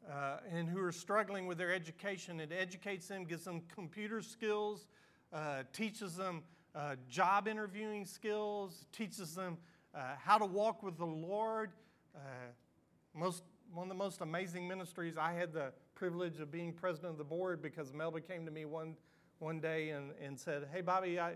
uh, 0.09 0.37
and 0.49 0.69
who 0.69 0.81
are 0.81 0.91
struggling 0.91 1.47
with 1.47 1.57
their 1.57 1.73
education. 1.73 2.39
It 2.39 2.51
educates 2.57 3.07
them, 3.07 3.25
gives 3.25 3.43
them 3.43 3.63
computer 3.73 4.21
skills, 4.21 4.87
uh, 5.33 5.63
teaches 5.73 6.15
them 6.15 6.43
uh, 6.73 6.95
job 7.09 7.47
interviewing 7.47 8.05
skills, 8.05 8.85
teaches 8.93 9.35
them 9.35 9.57
uh, 9.93 10.15
how 10.23 10.37
to 10.37 10.45
walk 10.45 10.83
with 10.83 10.97
the 10.97 11.05
Lord. 11.05 11.71
Uh, 12.15 12.19
most, 13.13 13.43
one 13.73 13.85
of 13.85 13.89
the 13.89 13.95
most 13.95 14.21
amazing 14.21 14.67
ministries, 14.67 15.17
I 15.17 15.33
had 15.33 15.51
the 15.51 15.73
privilege 15.95 16.39
of 16.39 16.51
being 16.51 16.71
president 16.71 17.11
of 17.11 17.17
the 17.17 17.23
board 17.23 17.61
because 17.61 17.91
Melba 17.93 18.21
came 18.21 18.45
to 18.45 18.51
me 18.51 18.65
one, 18.65 18.95
one 19.39 19.59
day 19.59 19.89
and, 19.89 20.11
and 20.23 20.39
said, 20.39 20.67
Hey, 20.71 20.81
Bobby, 20.81 21.19
I, 21.19 21.33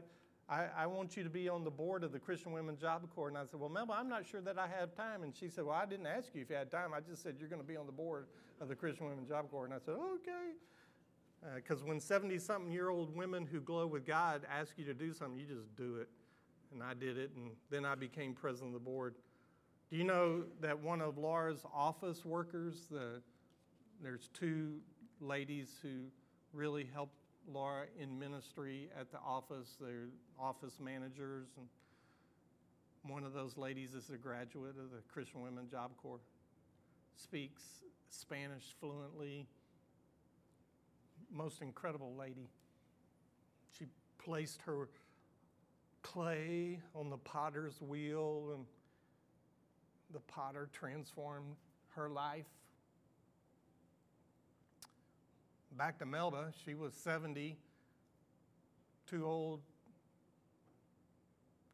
I, 0.48 0.68
I, 0.78 0.86
want 0.86 1.18
you 1.18 1.24
to 1.24 1.30
be 1.30 1.50
on 1.50 1.64
the 1.64 1.72
board 1.72 2.04
of 2.04 2.12
the 2.12 2.20
Christian 2.20 2.52
Women's 2.52 2.80
Job 2.80 3.02
Corps. 3.16 3.30
And 3.30 3.38
I 3.38 3.46
said, 3.46 3.60
Well, 3.60 3.70
Melba, 3.70 3.94
I'm 3.94 4.08
not 4.08 4.28
sure 4.28 4.42
that 4.42 4.60
I 4.60 4.68
have 4.68 4.96
time. 4.96 5.24
And 5.24 5.36
she 5.36 5.50
said, 5.50 5.66
Well, 5.66 5.76
I 5.76 5.86
didn't 5.86 6.06
ask 6.06 6.30
you 6.36 6.42
if 6.42 6.50
you 6.50 6.56
had 6.56 6.70
time. 6.70 6.94
I 6.94 7.00
just 7.00 7.24
said 7.24 7.36
you're 7.40 7.50
going 7.50 7.62
to 7.62 7.68
be 7.68 7.76
on 7.76 7.88
the 7.88 7.92
board 7.92 8.28
of 8.62 8.68
the 8.68 8.76
Christian 8.76 9.08
Women's 9.08 9.28
Job 9.28 9.50
Corps. 9.50 9.66
And 9.66 9.74
I 9.74 9.80
said, 9.84 9.96
Okay. 9.96 10.54
Because 11.56 11.82
uh, 11.82 11.86
when 11.86 12.00
70 12.00 12.38
something 12.40 12.72
year 12.72 12.90
old 12.90 13.16
women 13.16 13.46
who 13.46 13.60
glow 13.60 13.88
with 13.88 14.06
God 14.06 14.42
ask 14.52 14.78
you 14.78 14.86
to 14.86 14.94
do 14.94 15.14
something, 15.14 15.40
you 15.40 15.46
just 15.46 15.76
do 15.76 15.98
it. 15.98 16.10
And 16.72 16.84
I 16.84 16.94
did 16.94 17.18
it, 17.18 17.32
and 17.36 17.52
then 17.70 17.86
I 17.86 17.96
became 17.96 18.34
president 18.34 18.76
of 18.76 18.82
the 18.82 18.86
board. 18.86 19.16
Do 19.90 19.98
you 19.98 20.04
know 20.04 20.44
that 20.62 20.80
one 20.80 21.02
of 21.02 21.18
Laura's 21.18 21.64
office 21.74 22.26
workers, 22.26 22.88
the, 22.90 23.22
there's 24.02 24.30
two 24.34 24.80
ladies 25.22 25.78
who 25.82 26.06
really 26.54 26.90
helped 26.92 27.16
Laura 27.52 27.86
in 28.00 28.18
ministry 28.18 28.90
at 29.00 29.12
the 29.12 29.20
office. 29.20 29.76
They're 29.80 30.10
office 30.40 30.80
managers, 30.80 31.48
and 31.58 31.68
one 33.04 33.24
of 33.24 33.34
those 33.34 33.58
ladies 33.58 33.94
is 33.94 34.10
a 34.10 34.18
graduate 34.18 34.76
of 34.78 34.92
the 34.92 35.02
Christian 35.12 35.42
Women 35.42 35.70
Job 35.70 35.92
Corps, 35.98 36.20
speaks 37.16 37.62
Spanish 38.10 38.76
fluently, 38.80 39.48
most 41.32 41.62
incredible 41.62 42.16
lady. 42.16 42.50
She 43.78 43.86
placed 44.18 44.62
her 44.64 44.90
clay 46.02 46.80
on 46.94 47.10
the 47.10 47.18
potter's 47.18 47.82
wheel, 47.82 48.52
and 48.56 48.66
the 50.14 50.20
potter 50.22 50.70
transformed 50.72 51.56
her 51.96 52.10
life. 52.10 52.46
Back 55.78 56.00
to 56.00 56.06
Melba, 56.06 56.54
she 56.64 56.74
was 56.74 56.94
70, 56.94 57.58
too 59.10 59.26
old. 59.26 59.60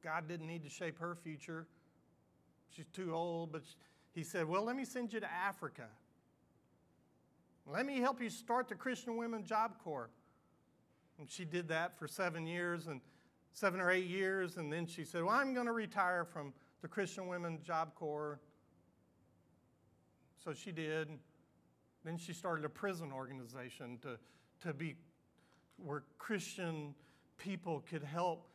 God 0.04 0.28
didn't 0.28 0.48
need 0.48 0.64
to 0.64 0.70
shape 0.70 0.98
her 1.00 1.16
future. 1.16 1.68
She's 2.76 2.88
too 2.88 3.14
old, 3.14 3.52
but 3.52 3.62
he 4.14 4.24
said, 4.24 4.48
Well, 4.48 4.64
let 4.64 4.76
me 4.76 4.86
send 4.86 5.14
you 5.14 5.20
to 5.20 5.32
Africa. 5.32 5.88
Let 7.68 7.86
me 7.86 8.00
help 8.00 8.20
you 8.20 8.30
start 8.32 8.70
the 8.70 8.76
Christian 8.76 9.18
Women 9.18 9.46
Job 9.46 9.74
Corps. 9.84 10.10
And 11.20 11.30
she 11.30 11.46
did 11.46 11.68
that 11.68 12.00
for 12.00 12.08
seven 12.08 12.48
years 12.48 12.88
and 12.88 13.02
seven 13.54 13.80
or 13.80 13.92
eight 13.92 14.08
years, 14.08 14.58
and 14.58 14.74
then 14.74 14.88
she 14.88 15.04
said, 15.04 15.24
Well, 15.24 15.36
I'm 15.36 15.54
going 15.54 15.68
to 15.68 15.74
retire 15.74 16.26
from 16.26 16.54
the 16.82 16.88
Christian 16.88 17.28
Women 17.28 17.60
Job 17.64 17.94
Corps. 17.94 18.40
So 20.44 20.54
she 20.54 20.72
did. 20.72 21.08
Then 22.04 22.18
she 22.18 22.34
started 22.34 22.66
a 22.66 22.70
prison 22.70 23.12
organization 23.12 24.00
to, 24.02 24.18
to 24.68 24.74
be 24.74 24.96
where 25.78 26.04
Christian 26.18 26.96
people 27.38 27.84
could 27.90 28.04
help 28.04 28.48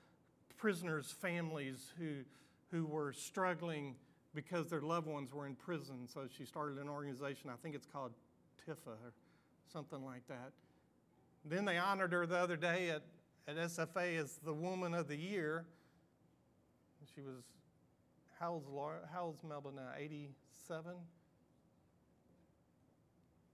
prisoners' 0.56 1.14
families 1.20 1.92
who, 1.98 2.24
who 2.70 2.86
were 2.86 3.12
struggling 3.12 3.94
because 4.34 4.68
their 4.68 4.80
loved 4.80 5.06
ones 5.06 5.32
were 5.32 5.46
in 5.46 5.54
prison. 5.54 6.06
So 6.12 6.26
she 6.36 6.44
started 6.44 6.78
an 6.78 6.88
organization, 6.88 7.50
I 7.50 7.56
think 7.62 7.74
it's 7.74 7.86
called 7.86 8.12
TIFA 8.66 8.88
or 8.88 9.12
something 9.72 10.04
like 10.04 10.26
that. 10.28 10.52
Then 11.44 11.64
they 11.64 11.78
honored 11.78 12.12
her 12.12 12.26
the 12.26 12.36
other 12.36 12.56
day 12.56 12.90
at, 12.90 13.02
at 13.48 13.56
SFA 13.56 14.18
as 14.18 14.38
the 14.44 14.52
Woman 14.52 14.94
of 14.94 15.08
the 15.08 15.16
Year. 15.16 15.64
She 17.14 17.20
was, 17.20 17.44
how 18.40 18.54
old's, 18.54 18.68
Laura, 18.68 18.98
how 19.12 19.26
old's 19.26 19.42
Melba 19.44 19.70
now? 19.74 19.90
87? 19.96 20.92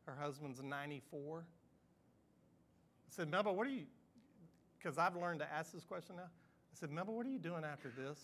Her 0.06 0.16
husband's 0.20 0.62
94. 0.62 1.38
I 1.38 1.42
said, 3.08 3.30
Melba, 3.30 3.52
what 3.52 3.66
are 3.66 3.70
you, 3.70 3.86
because 4.78 4.98
I've 4.98 5.16
learned 5.16 5.40
to 5.40 5.52
ask 5.52 5.72
this 5.72 5.84
question 5.84 6.16
now. 6.16 6.22
I 6.22 6.74
said, 6.74 6.90
Melba, 6.90 7.12
what 7.12 7.26
are 7.26 7.30
you 7.30 7.38
doing 7.38 7.62
after 7.64 7.92
this? 7.96 8.18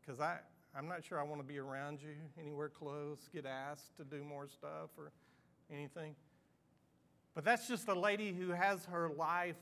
Because 0.00 0.20
I'm 0.20 0.88
not 0.88 1.04
sure 1.04 1.20
I 1.20 1.24
want 1.24 1.40
to 1.40 1.46
be 1.46 1.58
around 1.58 2.00
you 2.00 2.14
anywhere 2.40 2.68
close, 2.68 3.28
get 3.32 3.44
asked 3.44 3.96
to 3.96 4.04
do 4.04 4.22
more 4.24 4.46
stuff 4.48 4.90
or 4.96 5.10
anything. 5.72 6.14
But 7.34 7.44
that's 7.44 7.68
just 7.68 7.88
a 7.88 7.94
lady 7.94 8.32
who 8.32 8.50
has 8.50 8.84
her 8.86 9.10
life 9.10 9.58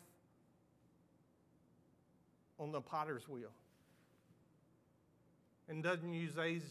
on 2.59 2.73
the 2.73 2.81
potter's 2.81 3.29
wheel 3.29 3.53
and 5.69 5.83
doesn't 5.83 6.13
use 6.13 6.39
age 6.39 6.63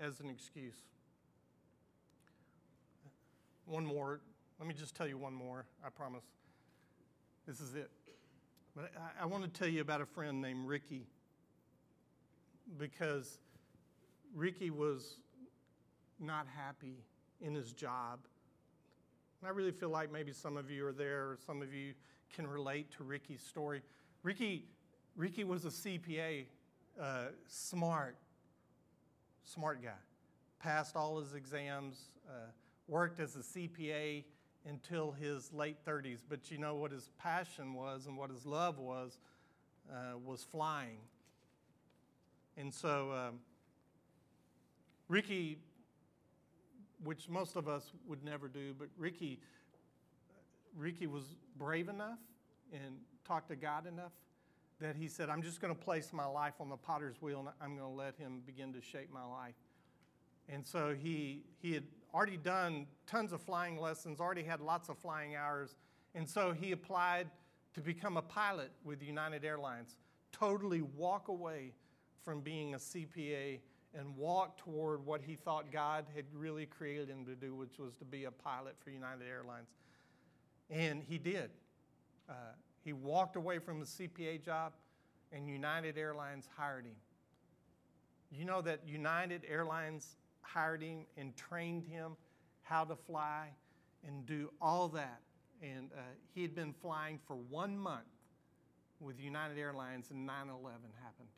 as 0.00 0.20
an 0.20 0.28
excuse. 0.30 0.74
One 3.66 3.86
more. 3.86 4.20
Let 4.58 4.68
me 4.68 4.74
just 4.74 4.94
tell 4.94 5.06
you 5.06 5.18
one 5.18 5.32
more, 5.32 5.66
I 5.84 5.90
promise. 5.90 6.24
This 7.46 7.60
is 7.60 7.74
it. 7.74 7.90
But 8.76 8.92
I, 8.96 9.24
I 9.24 9.26
want 9.26 9.42
to 9.44 9.50
tell 9.50 9.68
you 9.68 9.80
about 9.80 10.00
a 10.00 10.06
friend 10.06 10.40
named 10.40 10.66
Ricky 10.66 11.06
because 12.78 13.38
Ricky 14.34 14.70
was 14.70 15.16
not 16.20 16.46
happy 16.56 17.04
in 17.40 17.54
his 17.54 17.72
job. 17.72 18.20
And 19.40 19.48
I 19.48 19.52
really 19.52 19.72
feel 19.72 19.90
like 19.90 20.12
maybe 20.12 20.32
some 20.32 20.56
of 20.56 20.70
you 20.70 20.86
are 20.86 20.92
there 20.92 21.22
or 21.22 21.38
some 21.44 21.60
of 21.60 21.74
you 21.74 21.94
can 22.34 22.46
relate 22.46 22.90
to 22.96 23.04
Ricky's 23.04 23.42
story. 23.42 23.82
Ricky, 24.22 24.66
Ricky 25.16 25.44
was 25.44 25.64
a 25.64 25.68
CPA, 25.68 26.46
uh, 27.00 27.24
smart, 27.48 28.16
smart 29.44 29.82
guy. 29.82 29.90
Passed 30.60 30.96
all 30.96 31.18
his 31.18 31.34
exams, 31.34 32.12
uh, 32.28 32.46
worked 32.86 33.18
as 33.18 33.34
a 33.34 33.40
CPA 33.40 34.24
until 34.68 35.12
his 35.12 35.52
late 35.52 35.76
30s. 35.86 36.18
But 36.28 36.50
you 36.50 36.58
know 36.58 36.74
what 36.74 36.92
his 36.92 37.10
passion 37.18 37.74
was 37.74 38.06
and 38.06 38.16
what 38.16 38.30
his 38.30 38.46
love 38.46 38.78
was, 38.78 39.18
uh, 39.90 40.18
was 40.24 40.44
flying. 40.44 40.98
And 42.56 42.72
so 42.72 43.12
um, 43.12 43.38
Ricky, 45.08 45.58
which 47.02 47.28
most 47.28 47.56
of 47.56 47.68
us 47.68 47.92
would 48.06 48.22
never 48.22 48.48
do, 48.48 48.74
but 48.78 48.88
Ricky, 48.96 49.40
Ricky 50.76 51.06
was 51.06 51.24
brave 51.56 51.88
enough 51.88 52.18
and 52.72 52.96
talked 53.26 53.48
to 53.48 53.56
God 53.56 53.86
enough 53.86 54.12
that 54.80 54.96
he 54.96 55.08
said, 55.08 55.30
I'm 55.30 55.42
just 55.42 55.60
going 55.60 55.74
to 55.74 55.80
place 55.80 56.12
my 56.12 56.26
life 56.26 56.54
on 56.60 56.68
the 56.68 56.76
potter's 56.76 57.20
wheel 57.20 57.40
and 57.40 57.48
I'm 57.60 57.76
going 57.76 57.88
to 57.88 57.96
let 57.96 58.16
him 58.16 58.42
begin 58.44 58.72
to 58.74 58.80
shape 58.80 59.10
my 59.12 59.24
life. 59.24 59.54
And 60.48 60.66
so 60.66 60.94
he, 60.94 61.44
he 61.60 61.72
had 61.72 61.84
already 62.14 62.36
done 62.36 62.86
tons 63.06 63.32
of 63.32 63.40
flying 63.40 63.78
lessons, 63.78 64.20
already 64.20 64.42
had 64.42 64.60
lots 64.60 64.88
of 64.88 64.98
flying 64.98 65.34
hours. 65.34 65.74
And 66.14 66.28
so 66.28 66.52
he 66.52 66.72
applied 66.72 67.28
to 67.74 67.80
become 67.80 68.16
a 68.16 68.22
pilot 68.22 68.70
with 68.84 69.02
United 69.02 69.44
Airlines, 69.44 69.96
totally 70.30 70.82
walk 70.82 71.28
away 71.28 71.72
from 72.22 72.40
being 72.40 72.74
a 72.74 72.78
CPA 72.78 73.60
and 73.94 74.16
walk 74.16 74.56
toward 74.58 75.04
what 75.04 75.20
he 75.22 75.34
thought 75.34 75.70
God 75.70 76.06
had 76.14 76.24
really 76.34 76.66
created 76.66 77.08
him 77.08 77.24
to 77.26 77.34
do, 77.34 77.54
which 77.54 77.78
was 77.78 77.94
to 77.96 78.04
be 78.04 78.24
a 78.24 78.30
pilot 78.30 78.74
for 78.82 78.90
United 78.90 79.26
Airlines. 79.28 79.68
And 80.70 81.02
he 81.02 81.18
did. 81.18 81.50
Uh, 82.28 82.34
he 82.84 82.92
walked 82.92 83.36
away 83.36 83.58
from 83.58 83.80
the 83.80 83.86
CPA 83.86 84.42
job, 84.42 84.72
and 85.30 85.48
United 85.48 85.98
Airlines 85.98 86.48
hired 86.56 86.86
him. 86.86 86.96
You 88.30 88.46
know 88.46 88.62
that 88.62 88.80
United 88.86 89.42
Airlines 89.48 90.16
hired 90.42 90.82
him 90.82 91.06
and 91.16 91.34
trained 91.36 91.84
him 91.84 92.16
how 92.62 92.84
to 92.84 92.96
fly 92.96 93.48
and 94.06 94.26
do 94.26 94.50
all 94.60 94.88
that. 94.88 95.20
And 95.62 95.90
uh, 95.96 96.00
he 96.34 96.42
had 96.42 96.54
been 96.54 96.74
flying 96.82 97.18
for 97.26 97.36
one 97.36 97.78
month 97.78 98.04
with 99.00 99.20
United 99.20 99.58
Airlines, 99.58 100.10
and 100.10 100.26
9 100.26 100.48
11 100.48 100.60
happened. 101.02 101.28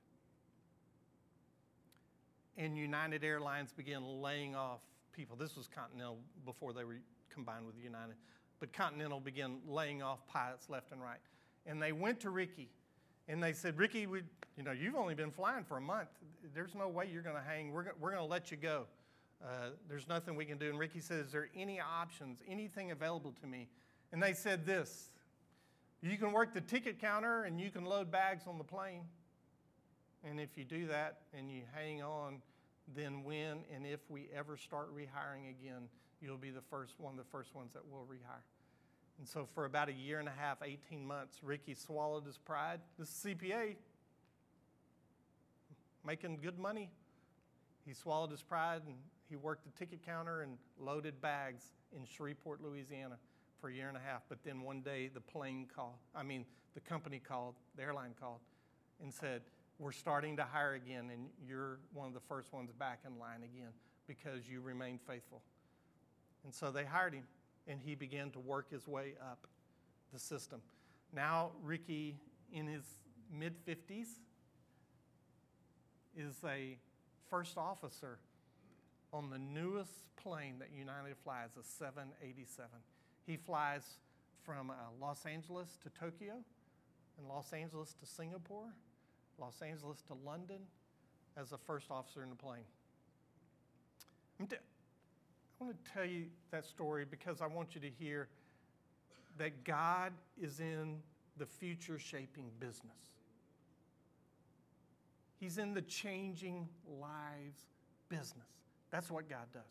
And 2.56 2.76
United 2.76 3.24
Airlines 3.24 3.72
began 3.72 4.02
laying 4.22 4.54
off 4.54 4.80
people. 5.12 5.36
This 5.36 5.56
was 5.56 5.68
Continental 5.68 6.18
before 6.44 6.72
they 6.72 6.84
were 6.84 6.98
combined 7.32 7.66
with 7.66 7.74
United. 7.82 8.14
But 8.60 8.72
Continental 8.72 9.20
began 9.20 9.58
laying 9.66 10.02
off 10.02 10.26
pilots 10.26 10.68
left 10.68 10.92
and 10.92 11.02
right. 11.02 11.18
And 11.66 11.82
they 11.82 11.92
went 11.92 12.20
to 12.20 12.30
Ricky 12.30 12.70
and 13.28 13.42
they 13.42 13.52
said, 13.52 13.78
Ricky, 13.78 14.06
we, 14.06 14.22
you 14.56 14.62
know, 14.62 14.72
you've 14.72 14.96
only 14.96 15.14
been 15.14 15.30
flying 15.30 15.64
for 15.64 15.76
a 15.76 15.80
month. 15.80 16.08
There's 16.54 16.74
no 16.74 16.88
way 16.88 17.08
you're 17.10 17.22
going 17.22 17.36
to 17.36 17.42
hang. 17.42 17.72
We're, 17.72 17.86
we're 17.98 18.10
going 18.10 18.22
to 18.22 18.28
let 18.28 18.50
you 18.50 18.56
go. 18.56 18.86
Uh, 19.42 19.70
there's 19.88 20.08
nothing 20.08 20.36
we 20.36 20.44
can 20.44 20.58
do. 20.58 20.68
And 20.68 20.78
Ricky 20.78 21.00
said, 21.00 21.24
Is 21.24 21.32
there 21.32 21.48
any 21.56 21.80
options, 21.80 22.40
anything 22.48 22.90
available 22.90 23.34
to 23.40 23.46
me? 23.46 23.68
And 24.12 24.22
they 24.22 24.32
said 24.32 24.64
this 24.64 25.10
You 26.02 26.16
can 26.16 26.32
work 26.32 26.54
the 26.54 26.60
ticket 26.60 27.00
counter 27.00 27.44
and 27.44 27.60
you 27.60 27.70
can 27.70 27.84
load 27.84 28.10
bags 28.10 28.44
on 28.46 28.58
the 28.58 28.64
plane. 28.64 29.02
And 30.22 30.40
if 30.40 30.56
you 30.56 30.64
do 30.64 30.86
that 30.86 31.18
and 31.36 31.50
you 31.50 31.62
hang 31.74 32.02
on, 32.02 32.40
then 32.94 33.24
when 33.24 33.64
and 33.74 33.86
if 33.86 34.00
we 34.08 34.28
ever 34.34 34.56
start 34.56 34.94
rehiring 34.94 35.50
again, 35.50 35.88
you'll 36.20 36.38
be 36.38 36.50
the 36.50 36.62
first 36.70 36.98
one 36.98 37.16
the 37.16 37.24
first 37.24 37.54
ones 37.54 37.72
that 37.74 37.86
will 37.90 38.06
rehire. 38.10 38.42
And 39.18 39.28
so 39.28 39.46
for 39.54 39.64
about 39.64 39.88
a 39.88 39.92
year 39.92 40.18
and 40.18 40.28
a 40.28 40.32
half, 40.36 40.58
18 40.62 41.06
months, 41.06 41.38
Ricky 41.42 41.74
swallowed 41.74 42.26
his 42.26 42.38
pride. 42.38 42.80
This 42.98 43.08
is 43.08 43.14
CPA, 43.24 43.76
making 46.04 46.38
good 46.42 46.58
money. 46.58 46.90
He 47.86 47.94
swallowed 47.94 48.30
his 48.30 48.42
pride 48.42 48.82
and 48.86 48.96
he 49.28 49.36
worked 49.36 49.64
the 49.64 49.70
ticket 49.78 50.04
counter 50.04 50.42
and 50.42 50.58
loaded 50.78 51.20
bags 51.20 51.64
in 51.96 52.04
Shreveport, 52.04 52.62
Louisiana 52.62 53.16
for 53.60 53.70
a 53.70 53.72
year 53.72 53.88
and 53.88 53.96
a 53.96 54.00
half. 54.00 54.22
But 54.28 54.38
then 54.44 54.62
one 54.62 54.80
day 54.80 55.10
the 55.12 55.20
plane 55.20 55.66
called, 55.74 55.94
I 56.14 56.22
mean, 56.22 56.44
the 56.74 56.80
company 56.80 57.20
called, 57.20 57.54
the 57.76 57.82
airline 57.82 58.14
called, 58.20 58.40
and 59.02 59.12
said, 59.12 59.42
We're 59.78 59.92
starting 59.92 60.36
to 60.36 60.44
hire 60.44 60.74
again, 60.74 61.10
and 61.12 61.28
you're 61.46 61.78
one 61.92 62.08
of 62.08 62.14
the 62.14 62.20
first 62.20 62.52
ones 62.52 62.70
back 62.72 63.00
in 63.06 63.18
line 63.18 63.42
again 63.42 63.72
because 64.06 64.48
you 64.48 64.60
remained 64.60 65.00
faithful. 65.06 65.42
And 66.44 66.52
so 66.52 66.70
they 66.70 66.84
hired 66.84 67.14
him, 67.14 67.24
and 67.66 67.80
he 67.80 67.94
began 67.94 68.30
to 68.30 68.40
work 68.40 68.70
his 68.70 68.86
way 68.86 69.14
up 69.20 69.46
the 70.12 70.18
system. 70.18 70.60
Now, 71.12 71.52
Ricky, 71.62 72.16
in 72.52 72.66
his 72.66 72.84
mid 73.32 73.54
50s, 73.66 74.08
is 76.16 76.36
a 76.44 76.78
first 77.28 77.56
officer 77.56 78.18
on 79.12 79.30
the 79.30 79.38
newest 79.38 79.92
plane 80.16 80.56
that 80.58 80.68
United 80.76 81.16
flies, 81.22 81.50
a 81.58 81.64
787. 81.64 82.68
He 83.26 83.36
flies 83.36 83.82
from 84.44 84.70
uh, 84.70 84.74
Los 85.00 85.24
Angeles 85.24 85.78
to 85.82 85.90
Tokyo, 85.90 86.34
and 87.18 87.28
Los 87.28 87.52
Angeles 87.52 87.94
to 88.00 88.06
Singapore, 88.06 88.74
Los 89.38 89.62
Angeles 89.62 90.02
to 90.08 90.14
London 90.24 90.60
as 91.36 91.52
a 91.52 91.58
first 91.58 91.90
officer 91.90 92.22
in 92.22 92.30
the 92.30 92.36
plane. 92.36 92.64
Want 95.64 95.84
to 95.84 95.92
tell 95.92 96.04
you 96.04 96.26
that 96.50 96.66
story 96.66 97.06
because 97.10 97.40
I 97.40 97.46
want 97.46 97.74
you 97.74 97.80
to 97.80 97.88
hear 97.88 98.28
that 99.38 99.64
God 99.64 100.12
is 100.40 100.60
in 100.60 100.98
the 101.38 101.46
future 101.46 101.98
shaping 101.98 102.50
business. 102.60 102.92
He's 105.40 105.58
in 105.58 105.74
the 105.74 105.82
changing 105.82 106.68
lives 107.00 107.62
business. 108.08 108.46
That's 108.90 109.10
what 109.10 109.28
God 109.28 109.46
does. 109.52 109.62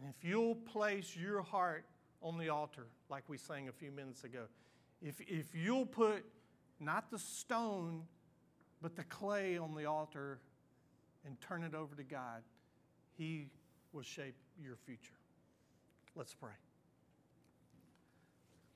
And 0.00 0.08
if 0.08 0.28
you'll 0.28 0.54
place 0.54 1.14
your 1.16 1.42
heart 1.42 1.84
on 2.22 2.38
the 2.38 2.48
altar, 2.48 2.86
like 3.08 3.24
we 3.28 3.36
sang 3.36 3.68
a 3.68 3.72
few 3.72 3.90
minutes 3.90 4.24
ago, 4.24 4.44
if, 5.02 5.20
if 5.20 5.54
you'll 5.54 5.86
put 5.86 6.24
not 6.80 7.10
the 7.10 7.18
stone, 7.18 8.02
but 8.80 8.96
the 8.96 9.04
clay 9.04 9.58
on 9.58 9.74
the 9.74 9.84
altar 9.84 10.38
and 11.24 11.40
turn 11.40 11.62
it 11.62 11.74
over 11.74 11.94
to 11.94 12.02
God, 12.02 12.42
He 13.16 13.48
will 13.92 14.02
shape 14.02 14.34
your 14.62 14.76
future. 14.76 15.18
Let's 16.14 16.34
pray. 16.34 16.50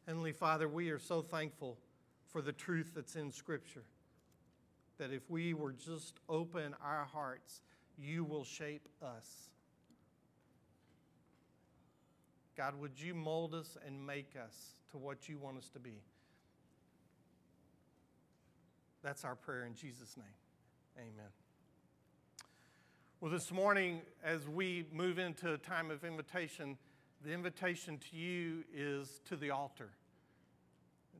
Heavenly 0.06 0.32
Father, 0.32 0.68
we 0.68 0.90
are 0.90 0.98
so 0.98 1.22
thankful 1.22 1.78
for 2.28 2.42
the 2.42 2.52
truth 2.52 2.92
that's 2.94 3.16
in 3.16 3.30
Scripture. 3.30 3.84
That 4.98 5.12
if 5.12 5.30
we 5.30 5.54
were 5.54 5.72
just 5.72 6.20
open 6.28 6.74
our 6.82 7.04
hearts 7.04 7.62
you 8.00 8.24
will 8.24 8.44
shape 8.44 8.88
us. 9.02 9.50
God, 12.56 12.74
would 12.80 13.00
you 13.00 13.14
mold 13.14 13.54
us 13.54 13.76
and 13.86 14.06
make 14.06 14.34
us 14.36 14.74
to 14.90 14.98
what 14.98 15.28
you 15.28 15.38
want 15.38 15.58
us 15.58 15.68
to 15.70 15.78
be? 15.78 16.02
That's 19.02 19.24
our 19.24 19.36
prayer 19.36 19.64
in 19.64 19.74
Jesus' 19.74 20.16
name. 20.16 20.26
Amen. 20.98 21.39
Well, 23.22 23.30
this 23.30 23.52
morning, 23.52 24.00
as 24.24 24.48
we 24.48 24.86
move 24.94 25.18
into 25.18 25.52
a 25.52 25.58
time 25.58 25.90
of 25.90 26.04
invitation, 26.04 26.78
the 27.22 27.32
invitation 27.32 27.98
to 27.98 28.16
you 28.16 28.64
is 28.74 29.20
to 29.28 29.36
the 29.36 29.50
altar, 29.50 29.90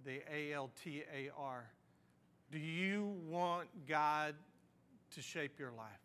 the 0.06 0.22
A 0.34 0.54
L 0.54 0.70
T 0.82 1.02
A 1.14 1.28
R. 1.38 1.66
Do 2.50 2.58
you 2.58 3.18
want 3.28 3.68
God 3.86 4.34
to 5.14 5.20
shape 5.20 5.58
your 5.58 5.72
life? 5.72 6.00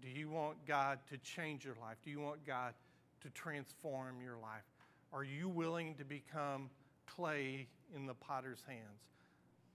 Do 0.00 0.08
you 0.08 0.28
want 0.28 0.66
God 0.66 0.98
to 1.10 1.18
change 1.18 1.64
your 1.64 1.76
life? 1.80 1.98
Do 2.04 2.10
you 2.10 2.18
want 2.18 2.44
God 2.44 2.74
to 3.20 3.30
transform 3.30 4.20
your 4.20 4.38
life? 4.38 4.64
Are 5.12 5.22
you 5.22 5.48
willing 5.48 5.94
to 5.98 6.04
become 6.04 6.68
clay 7.06 7.68
in 7.94 8.06
the 8.06 8.14
potter's 8.14 8.64
hands? 8.66 9.04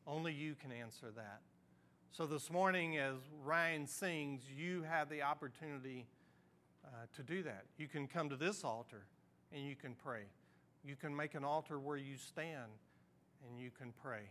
Only 0.06 0.34
you 0.34 0.56
can 0.56 0.74
answer 0.74 1.08
that. 1.16 1.39
So, 2.12 2.26
this 2.26 2.49
morning, 2.49 2.97
as 2.97 3.16
Ryan 3.43 3.86
sings, 3.86 4.41
you 4.58 4.84
have 4.84 5.08
the 5.08 5.22
opportunity 5.22 6.08
uh, 6.84 6.89
to 7.16 7.22
do 7.22 7.43
that. 7.43 7.66
You 7.78 7.88
can 7.88 8.08
come 8.08 8.30
to 8.30 8.36
this 8.36 8.64
altar 8.64 9.05
and 9.53 9.64
you 9.64 9.76
can 9.76 9.93
pray. 9.93 10.24
You 10.84 10.95
can 10.95 11.16
make 11.16 11.36
an 11.36 11.43
altar 11.43 11.80
where 11.80 11.97
you 11.97 12.18
stand 12.18 12.72
and 13.47 13.60
you 13.60 13.70
can 13.70 13.93
pray. 14.01 14.30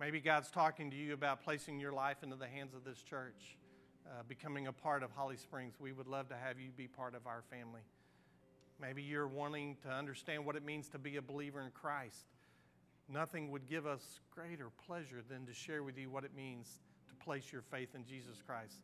Maybe 0.00 0.18
God's 0.18 0.50
talking 0.50 0.90
to 0.90 0.96
you 0.96 1.12
about 1.12 1.44
placing 1.44 1.78
your 1.78 1.92
life 1.92 2.24
into 2.24 2.34
the 2.34 2.48
hands 2.48 2.74
of 2.74 2.82
this 2.84 3.00
church, 3.02 3.56
uh, 4.06 4.22
becoming 4.26 4.66
a 4.66 4.72
part 4.72 5.04
of 5.04 5.12
Holly 5.12 5.36
Springs. 5.36 5.74
We 5.78 5.92
would 5.92 6.08
love 6.08 6.28
to 6.30 6.36
have 6.36 6.58
you 6.58 6.70
be 6.76 6.88
part 6.88 7.14
of 7.14 7.28
our 7.28 7.42
family. 7.50 7.82
Maybe 8.80 9.02
you're 9.02 9.28
wanting 9.28 9.76
to 9.84 9.90
understand 9.90 10.44
what 10.44 10.56
it 10.56 10.64
means 10.64 10.88
to 10.88 10.98
be 10.98 11.16
a 11.16 11.22
believer 11.22 11.60
in 11.60 11.70
Christ. 11.70 12.24
Nothing 13.08 13.50
would 13.50 13.68
give 13.68 13.86
us 13.86 14.20
greater 14.34 14.68
pleasure 14.86 15.22
than 15.28 15.46
to 15.46 15.52
share 15.52 15.82
with 15.82 15.98
you 15.98 16.10
what 16.10 16.24
it 16.24 16.34
means 16.34 16.80
to 17.08 17.24
place 17.24 17.52
your 17.52 17.62
faith 17.62 17.94
in 17.94 18.04
Jesus 18.04 18.42
Christ. 18.46 18.80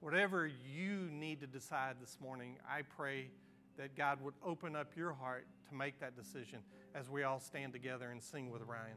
Whatever 0.00 0.46
you 0.46 1.08
need 1.10 1.40
to 1.40 1.46
decide 1.46 1.96
this 2.00 2.18
morning, 2.20 2.56
I 2.68 2.82
pray 2.82 3.30
that 3.78 3.96
God 3.96 4.20
would 4.22 4.34
open 4.44 4.76
up 4.76 4.88
your 4.96 5.12
heart 5.12 5.46
to 5.68 5.74
make 5.74 5.98
that 6.00 6.16
decision 6.16 6.58
as 6.94 7.08
we 7.08 7.22
all 7.22 7.40
stand 7.40 7.72
together 7.72 8.10
and 8.10 8.22
sing 8.22 8.50
with 8.50 8.62
Ryan. 8.62 8.96